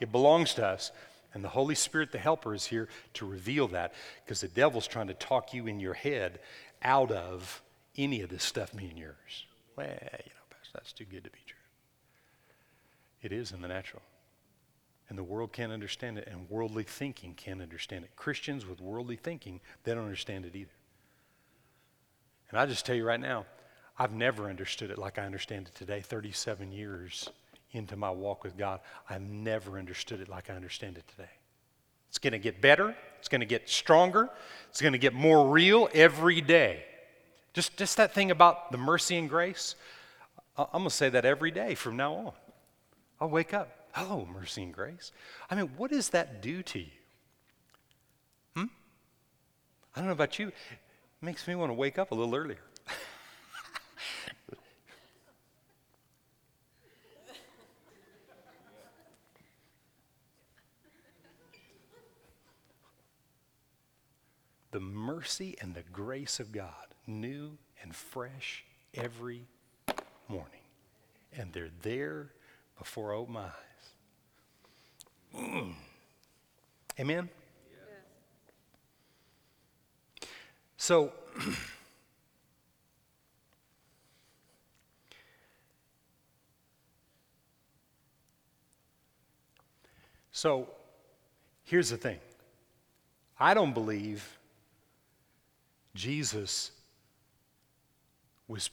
it 0.00 0.12
belongs 0.12 0.54
to 0.54 0.66
us. 0.66 0.92
And 1.32 1.42
the 1.42 1.48
Holy 1.48 1.74
Spirit, 1.74 2.12
the 2.12 2.18
helper, 2.18 2.54
is 2.54 2.66
here 2.66 2.88
to 3.14 3.26
reveal 3.26 3.66
that 3.68 3.92
because 4.24 4.40
the 4.40 4.48
devil's 4.48 4.86
trying 4.86 5.08
to 5.08 5.14
talk 5.14 5.52
you 5.52 5.66
in 5.66 5.80
your 5.80 5.94
head 5.94 6.38
out 6.82 7.10
of 7.10 7.60
any 7.96 8.20
of 8.20 8.30
this 8.30 8.44
stuff 8.44 8.74
being 8.74 8.96
yours. 8.96 9.46
Well, 9.76 9.86
you 9.86 9.90
know, 9.90 10.46
Pastor, 10.50 10.70
that's 10.74 10.92
too 10.92 11.04
good 11.04 11.24
to 11.24 11.30
be 11.30 11.38
true. 11.46 11.58
It 13.22 13.32
is 13.32 13.50
in 13.50 13.62
the 13.62 13.68
natural. 13.68 14.02
And 15.14 15.18
the 15.20 15.22
world 15.22 15.52
can't 15.52 15.70
understand 15.70 16.18
it, 16.18 16.26
and 16.28 16.50
worldly 16.50 16.82
thinking 16.82 17.34
can't 17.34 17.62
understand 17.62 18.04
it. 18.04 18.10
Christians 18.16 18.66
with 18.66 18.80
worldly 18.80 19.14
thinking, 19.14 19.60
they 19.84 19.94
don't 19.94 20.02
understand 20.02 20.44
it 20.44 20.56
either. 20.56 20.72
And 22.50 22.58
I 22.58 22.66
just 22.66 22.84
tell 22.84 22.96
you 22.96 23.04
right 23.04 23.20
now, 23.20 23.46
I've 23.96 24.10
never 24.10 24.50
understood 24.50 24.90
it 24.90 24.98
like 24.98 25.16
I 25.16 25.22
understand 25.24 25.68
it 25.68 25.74
today, 25.76 26.00
37 26.00 26.72
years 26.72 27.30
into 27.70 27.94
my 27.94 28.10
walk 28.10 28.42
with 28.42 28.58
God. 28.58 28.80
I've 29.08 29.22
never 29.22 29.78
understood 29.78 30.20
it 30.20 30.28
like 30.28 30.50
I 30.50 30.54
understand 30.54 30.98
it 30.98 31.06
today. 31.06 31.30
It's 32.08 32.18
going 32.18 32.32
to 32.32 32.40
get 32.40 32.60
better, 32.60 32.96
it's 33.20 33.28
going 33.28 33.40
to 33.40 33.46
get 33.46 33.68
stronger, 33.68 34.28
it's 34.68 34.80
going 34.80 34.94
to 34.94 34.98
get 34.98 35.14
more 35.14 35.48
real 35.48 35.88
every 35.94 36.40
day. 36.40 36.82
Just, 37.52 37.76
just 37.76 37.98
that 37.98 38.12
thing 38.12 38.32
about 38.32 38.72
the 38.72 38.78
mercy 38.78 39.16
and 39.16 39.30
grace, 39.30 39.76
I'm 40.58 40.66
going 40.72 40.84
to 40.86 40.90
say 40.90 41.08
that 41.08 41.24
every 41.24 41.52
day 41.52 41.76
from 41.76 41.96
now 41.96 42.14
on. 42.14 42.32
I'll 43.20 43.30
wake 43.30 43.54
up. 43.54 43.83
Hello, 43.94 44.26
mercy 44.32 44.64
and 44.64 44.74
grace. 44.74 45.12
I 45.48 45.54
mean, 45.54 45.70
what 45.76 45.92
does 45.92 46.08
that 46.08 46.42
do 46.42 46.64
to 46.64 46.80
you? 46.80 46.90
Hmm? 48.56 48.64
I 49.94 50.00
don't 50.00 50.06
know 50.06 50.12
about 50.12 50.36
you. 50.36 50.48
It 50.48 50.54
makes 51.22 51.46
me 51.46 51.54
want 51.54 51.70
to 51.70 51.74
wake 51.74 51.96
up 51.96 52.10
a 52.10 52.14
little 52.16 52.34
earlier. 52.34 52.58
the 64.72 64.80
mercy 64.80 65.56
and 65.60 65.76
the 65.76 65.84
grace 65.92 66.40
of 66.40 66.50
God, 66.50 66.96
new 67.06 67.58
and 67.80 67.94
fresh 67.94 68.64
every 68.92 69.46
morning. 70.26 70.62
And 71.38 71.52
they're 71.52 71.70
there 71.82 72.32
before 72.76 73.12
I 73.12 73.18
open 73.18 73.34
my 73.34 73.42
eyes. 73.42 73.73
Mm. 75.36 75.72
Amen? 77.00 77.28
Yeah. 77.70 77.78
So, 80.76 81.12
so 90.30 90.68
here's 91.64 91.90
the 91.90 91.96
thing 91.96 92.20
I 93.38 93.54
don't 93.54 93.74
believe 93.74 94.38
Jesus 95.94 96.70
was. 98.46 98.70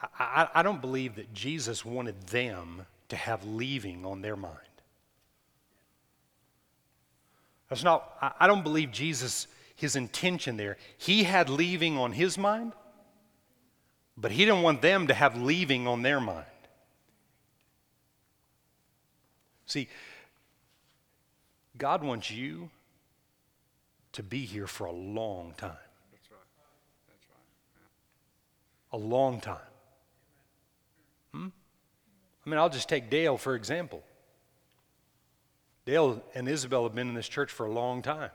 I, 0.00 0.46
I, 0.54 0.62
don't 0.62 0.80
believe 0.80 1.16
that 1.16 1.34
Jesus 1.34 1.84
wanted 1.84 2.28
them 2.28 2.86
to 3.08 3.16
have 3.16 3.44
leaving 3.44 4.04
on 4.04 4.22
their 4.22 4.36
mind. 4.36 4.56
That's 7.68 7.84
not, 7.84 8.16
I, 8.40 8.46
don't 8.46 8.62
believe 8.62 8.92
Jesus, 8.92 9.46
his 9.76 9.94
intention 9.94 10.56
there. 10.56 10.78
He 10.96 11.24
had 11.24 11.50
leaving 11.50 11.98
on 11.98 12.12
his 12.12 12.38
mind, 12.38 12.72
but 14.16 14.32
he 14.32 14.44
didn't 14.44 14.62
want 14.62 14.80
them 14.80 15.06
to 15.08 15.14
have 15.14 15.40
leaving 15.40 15.86
on 15.86 16.02
their 16.02 16.20
mind. 16.20 16.46
See, 19.66 19.88
God 21.76 22.02
wants 22.02 22.30
you 22.30 22.70
to 24.12 24.22
be 24.22 24.46
here 24.46 24.66
for 24.66 24.86
a 24.86 24.92
long 24.92 25.52
time. 25.58 25.70
That's 26.10 26.30
right. 26.30 26.40
That's 27.06 27.26
right. 27.28 27.38
Yeah. 28.92 28.96
A 28.96 29.00
long 29.00 29.40
time. 29.40 29.58
Hmm? 31.32 31.48
I 32.48 32.50
mean, 32.50 32.58
I'll 32.58 32.70
just 32.70 32.88
take 32.88 33.10
Dale 33.10 33.36
for 33.36 33.54
example. 33.54 34.02
Dale 35.84 36.22
and 36.34 36.48
Isabel 36.48 36.84
have 36.84 36.94
been 36.94 37.10
in 37.10 37.14
this 37.14 37.28
church 37.28 37.52
for 37.52 37.66
a 37.66 37.70
long 37.70 38.00
time. 38.00 38.30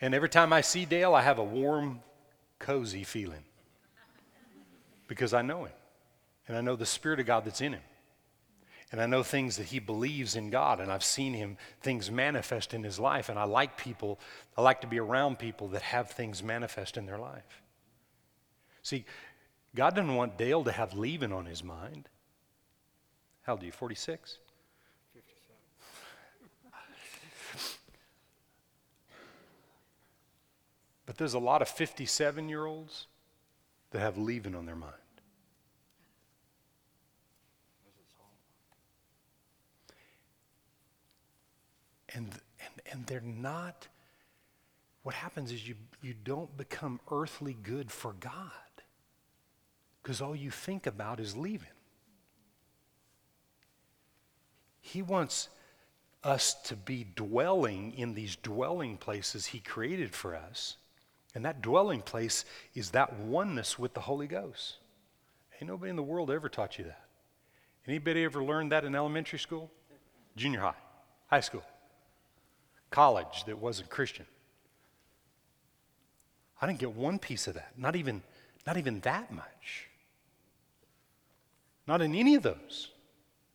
And 0.00 0.14
every 0.14 0.28
time 0.28 0.52
I 0.52 0.60
see 0.60 0.84
Dale, 0.84 1.12
I 1.12 1.22
have 1.22 1.40
a 1.40 1.44
warm, 1.44 2.02
cozy 2.60 3.02
feeling 3.02 3.42
because 5.08 5.34
I 5.34 5.42
know 5.42 5.64
him 5.64 5.72
and 6.46 6.56
I 6.56 6.60
know 6.60 6.76
the 6.76 6.86
Spirit 6.86 7.18
of 7.18 7.26
God 7.26 7.44
that's 7.44 7.60
in 7.60 7.72
him. 7.72 7.82
And 8.92 9.00
I 9.00 9.06
know 9.06 9.24
things 9.24 9.56
that 9.56 9.66
he 9.66 9.80
believes 9.80 10.36
in 10.36 10.50
God, 10.50 10.78
and 10.78 10.90
I've 10.90 11.04
seen 11.04 11.34
him, 11.34 11.56
things 11.80 12.12
manifest 12.12 12.74
in 12.74 12.84
his 12.84 13.00
life. 13.00 13.28
And 13.28 13.40
I 13.40 13.44
like 13.44 13.76
people, 13.76 14.20
I 14.56 14.62
like 14.62 14.82
to 14.82 14.86
be 14.86 15.00
around 15.00 15.40
people 15.40 15.68
that 15.68 15.82
have 15.82 16.10
things 16.10 16.44
manifest 16.44 16.96
in 16.96 17.06
their 17.06 17.18
life. 17.18 17.62
See, 18.82 19.04
God 19.74 19.96
doesn't 19.96 20.14
want 20.14 20.38
Dale 20.38 20.62
to 20.62 20.72
have 20.72 20.94
leaving 20.94 21.32
on 21.32 21.46
his 21.46 21.64
mind. 21.64 22.08
How 23.50 23.54
old 23.54 23.62
are 23.62 23.66
you, 23.66 23.72
46? 23.72 24.38
57. 25.12 25.56
but 31.04 31.16
there's 31.16 31.34
a 31.34 31.38
lot 31.40 31.60
of 31.60 31.68
57 31.68 32.48
year 32.48 32.64
olds 32.64 33.08
that 33.90 33.98
have 33.98 34.16
leaving 34.16 34.54
on 34.54 34.66
their 34.66 34.76
mind. 34.76 34.94
and, 42.14 42.28
and, 42.60 42.82
and 42.92 43.06
they're 43.06 43.20
not, 43.20 43.88
what 45.02 45.16
happens 45.16 45.50
is 45.50 45.66
you, 45.66 45.74
you 46.00 46.14
don't 46.14 46.56
become 46.56 47.00
earthly 47.10 47.56
good 47.60 47.90
for 47.90 48.12
God 48.12 48.52
because 50.00 50.20
all 50.20 50.36
you 50.36 50.52
think 50.52 50.86
about 50.86 51.18
is 51.18 51.36
leaving. 51.36 51.66
He 54.92 55.02
wants 55.02 55.48
us 56.22 56.54
to 56.64 56.76
be 56.76 57.06
dwelling 57.14 57.94
in 57.96 58.14
these 58.14 58.36
dwelling 58.36 58.96
places 58.96 59.46
He 59.46 59.60
created 59.60 60.14
for 60.14 60.34
us. 60.34 60.76
And 61.34 61.44
that 61.44 61.62
dwelling 61.62 62.02
place 62.02 62.44
is 62.74 62.90
that 62.90 63.18
oneness 63.20 63.78
with 63.78 63.94
the 63.94 64.00
Holy 64.00 64.26
Ghost. 64.26 64.76
Ain't 65.60 65.70
nobody 65.70 65.90
in 65.90 65.96
the 65.96 66.02
world 66.02 66.30
ever 66.30 66.48
taught 66.48 66.78
you 66.78 66.84
that. 66.84 67.04
Anybody 67.86 68.24
ever 68.24 68.42
learned 68.42 68.72
that 68.72 68.84
in 68.84 68.94
elementary 68.94 69.38
school? 69.38 69.70
Junior 70.36 70.60
high, 70.60 70.74
high 71.28 71.40
school? 71.40 71.62
college 72.90 73.44
that 73.46 73.58
wasn't 73.58 73.88
Christian. 73.88 74.26
I 76.60 76.66
didn't 76.66 76.80
get 76.80 76.94
one 76.94 77.18
piece 77.18 77.46
of 77.46 77.54
that, 77.54 77.72
not 77.78 77.96
even, 77.96 78.22
not 78.66 78.76
even 78.76 79.00
that 79.00 79.32
much. 79.32 79.88
Not 81.86 82.02
in 82.02 82.14
any 82.14 82.34
of 82.34 82.42
those. 82.42 82.90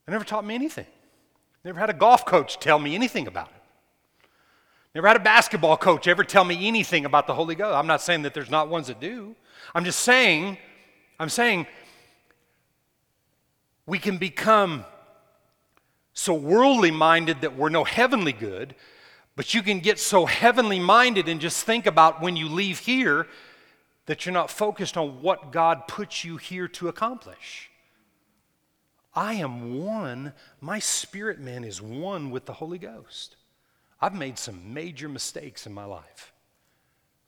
They 0.05 0.11
never 0.11 0.25
taught 0.25 0.45
me 0.45 0.55
anything. 0.55 0.87
Never 1.65 1.79
had 1.79 1.89
a 1.89 1.93
golf 1.93 2.25
coach 2.25 2.59
tell 2.59 2.77
me 2.77 2.93
anything 2.93 3.25
about 3.25 3.47
it. 3.47 4.29
Never 4.93 5.07
had 5.07 5.17
a 5.17 5.19
basketball 5.21 5.75
coach 5.75 6.07
ever 6.07 6.23
tell 6.23 6.45
me 6.45 6.67
anything 6.67 7.05
about 7.05 7.25
the 7.25 7.33
Holy 7.33 7.55
Ghost. 7.55 7.75
I'm 7.75 7.87
not 7.87 8.01
saying 8.01 8.21
that 8.21 8.35
there's 8.35 8.51
not 8.51 8.69
ones 8.69 8.87
that 8.87 8.99
do. 8.99 9.35
I'm 9.73 9.83
just 9.83 9.99
saying, 9.99 10.59
I'm 11.19 11.27
saying 11.27 11.65
we 13.87 13.97
can 13.97 14.17
become 14.17 14.85
so 16.13 16.35
worldly 16.35 16.91
minded 16.91 17.41
that 17.41 17.57
we're 17.57 17.69
no 17.69 17.83
heavenly 17.83 18.31
good, 18.31 18.75
but 19.35 19.55
you 19.55 19.63
can 19.63 19.79
get 19.79 19.99
so 19.99 20.27
heavenly 20.27 20.79
minded 20.79 21.27
and 21.27 21.41
just 21.41 21.65
think 21.65 21.87
about 21.87 22.21
when 22.21 22.35
you 22.35 22.47
leave 22.47 22.77
here 22.79 23.27
that 24.05 24.25
you're 24.25 24.33
not 24.33 24.51
focused 24.51 24.97
on 24.97 25.21
what 25.23 25.51
God 25.51 25.87
puts 25.87 26.23
you 26.23 26.37
here 26.37 26.67
to 26.69 26.87
accomplish. 26.87 27.71
I 29.15 29.35
am 29.35 29.83
one, 29.83 30.33
my 30.59 30.79
spirit 30.79 31.39
man 31.39 31.63
is 31.63 31.81
one 31.81 32.31
with 32.31 32.45
the 32.45 32.53
Holy 32.53 32.77
Ghost. 32.77 33.37
I've 34.01 34.13
made 34.13 34.37
some 34.37 34.73
major 34.73 35.07
mistakes 35.07 35.65
in 35.65 35.73
my 35.73 35.85
life. 35.85 36.33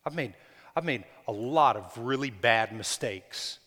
I've 0.06 0.14
made, 0.14 0.34
I've 0.76 0.84
made 0.84 1.06
a 1.28 1.32
lot 1.32 1.78
of 1.78 1.98
really 1.98 2.30
bad 2.30 2.76
mistakes 2.76 3.60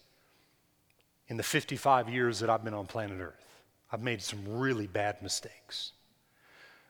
in 1.29 1.37
the 1.37 1.43
55 1.43 2.11
years 2.11 2.41
that 2.41 2.51
I've 2.51 2.65
been 2.65 2.75
on 2.75 2.87
planet 2.87 3.21
Earth. 3.21 3.47
I've 3.91 4.03
made 4.03 4.21
some 4.21 4.59
really 4.59 4.87
bad 4.87 5.23
mistakes. 5.23 5.93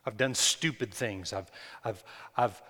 I've 0.05 0.17
done 0.17 0.35
stupid 0.35 0.93
things. 0.93 1.33
I've, 1.33 1.51
I've, 1.85 2.03
I've, 2.37 2.61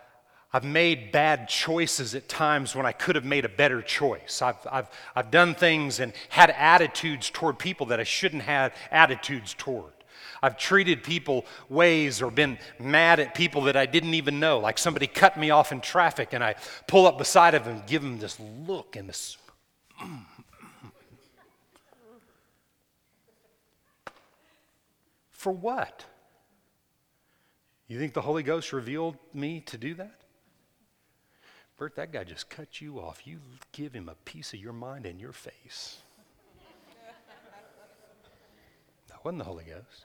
I've 0.52 0.64
made 0.64 1.12
bad 1.12 1.48
choices 1.48 2.14
at 2.16 2.28
times 2.28 2.74
when 2.74 2.84
I 2.84 2.90
could 2.90 3.14
have 3.14 3.24
made 3.24 3.44
a 3.44 3.48
better 3.48 3.82
choice. 3.82 4.42
I've, 4.42 4.56
I've, 4.70 4.88
I've 5.14 5.30
done 5.30 5.54
things 5.54 6.00
and 6.00 6.12
had 6.28 6.50
attitudes 6.50 7.30
toward 7.30 7.58
people 7.58 7.86
that 7.86 8.00
I 8.00 8.04
shouldn't 8.04 8.42
have 8.42 8.74
attitudes 8.90 9.54
toward. 9.54 9.92
I've 10.42 10.56
treated 10.56 11.04
people 11.04 11.46
ways 11.68 12.20
or 12.20 12.30
been 12.30 12.58
mad 12.80 13.20
at 13.20 13.34
people 13.34 13.62
that 13.62 13.76
I 13.76 13.86
didn't 13.86 14.14
even 14.14 14.40
know. 14.40 14.58
Like 14.58 14.78
somebody 14.78 15.06
cut 15.06 15.36
me 15.36 15.50
off 15.50 15.70
in 15.70 15.80
traffic 15.80 16.32
and 16.32 16.42
I 16.42 16.56
pull 16.88 17.06
up 17.06 17.18
beside 17.18 17.54
of 17.54 17.64
them 17.64 17.76
and 17.76 17.86
give 17.86 18.02
them 18.02 18.18
this 18.18 18.40
look 18.40 18.96
and 18.96 19.08
this. 19.08 19.36
For 25.30 25.52
what? 25.52 26.04
You 27.86 27.98
think 27.98 28.14
the 28.14 28.20
Holy 28.20 28.42
Ghost 28.42 28.72
revealed 28.72 29.16
me 29.32 29.60
to 29.62 29.78
do 29.78 29.94
that? 29.94 30.20
Bert, 31.80 31.96
that 31.96 32.12
guy 32.12 32.24
just 32.24 32.50
cut 32.50 32.82
you 32.82 33.00
off. 33.00 33.26
You 33.26 33.38
give 33.72 33.94
him 33.94 34.10
a 34.10 34.14
piece 34.26 34.52
of 34.52 34.60
your 34.60 34.74
mind 34.74 35.06
in 35.06 35.18
your 35.18 35.32
face. 35.32 35.96
that 39.08 39.24
wasn't 39.24 39.38
the 39.38 39.44
Holy 39.46 39.64
Ghost. 39.64 40.04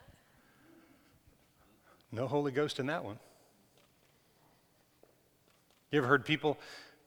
No 2.10 2.26
Holy 2.26 2.50
Ghost 2.50 2.80
in 2.80 2.86
that 2.86 3.04
one. 3.04 3.18
You 5.92 5.98
ever 5.98 6.06
heard 6.06 6.24
people 6.24 6.56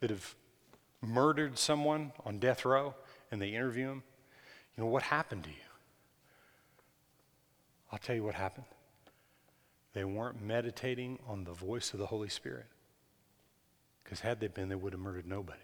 that 0.01 0.11
have 0.11 0.35
murdered 1.01 1.57
someone 1.57 2.11
on 2.23 2.37
death 2.37 2.63
row 2.63 2.93
and 3.31 3.41
they 3.41 3.49
interview 3.49 3.87
them? 3.87 4.03
You 4.77 4.83
know, 4.83 4.89
what 4.91 5.01
happened 5.01 5.45
to 5.45 5.49
you? 5.49 5.55
I'll 7.91 7.97
tell 7.97 8.15
you 8.15 8.23
what 8.23 8.35
happened. 8.35 8.67
They 9.93 10.03
weren't 10.03 10.43
meditating 10.43 11.17
on 11.27 11.43
the 11.43 11.53
voice 11.53 11.91
of 11.91 11.97
the 11.97 12.05
Holy 12.05 12.29
Spirit. 12.29 12.67
Because 14.09 14.21
had 14.21 14.39
they 14.39 14.47
been, 14.47 14.69
they 14.69 14.75
would 14.75 14.93
have 14.93 14.99
murdered 14.99 15.27
nobody. 15.27 15.59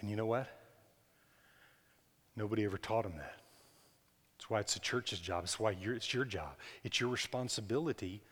And 0.00 0.10
you 0.10 0.16
know 0.16 0.26
what? 0.26 0.48
Nobody 2.34 2.64
ever 2.64 2.78
taught 2.78 3.04
them 3.04 3.12
that. 3.18 3.36
That's 4.36 4.50
why 4.50 4.58
it's 4.58 4.74
the 4.74 4.80
church's 4.80 5.20
job. 5.20 5.44
It's 5.44 5.60
why 5.60 5.76
it's 5.80 6.12
your 6.12 6.24
job. 6.24 6.56
It's 6.82 6.98
your 6.98 7.10
responsibility. 7.10 8.22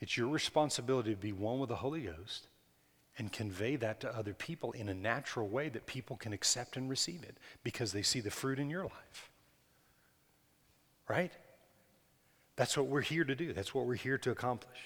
It's 0.00 0.16
your 0.16 0.26
responsibility 0.26 1.10
to 1.10 1.16
be 1.16 1.30
one 1.30 1.60
with 1.60 1.68
the 1.68 1.76
Holy 1.76 2.00
Ghost 2.00 2.48
and 3.18 3.32
convey 3.32 3.76
that 3.76 4.00
to 4.00 4.16
other 4.16 4.34
people 4.34 4.72
in 4.72 4.88
a 4.88 4.94
natural 4.94 5.46
way 5.46 5.68
that 5.68 5.86
people 5.86 6.16
can 6.16 6.32
accept 6.32 6.76
and 6.76 6.90
receive 6.90 7.22
it 7.22 7.36
because 7.62 7.92
they 7.92 8.02
see 8.02 8.18
the 8.18 8.32
fruit 8.32 8.58
in 8.58 8.68
your 8.68 8.82
life. 8.82 9.30
Right? 11.06 11.30
That's 12.58 12.76
what 12.76 12.88
we're 12.88 13.02
here 13.02 13.22
to 13.22 13.36
do. 13.36 13.52
That's 13.52 13.72
what 13.72 13.86
we're 13.86 13.94
here 13.94 14.18
to 14.18 14.32
accomplish. 14.32 14.78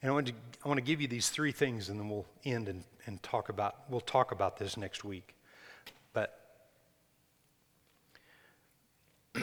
And 0.00 0.12
I 0.12 0.14
want 0.14 0.28
to, 0.28 0.32
I 0.64 0.68
want 0.68 0.78
to 0.78 0.84
give 0.84 1.00
you 1.00 1.08
these 1.08 1.28
three 1.28 1.50
things 1.50 1.88
and 1.88 1.98
then 1.98 2.08
we'll 2.08 2.24
end 2.44 2.68
and, 2.68 2.84
and 3.06 3.20
talk 3.20 3.48
about 3.48 3.74
we'll 3.90 4.00
talk 4.00 4.30
about 4.30 4.56
this 4.56 4.76
next 4.76 5.02
week. 5.02 5.34
But 6.12 6.38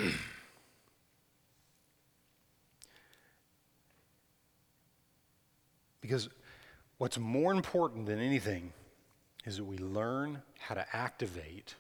Because 6.00 6.30
what's 7.00 7.18
more 7.18 7.52
important 7.52 8.06
than 8.06 8.20
anything 8.20 8.72
is 9.44 9.58
that 9.58 9.66
we 9.66 9.78
learn 9.80 10.42
how 10.60 10.76
to 10.76 10.86
activate 10.96 11.76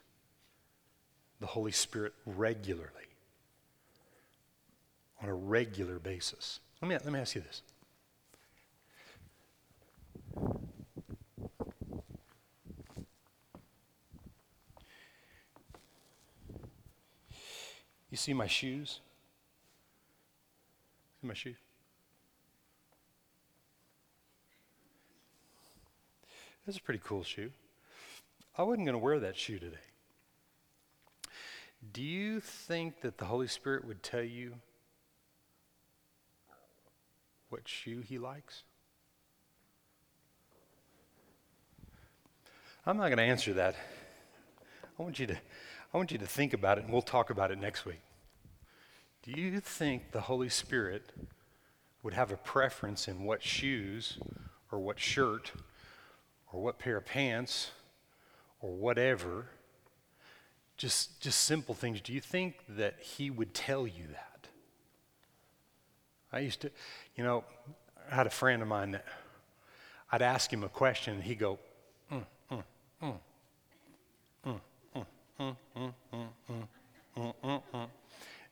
the 1.39 1.47
Holy 1.47 1.71
Spirit 1.71 2.13
regularly, 2.25 2.91
on 5.21 5.29
a 5.29 5.33
regular 5.33 5.99
basis. 5.99 6.59
Let 6.81 6.89
me, 6.89 6.95
let 6.95 7.11
me 7.11 7.19
ask 7.19 7.35
you 7.35 7.41
this. 7.41 7.61
You 18.09 18.17
see 18.17 18.33
my 18.33 18.47
shoes? 18.47 19.01
See 21.19 21.27
my 21.27 21.33
shoes? 21.33 21.57
That's 26.65 26.77
a 26.77 26.81
pretty 26.81 27.01
cool 27.03 27.23
shoe. 27.23 27.51
I 28.57 28.63
wasn't 28.63 28.85
going 28.85 28.97
to 28.97 29.03
wear 29.03 29.19
that 29.19 29.35
shoe 29.35 29.59
today. 29.59 29.75
Do 31.91 32.01
you 32.01 32.39
think 32.39 33.01
that 33.01 33.17
the 33.17 33.25
Holy 33.25 33.47
Spirit 33.47 33.85
would 33.85 34.03
tell 34.03 34.23
you 34.23 34.55
what 37.49 37.67
shoe 37.67 38.01
he 38.01 38.17
likes? 38.17 38.63
I'm 42.85 42.97
not 42.97 43.07
going 43.07 43.17
to 43.17 43.23
answer 43.23 43.53
that. 43.53 43.75
I 44.99 45.03
want 45.03 45.19
you 45.19 45.27
to 45.27 45.37
I 45.93 45.97
want 45.97 46.11
you 46.11 46.17
to 46.17 46.25
think 46.25 46.53
about 46.53 46.77
it 46.77 46.83
and 46.83 46.93
we'll 46.93 47.01
talk 47.01 47.29
about 47.29 47.51
it 47.51 47.57
next 47.57 47.85
week. 47.85 48.01
Do 49.23 49.31
you 49.31 49.59
think 49.59 50.11
the 50.11 50.21
Holy 50.21 50.49
Spirit 50.49 51.11
would 52.03 52.13
have 52.13 52.31
a 52.31 52.37
preference 52.37 53.07
in 53.07 53.23
what 53.23 53.41
shoes 53.41 54.19
or 54.71 54.79
what 54.79 54.99
shirt 54.99 55.51
or 56.51 56.61
what 56.61 56.77
pair 56.77 56.97
of 56.97 57.05
pants 57.05 57.71
or 58.59 58.71
whatever, 58.75 59.47
just, 60.77 61.21
just 61.21 61.41
simple 61.41 61.73
things, 61.73 62.01
do 62.01 62.13
you 62.13 62.21
think 62.21 62.55
that 62.69 62.95
he 62.99 63.29
would 63.29 63.53
tell 63.53 63.87
you 63.87 64.07
that? 64.11 64.47
I 66.33 66.39
used 66.39 66.61
to, 66.61 66.71
you 67.15 67.23
know, 67.23 67.43
I 68.11 68.15
had 68.15 68.27
a 68.27 68.31
friend 68.31 68.61
of 68.61 68.67
mine 68.67 68.91
that 68.91 69.05
I'd 70.11 70.21
ask 70.21 70.51
him 70.51 70.63
a 70.63 70.69
question 70.69 71.15
and 71.15 71.23
he'd 71.23 71.39
go, 71.39 71.59
mm, 72.11 72.23
mm, 72.51 72.63
mm, 73.01 73.13
mm, 74.45 74.59
mm, 74.95 75.05
mm, 75.39 75.55
mm, 75.77 75.93
mm, 76.13 76.67
mm, 77.17 77.33
mm, 77.43 77.61
mm. 77.73 77.87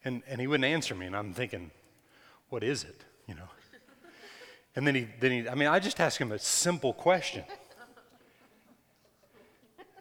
And, 0.05 0.21
and 0.27 0.41
he 0.41 0.47
wouldn't 0.47 0.65
answer 0.65 0.95
me, 0.95 1.05
and 1.05 1.15
I'm 1.15 1.33
thinking, 1.33 1.71
what 2.49 2.63
is 2.63 2.83
it, 2.83 3.05
you 3.27 3.35
know? 3.35 3.47
And 4.75 4.87
then 4.87 4.95
he, 4.95 5.07
then 5.19 5.31
he, 5.31 5.49
I 5.49 5.55
mean, 5.55 5.67
I 5.67 5.79
just 5.79 5.99
asked 5.99 6.17
him 6.17 6.31
a 6.31 6.39
simple 6.39 6.93
question. 6.93 7.43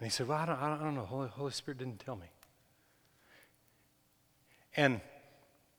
And 0.02 0.10
he 0.10 0.12
said, 0.12 0.26
Well, 0.26 0.38
I 0.38 0.46
don't, 0.46 0.60
I 0.60 0.76
don't 0.82 0.96
know. 0.96 1.04
Holy, 1.04 1.28
Holy 1.28 1.52
Spirit 1.52 1.78
didn't 1.78 2.00
tell 2.00 2.16
me. 2.16 2.26
And 4.76 5.00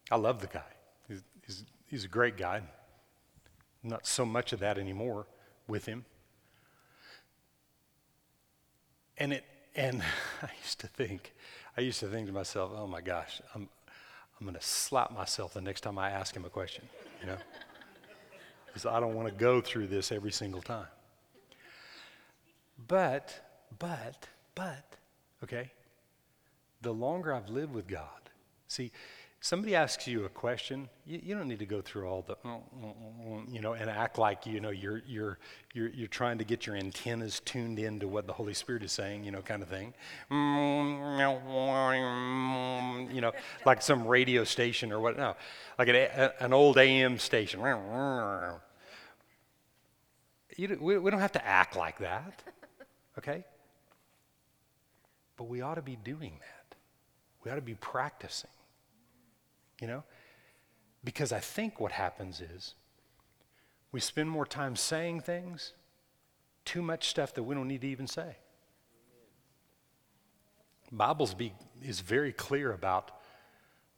I 0.09 0.15
love 0.15 0.39
the 0.39 0.47
guy. 0.47 0.63
He's, 1.09 1.23
he's, 1.45 1.65
he's 1.87 2.05
a 2.05 2.07
great 2.07 2.37
guy. 2.37 2.61
Not 3.83 4.07
so 4.07 4.25
much 4.25 4.53
of 4.53 4.61
that 4.61 4.77
anymore 4.77 5.27
with 5.67 5.85
him. 5.87 6.05
And 9.17 9.33
it 9.33 9.43
and 9.75 10.01
I 10.41 10.47
used 10.63 10.79
to 10.79 10.87
think, 10.87 11.33
I 11.75 11.81
used 11.81 11.99
to 11.99 12.07
think 12.07 12.27
to 12.27 12.33
myself, 12.33 12.71
oh 12.73 12.87
my 12.87 13.01
gosh, 13.01 13.41
I'm 13.53 13.67
I'm 14.39 14.45
gonna 14.45 14.61
slap 14.61 15.11
myself 15.11 15.53
the 15.53 15.59
next 15.59 15.81
time 15.81 15.97
I 15.97 16.11
ask 16.11 16.33
him 16.33 16.45
a 16.45 16.49
question, 16.49 16.87
you 17.19 17.27
know? 17.27 17.37
Because 18.67 18.85
I 18.85 19.01
don't 19.01 19.15
want 19.15 19.27
to 19.27 19.33
go 19.33 19.59
through 19.59 19.87
this 19.87 20.13
every 20.13 20.31
single 20.31 20.61
time. 20.61 20.87
But 22.87 23.52
but, 23.79 24.27
but, 24.55 24.97
okay, 25.43 25.71
the 26.81 26.93
longer 26.93 27.33
I've 27.33 27.49
lived 27.49 27.73
with 27.73 27.87
God, 27.87 28.07
see, 28.67 28.91
somebody 29.43 29.75
asks 29.75 30.07
you 30.07 30.23
a 30.23 30.29
question, 30.29 30.87
you, 31.05 31.19
you, 31.21 31.35
don't 31.35 31.49
need 31.49 31.59
to 31.59 31.65
go 31.65 31.81
through 31.81 32.07
all 32.07 32.23
the, 32.25 32.37
oh, 32.45 32.63
oh, 32.81 32.95
oh, 33.27 33.41
you 33.49 33.59
know, 33.59 33.73
and 33.73 33.89
act 33.89 34.17
like 34.17 34.45
you 34.45 34.61
know 34.61 34.69
you're 34.69 35.01
you're 35.05 35.37
you're 35.73 35.89
you're 35.89 36.07
trying 36.07 36.37
to 36.37 36.45
get 36.45 36.65
your 36.65 36.77
antennas 36.77 37.41
tuned 37.41 37.77
into 37.77 38.07
what 38.07 38.25
the 38.25 38.33
Holy 38.33 38.53
Spirit 38.53 38.83
is 38.83 38.93
saying, 38.93 39.25
you 39.25 39.31
know, 39.31 39.41
kind 39.41 39.61
of 39.61 39.67
thing. 39.67 39.93
You 43.13 43.21
know, 43.21 43.33
like 43.65 43.81
some 43.81 44.07
radio 44.07 44.45
station 44.45 44.91
or 44.93 44.99
what? 45.01 45.17
No, 45.17 45.35
like 45.77 45.89
an, 45.89 46.31
an 46.39 46.53
old 46.53 46.77
AM 46.77 47.19
station. 47.19 47.59
You, 50.55 50.77
we, 50.79 50.97
we 50.97 51.11
don't 51.11 51.19
have 51.19 51.31
to 51.33 51.45
act 51.45 51.75
like 51.75 51.97
that, 51.99 52.43
okay? 53.17 53.43
But 55.43 55.49
we 55.49 55.59
ought 55.59 55.75
to 55.75 55.81
be 55.81 55.97
doing 55.97 56.39
that. 56.39 56.77
We 57.43 57.51
ought 57.51 57.55
to 57.55 57.61
be 57.61 57.75
practicing 57.75 58.49
you 59.83 59.87
know? 59.87 60.03
Because 61.03 61.33
I 61.33 61.39
think 61.39 61.79
what 61.79 61.91
happens 61.91 62.39
is 62.39 62.75
we 63.91 63.99
spend 63.99 64.29
more 64.29 64.45
time 64.45 64.77
saying 64.77 65.21
things, 65.21 65.73
too 66.63 66.81
much 66.81 67.09
stuff 67.09 67.33
that 67.33 67.43
we 67.43 67.53
don't 67.53 67.67
need 67.67 67.81
to 67.81 67.87
even 67.87 68.07
say. 68.07 68.37
Bibles 70.91 71.33
be, 71.33 71.53
is 71.81 71.99
very 71.99 72.31
clear 72.31 72.71
about 72.71 73.11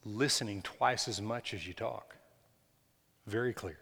listening 0.03 0.61
twice 0.63 1.07
as 1.07 1.21
much 1.21 1.53
as 1.53 1.67
you 1.67 1.73
talk. 1.73 2.15
Very 3.27 3.53
clear. 3.53 3.77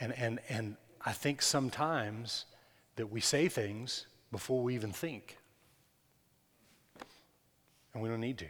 And, 0.00 0.14
and, 0.16 0.38
and 0.48 0.76
I 1.04 1.12
think 1.12 1.42
sometimes 1.42 2.46
that 2.96 3.10
we 3.10 3.20
say 3.20 3.48
things 3.48 4.06
before 4.30 4.62
we 4.62 4.74
even 4.74 4.92
think. 4.92 5.37
And 7.94 8.02
we 8.02 8.08
don't 8.08 8.20
need 8.20 8.38
to. 8.38 8.46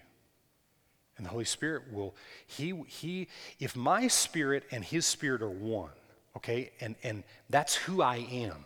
And 1.16 1.26
the 1.26 1.30
Holy 1.30 1.44
Spirit 1.44 1.92
will, 1.92 2.14
he, 2.46 2.72
he, 2.86 3.28
if 3.58 3.74
my 3.74 4.06
spirit 4.06 4.64
and 4.70 4.84
his 4.84 5.04
spirit 5.04 5.42
are 5.42 5.50
one, 5.50 5.90
okay, 6.36 6.70
and, 6.80 6.94
and 7.02 7.24
that's 7.50 7.74
who 7.74 8.02
I 8.02 8.16
am. 8.30 8.64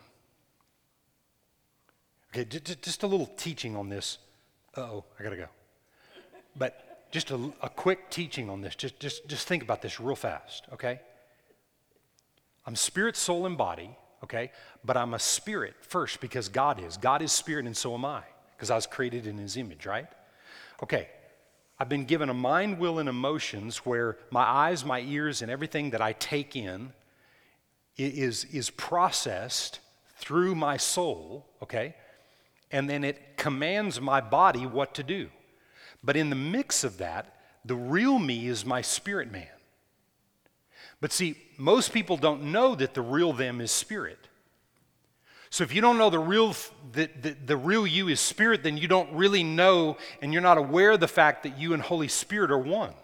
Okay, 2.34 2.44
just 2.44 3.02
a 3.02 3.06
little 3.06 3.26
teaching 3.36 3.76
on 3.76 3.88
this. 3.88 4.18
oh, 4.76 5.04
I 5.18 5.22
gotta 5.22 5.36
go. 5.36 5.48
But 6.56 7.08
just 7.10 7.30
a, 7.30 7.52
a 7.62 7.68
quick 7.68 8.10
teaching 8.10 8.50
on 8.50 8.60
this. 8.60 8.74
Just, 8.74 9.00
just, 9.00 9.28
just 9.28 9.46
think 9.46 9.62
about 9.62 9.82
this 9.82 9.98
real 10.00 10.16
fast, 10.16 10.66
okay? 10.72 11.00
I'm 12.66 12.76
spirit, 12.76 13.16
soul, 13.16 13.46
and 13.46 13.56
body, 13.56 13.90
okay? 14.24 14.50
But 14.84 14.96
I'm 14.96 15.14
a 15.14 15.18
spirit 15.18 15.74
first 15.80 16.20
because 16.20 16.48
God 16.48 16.82
is. 16.82 16.96
God 16.96 17.22
is 17.22 17.32
spirit, 17.32 17.66
and 17.66 17.76
so 17.76 17.94
am 17.94 18.04
I, 18.04 18.22
because 18.56 18.70
I 18.70 18.74
was 18.74 18.86
created 18.86 19.26
in 19.26 19.38
his 19.38 19.56
image, 19.56 19.86
right? 19.86 20.06
Okay, 20.82 21.08
I've 21.78 21.88
been 21.88 22.04
given 22.04 22.28
a 22.28 22.34
mind, 22.34 22.78
will, 22.78 22.98
and 22.98 23.08
emotions 23.08 23.78
where 23.78 24.16
my 24.30 24.42
eyes, 24.42 24.84
my 24.84 25.00
ears, 25.00 25.42
and 25.42 25.50
everything 25.50 25.90
that 25.90 26.00
I 26.00 26.12
take 26.12 26.56
in 26.56 26.92
is, 27.96 28.44
is 28.46 28.70
processed 28.70 29.80
through 30.16 30.54
my 30.54 30.76
soul, 30.76 31.46
okay? 31.62 31.94
And 32.70 32.88
then 32.88 33.04
it 33.04 33.36
commands 33.36 34.00
my 34.00 34.20
body 34.20 34.66
what 34.66 34.94
to 34.94 35.02
do. 35.02 35.28
But 36.02 36.16
in 36.16 36.30
the 36.30 36.36
mix 36.36 36.84
of 36.84 36.98
that, 36.98 37.36
the 37.64 37.76
real 37.76 38.18
me 38.18 38.46
is 38.46 38.64
my 38.64 38.80
spirit 38.80 39.30
man. 39.30 39.46
But 41.00 41.12
see, 41.12 41.36
most 41.58 41.92
people 41.92 42.16
don't 42.16 42.44
know 42.44 42.74
that 42.74 42.94
the 42.94 43.02
real 43.02 43.32
them 43.32 43.60
is 43.60 43.70
spirit. 43.70 44.18
So 45.52 45.64
if 45.64 45.74
you 45.74 45.82
don't 45.82 45.98
know 45.98 46.08
the 46.08 46.18
real, 46.18 46.56
the, 46.92 47.10
the, 47.20 47.36
the, 47.44 47.58
real 47.58 47.86
you 47.86 48.08
is 48.08 48.20
spirit, 48.20 48.62
then 48.62 48.78
you 48.78 48.88
don't 48.88 49.12
really 49.12 49.44
know 49.44 49.98
and 50.22 50.32
you're 50.32 50.40
not 50.40 50.56
aware 50.56 50.92
of 50.92 51.00
the 51.00 51.06
fact 51.06 51.42
that 51.42 51.58
you 51.58 51.74
and 51.74 51.82
Holy 51.82 52.08
Spirit 52.08 52.50
are 52.50 52.56
one. 52.56 52.94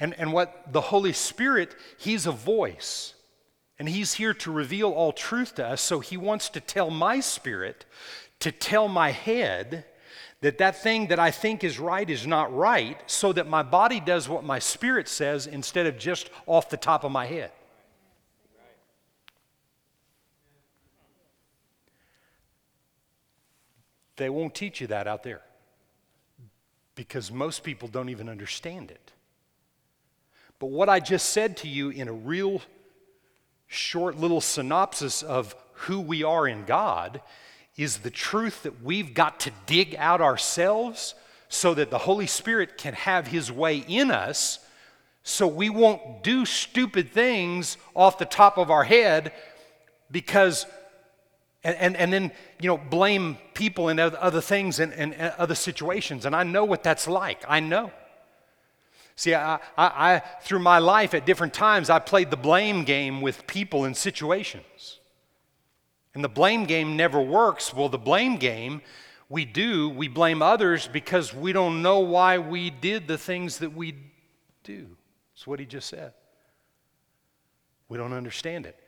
And, 0.00 0.14
and 0.18 0.32
what 0.32 0.72
the 0.72 0.80
Holy 0.80 1.12
Spirit, 1.12 1.76
He's 1.96 2.26
a 2.26 2.32
voice. 2.32 3.14
And 3.78 3.88
He's 3.88 4.14
here 4.14 4.34
to 4.34 4.50
reveal 4.50 4.90
all 4.90 5.12
truth 5.12 5.54
to 5.54 5.66
us. 5.68 5.80
So 5.80 6.00
He 6.00 6.16
wants 6.16 6.48
to 6.48 6.60
tell 6.60 6.90
my 6.90 7.20
spirit, 7.20 7.84
to 8.40 8.50
tell 8.50 8.88
my 8.88 9.12
head, 9.12 9.84
that 10.40 10.58
that 10.58 10.82
thing 10.82 11.06
that 11.06 11.20
I 11.20 11.30
think 11.30 11.62
is 11.62 11.78
right 11.78 12.10
is 12.10 12.26
not 12.26 12.52
right, 12.52 13.00
so 13.06 13.32
that 13.32 13.46
my 13.46 13.62
body 13.62 14.00
does 14.00 14.28
what 14.28 14.42
my 14.42 14.58
spirit 14.58 15.06
says 15.06 15.46
instead 15.46 15.86
of 15.86 15.98
just 15.98 16.30
off 16.46 16.68
the 16.68 16.76
top 16.76 17.04
of 17.04 17.12
my 17.12 17.26
head. 17.26 17.52
They 24.22 24.30
won't 24.30 24.54
teach 24.54 24.80
you 24.80 24.86
that 24.86 25.08
out 25.08 25.24
there 25.24 25.40
because 26.94 27.32
most 27.32 27.64
people 27.64 27.88
don't 27.88 28.08
even 28.08 28.28
understand 28.28 28.92
it. 28.92 29.10
But 30.60 30.68
what 30.68 30.88
I 30.88 31.00
just 31.00 31.30
said 31.30 31.56
to 31.56 31.68
you 31.68 31.90
in 31.90 32.06
a 32.06 32.12
real 32.12 32.62
short 33.66 34.16
little 34.16 34.40
synopsis 34.40 35.24
of 35.24 35.56
who 35.72 35.98
we 35.98 36.22
are 36.22 36.46
in 36.46 36.64
God 36.66 37.20
is 37.76 37.98
the 37.98 38.12
truth 38.12 38.62
that 38.62 38.80
we've 38.80 39.12
got 39.12 39.40
to 39.40 39.50
dig 39.66 39.96
out 39.96 40.20
ourselves 40.20 41.16
so 41.48 41.74
that 41.74 41.90
the 41.90 41.98
Holy 41.98 42.28
Spirit 42.28 42.78
can 42.78 42.94
have 42.94 43.26
His 43.26 43.50
way 43.50 43.78
in 43.78 44.12
us 44.12 44.60
so 45.24 45.48
we 45.48 45.68
won't 45.68 46.22
do 46.22 46.46
stupid 46.46 47.10
things 47.10 47.76
off 47.92 48.18
the 48.18 48.24
top 48.24 48.56
of 48.56 48.70
our 48.70 48.84
head 48.84 49.32
because 50.12 50.64
and, 51.64 51.76
and, 51.76 51.96
and 51.96 52.12
then, 52.12 52.32
you 52.60 52.68
know, 52.68 52.76
blame 52.76 53.38
people 53.54 53.88
and 53.88 54.00
other 54.00 54.40
things 54.40 54.80
and, 54.80 54.92
and, 54.94 55.14
and 55.14 55.32
other 55.38 55.54
situations. 55.54 56.26
And 56.26 56.34
I 56.34 56.42
know 56.42 56.64
what 56.64 56.82
that's 56.82 57.06
like. 57.06 57.44
I 57.48 57.60
know. 57.60 57.92
See, 59.14 59.34
I, 59.34 59.54
I, 59.54 59.60
I, 59.76 60.22
through 60.42 60.58
my 60.58 60.78
life 60.78 61.14
at 61.14 61.26
different 61.26 61.54
times, 61.54 61.90
I 61.90 61.98
played 61.98 62.30
the 62.30 62.36
blame 62.36 62.82
game 62.84 63.20
with 63.20 63.46
people 63.46 63.84
and 63.84 63.96
situations. 63.96 64.98
And 66.14 66.24
the 66.24 66.28
blame 66.28 66.64
game 66.64 66.96
never 66.96 67.20
works. 67.20 67.72
Well, 67.72 67.88
the 67.88 67.98
blame 67.98 68.36
game, 68.36 68.82
we 69.28 69.44
do, 69.44 69.88
we 69.88 70.08
blame 70.08 70.42
others 70.42 70.88
because 70.88 71.32
we 71.32 71.52
don't 71.52 71.80
know 71.80 72.00
why 72.00 72.38
we 72.38 72.70
did 72.70 73.06
the 73.06 73.18
things 73.18 73.58
that 73.58 73.72
we 73.72 73.94
do. 74.64 74.88
That's 75.34 75.46
what 75.46 75.60
he 75.60 75.66
just 75.66 75.88
said. 75.88 76.12
We 77.88 77.98
don't 77.98 78.12
understand 78.12 78.66
it. 78.66 78.81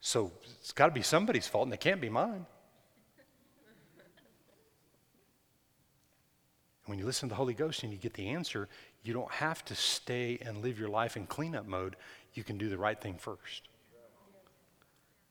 So 0.00 0.32
it's 0.60 0.72
got 0.72 0.86
to 0.86 0.92
be 0.92 1.02
somebody's 1.02 1.46
fault, 1.46 1.66
and 1.66 1.74
it 1.74 1.80
can't 1.80 2.00
be 2.00 2.08
mine. 2.08 2.46
when 6.88 6.98
you 6.98 7.04
listen 7.04 7.28
to 7.28 7.34
the 7.34 7.36
Holy 7.36 7.52
Ghost 7.52 7.82
and 7.82 7.92
you 7.92 7.98
get 7.98 8.14
the 8.14 8.28
answer, 8.28 8.66
you 9.02 9.12
don't 9.12 9.30
have 9.30 9.62
to 9.66 9.74
stay 9.74 10.38
and 10.40 10.62
live 10.62 10.78
your 10.78 10.88
life 10.88 11.18
in 11.18 11.26
cleanup 11.26 11.66
mode. 11.66 11.96
You 12.32 12.42
can 12.42 12.56
do 12.56 12.70
the 12.70 12.78
right 12.78 12.98
thing 12.98 13.16
first. 13.18 13.68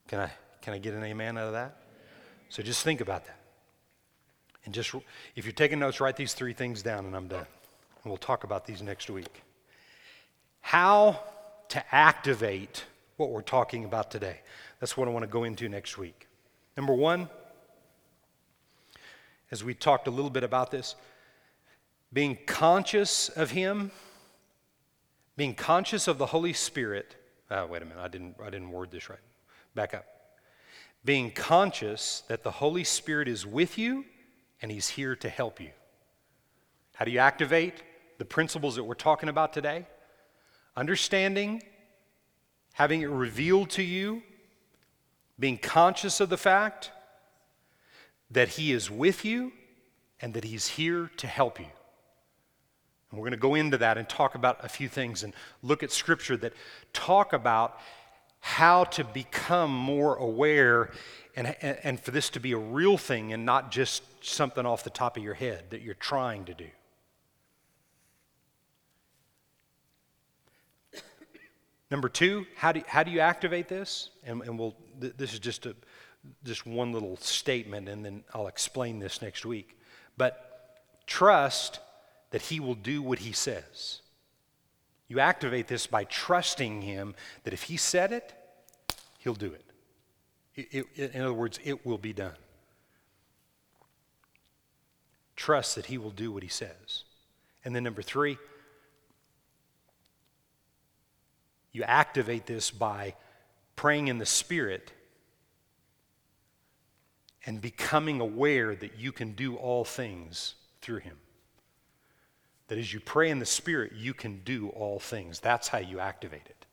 Can 0.08 0.20
I, 0.20 0.32
can 0.62 0.76
I 0.76 0.78
get 0.78 0.94
an 0.94 1.04
amen 1.04 1.36
out 1.38 1.48
of 1.48 1.54
that? 1.54 1.78
So 2.50 2.62
just 2.62 2.84
think 2.84 3.02
about 3.02 3.26
that. 3.26 3.40
And 4.66 4.74
just, 4.74 4.94
if 5.36 5.46
you're 5.46 5.52
taking 5.52 5.80
notes, 5.80 6.00
write 6.00 6.16
these 6.16 6.34
three 6.34 6.54
things 6.54 6.84
down 6.84 7.06
and 7.06 7.16
I'm 7.16 7.28
done. 7.28 7.48
And 8.04 8.06
we'll 8.12 8.18
talk 8.18 8.44
about 8.44 8.68
these 8.68 8.84
next 8.84 9.10
week. 9.10 9.42
How 10.62 11.20
to 11.70 11.96
activate 11.96 12.86
what 13.18 13.32
we're 13.32 13.42
talking 13.42 13.84
about 13.84 14.10
today. 14.12 14.40
That's 14.80 14.96
what 14.96 15.08
I 15.08 15.12
want 15.12 15.24
to 15.24 15.28
go 15.28 15.44
into 15.44 15.68
next 15.68 15.98
week. 15.98 16.28
Number 16.78 16.94
one, 16.94 17.30
as 19.52 19.64
we 19.64 19.74
talked 19.74 20.08
a 20.08 20.12
little 20.12 20.30
bit 20.30 20.44
about 20.44 20.72
this, 20.72 20.96
being 22.14 22.38
conscious 22.46 23.30
of 23.30 23.52
Him, 23.52 23.92
being 25.36 25.56
conscious 25.56 26.08
of 26.08 26.20
the 26.20 26.28
Holy 26.28 26.54
Spirit. 26.54 27.16
Oh, 27.50 27.66
wait 27.66 27.82
a 27.82 27.86
minute, 27.86 28.02
I 28.02 28.08
didn't, 28.08 28.36
I 28.42 28.50
didn't 28.50 28.72
word 28.72 28.92
this 28.92 29.10
right. 29.10 29.20
Back 29.74 29.94
up. 29.94 30.06
Being 31.04 31.32
conscious 31.32 32.24
that 32.28 32.44
the 32.44 32.52
Holy 32.52 32.84
Spirit 32.84 33.28
is 33.28 33.46
with 33.46 33.78
you 33.78 34.06
and 34.62 34.72
He's 34.72 34.90
here 34.90 35.16
to 35.16 35.30
help 35.30 35.60
you. 35.60 35.70
How 36.94 37.06
do 37.06 37.12
you 37.12 37.20
activate 37.20 37.84
the 38.18 38.26
principles 38.26 38.76
that 38.76 38.84
we're 38.84 38.96
talking 38.96 39.30
about 39.30 39.54
today? 39.54 39.88
Understanding 40.76 41.64
having 42.78 43.02
it 43.02 43.10
revealed 43.10 43.72
to 43.72 43.82
you, 43.82 44.22
being 45.40 45.58
conscious 45.58 46.20
of 46.20 46.30
the 46.30 46.38
fact 46.38 46.92
that 48.30 48.50
He 48.50 48.72
is 48.72 48.92
with 48.92 49.26
you 49.26 49.52
and 50.22 50.32
that 50.36 50.44
He's 50.44 50.68
here 50.68 51.10
to 51.18 51.26
help 51.26 51.60
you. 51.60 51.66
And 53.10 53.20
we're 53.20 53.24
going 53.24 53.32
to 53.32 53.38
go 53.38 53.56
into 53.56 53.80
that 53.80 53.98
and 53.98 54.08
talk 54.08 54.36
about 54.36 54.64
a 54.64 54.70
few 54.70 54.88
things 54.88 55.24
and 55.24 55.34
look 55.64 55.82
at 55.82 55.92
scripture 55.92 56.38
that 56.38 56.54
talk 56.94 57.34
about 57.34 57.80
how 58.42 58.84
to 58.84 59.04
become 59.04 59.74
more 59.74 60.16
aware 60.18 60.92
and, 61.36 61.56
and 61.64 62.00
for 62.00 62.12
this 62.12 62.30
to 62.30 62.40
be 62.40 62.52
a 62.52 62.60
real 62.60 62.96
thing 62.96 63.34
and 63.34 63.44
not 63.44 63.72
just 63.72 64.04
something 64.24 64.68
off 64.68 64.84
the 64.84 64.92
top 64.92 65.18
of 65.18 65.24
your 65.24 65.34
head 65.34 65.64
that 65.72 65.82
you're 65.82 65.96
trying 65.96 66.46
to 66.46 66.54
do. 66.54 66.68
Number 71.90 72.10
two, 72.10 72.46
how 72.56 72.72
do, 72.74 72.82
how 72.88 73.04
do 73.04 73.12
you 73.12 73.20
activate 73.20 73.68
this? 73.68 74.10
And, 74.26 74.42
and 74.42 74.60
we'll, 74.60 74.76
th- 75.00 75.14
this 75.18 75.34
is 75.34 75.40
just, 75.40 75.66
a, 75.66 75.76
just 76.44 76.66
one 76.66 76.92
little 76.92 77.18
statement, 77.18 77.88
and 77.88 78.04
then 78.04 78.24
I'll 78.34 78.48
explain 78.48 79.00
this 79.00 79.22
next 79.22 79.46
week. 79.46 79.78
But 80.18 80.82
trust 81.06 81.80
that 82.32 82.42
He 82.42 82.60
will 82.60 82.76
do 82.76 83.02
what 83.02 83.20
He 83.20 83.32
says. 83.32 84.02
You 85.08 85.22
activate 85.22 85.68
this 85.68 85.88
by 85.88 86.04
trusting 86.04 86.82
Him 86.82 87.16
that 87.44 87.54
if 87.54 87.64
He 87.64 87.78
said 87.78 88.12
it, 88.12 88.34
He'll 89.20 89.34
do 89.34 89.54
it. 89.54 89.64
It, 90.56 90.86
it. 90.96 91.12
In 91.14 91.22
other 91.22 91.34
words, 91.34 91.60
it 91.64 91.86
will 91.86 91.98
be 91.98 92.12
done. 92.12 92.36
Trust 95.38 95.76
that 95.76 95.86
He 95.86 95.98
will 95.98 96.12
do 96.12 96.34
what 96.34 96.44
He 96.44 96.50
says. 96.50 97.06
And 97.64 97.74
then, 97.74 97.84
number 97.84 98.02
three, 98.02 98.38
you 101.72 101.84
activate 101.84 102.46
this 102.46 102.72
by 102.72 103.16
praying 103.76 104.08
in 104.08 104.18
the 104.18 104.26
Spirit 104.26 104.92
and 107.46 107.62
becoming 107.62 108.20
aware 108.20 108.76
that 108.76 109.00
you 109.00 109.12
can 109.12 109.32
do 109.32 109.56
all 109.56 109.86
things 109.86 110.56
through 110.82 111.00
Him. 111.00 111.18
That 112.68 112.78
as 112.78 112.94
you 112.94 113.00
pray 113.00 113.30
in 113.30 113.40
the 113.40 113.46
Spirit, 113.46 113.94
you 113.96 114.14
can 114.14 114.42
do 114.44 114.70
all 114.70 115.00
things. 115.00 115.40
That's 115.40 115.70
how 115.70 115.78
you 115.78 116.00
activate 116.00 116.46
it. 116.46 116.66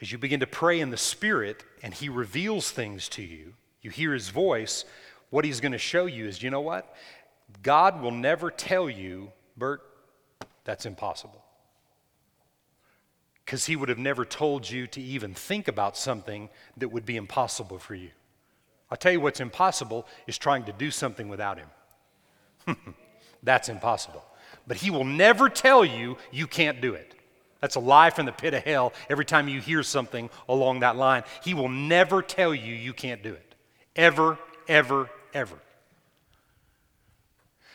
As 0.00 0.10
you 0.10 0.18
begin 0.18 0.40
to 0.40 0.46
pray 0.46 0.80
in 0.80 0.90
the 0.90 0.96
Spirit 0.96 1.62
and 1.82 1.92
He 1.92 2.08
reveals 2.08 2.70
things 2.70 3.08
to 3.10 3.22
you, 3.22 3.54
you 3.82 3.90
hear 3.90 4.14
His 4.14 4.30
voice, 4.30 4.86
what 5.28 5.44
He's 5.44 5.60
going 5.60 5.72
to 5.72 5.78
show 5.78 6.06
you 6.06 6.26
is 6.26 6.42
you 6.42 6.50
know 6.50 6.62
what? 6.62 6.94
God 7.62 8.00
will 8.00 8.10
never 8.10 8.50
tell 8.50 8.88
you, 8.88 9.30
Bert, 9.56 9.82
that's 10.64 10.86
impossible. 10.86 11.43
Because 13.44 13.66
He 13.66 13.76
would 13.76 13.88
have 13.88 13.98
never 13.98 14.24
told 14.24 14.68
you 14.68 14.86
to 14.88 15.00
even 15.00 15.34
think 15.34 15.68
about 15.68 15.96
something 15.96 16.48
that 16.76 16.88
would 16.88 17.06
be 17.06 17.16
impossible 17.16 17.78
for 17.78 17.94
you. 17.94 18.10
I'll 18.90 18.96
tell 18.96 19.12
you 19.12 19.20
what's 19.20 19.40
impossible 19.40 20.06
is 20.26 20.38
trying 20.38 20.64
to 20.64 20.72
do 20.72 20.90
something 20.90 21.28
without 21.28 21.58
Him. 21.58 22.76
that's 23.42 23.68
impossible. 23.68 24.24
But 24.66 24.78
He 24.78 24.90
will 24.90 25.04
never 25.04 25.48
tell 25.48 25.84
you 25.84 26.16
you 26.30 26.46
can't 26.46 26.80
do 26.80 26.94
it. 26.94 27.14
That's 27.60 27.76
a 27.76 27.80
lie 27.80 28.10
from 28.10 28.26
the 28.26 28.32
pit 28.32 28.52
of 28.52 28.62
hell 28.62 28.92
every 29.08 29.24
time 29.24 29.48
you 29.48 29.58
hear 29.58 29.82
something 29.82 30.28
along 30.50 30.80
that 30.80 30.96
line. 30.96 31.22
He 31.42 31.54
will 31.54 31.70
never 31.70 32.20
tell 32.20 32.54
you 32.54 32.74
you 32.74 32.92
can't 32.92 33.22
do 33.22 33.32
it. 33.32 33.54
Ever, 33.96 34.38
ever, 34.68 35.08
ever. 35.32 35.56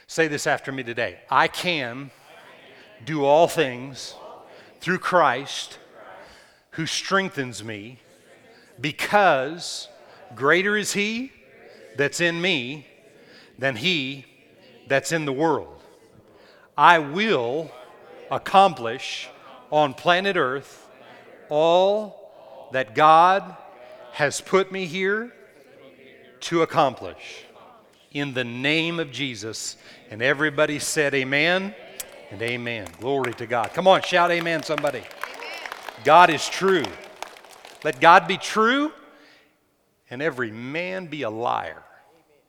Say 0.06 0.28
this 0.28 0.48
after 0.48 0.72
me 0.72 0.84
today 0.84 1.20
I 1.30 1.48
can 1.48 2.12
do 3.06 3.26
all 3.26 3.48
things 3.48 4.16
through 4.80 5.00
Christ 5.00 5.78
who 6.72 6.86
strengthens 6.86 7.64
me 7.64 8.00
because 8.80 9.88
greater 10.36 10.78
is 10.78 10.94
He 10.94 11.32
that's 11.98 12.22
in 12.22 12.42
me 12.42 12.88
than 13.58 13.76
He 13.76 14.26
that's 14.88 15.12
in 15.12 15.26
the 15.26 15.34
world. 15.34 15.82
I 16.78 17.00
will 17.00 17.70
accomplish 18.32 19.30
on 19.72 19.94
planet 19.94 20.38
Earth 20.38 20.88
all 21.50 22.70
that 22.72 22.96
God 22.96 23.56
has 24.14 24.42
put 24.42 24.72
me 24.72 24.86
here 24.86 25.34
to 26.42 26.62
accomplish. 26.62 27.46
In 28.12 28.34
the 28.34 28.44
name 28.44 29.00
of 29.00 29.12
Jesus. 29.12 29.76
And 30.10 30.22
everybody 30.22 30.80
said, 30.80 31.14
Amen 31.14 31.76
and 32.32 32.42
amen. 32.42 32.88
Glory 33.00 33.34
to 33.36 33.46
God. 33.46 33.74
Come 33.74 33.88
on, 33.88 34.02
shout 34.02 34.32
amen, 34.32 34.64
somebody. 34.64 35.04
God 36.04 36.30
is 36.30 36.48
true. 36.48 36.86
Let 37.84 38.00
God 38.00 38.28
be 38.28 38.38
true 38.38 38.92
and 40.10 40.22
every 40.22 40.52
man 40.52 41.08
be 41.08 41.24
a 41.24 41.30
liar. 41.30 41.84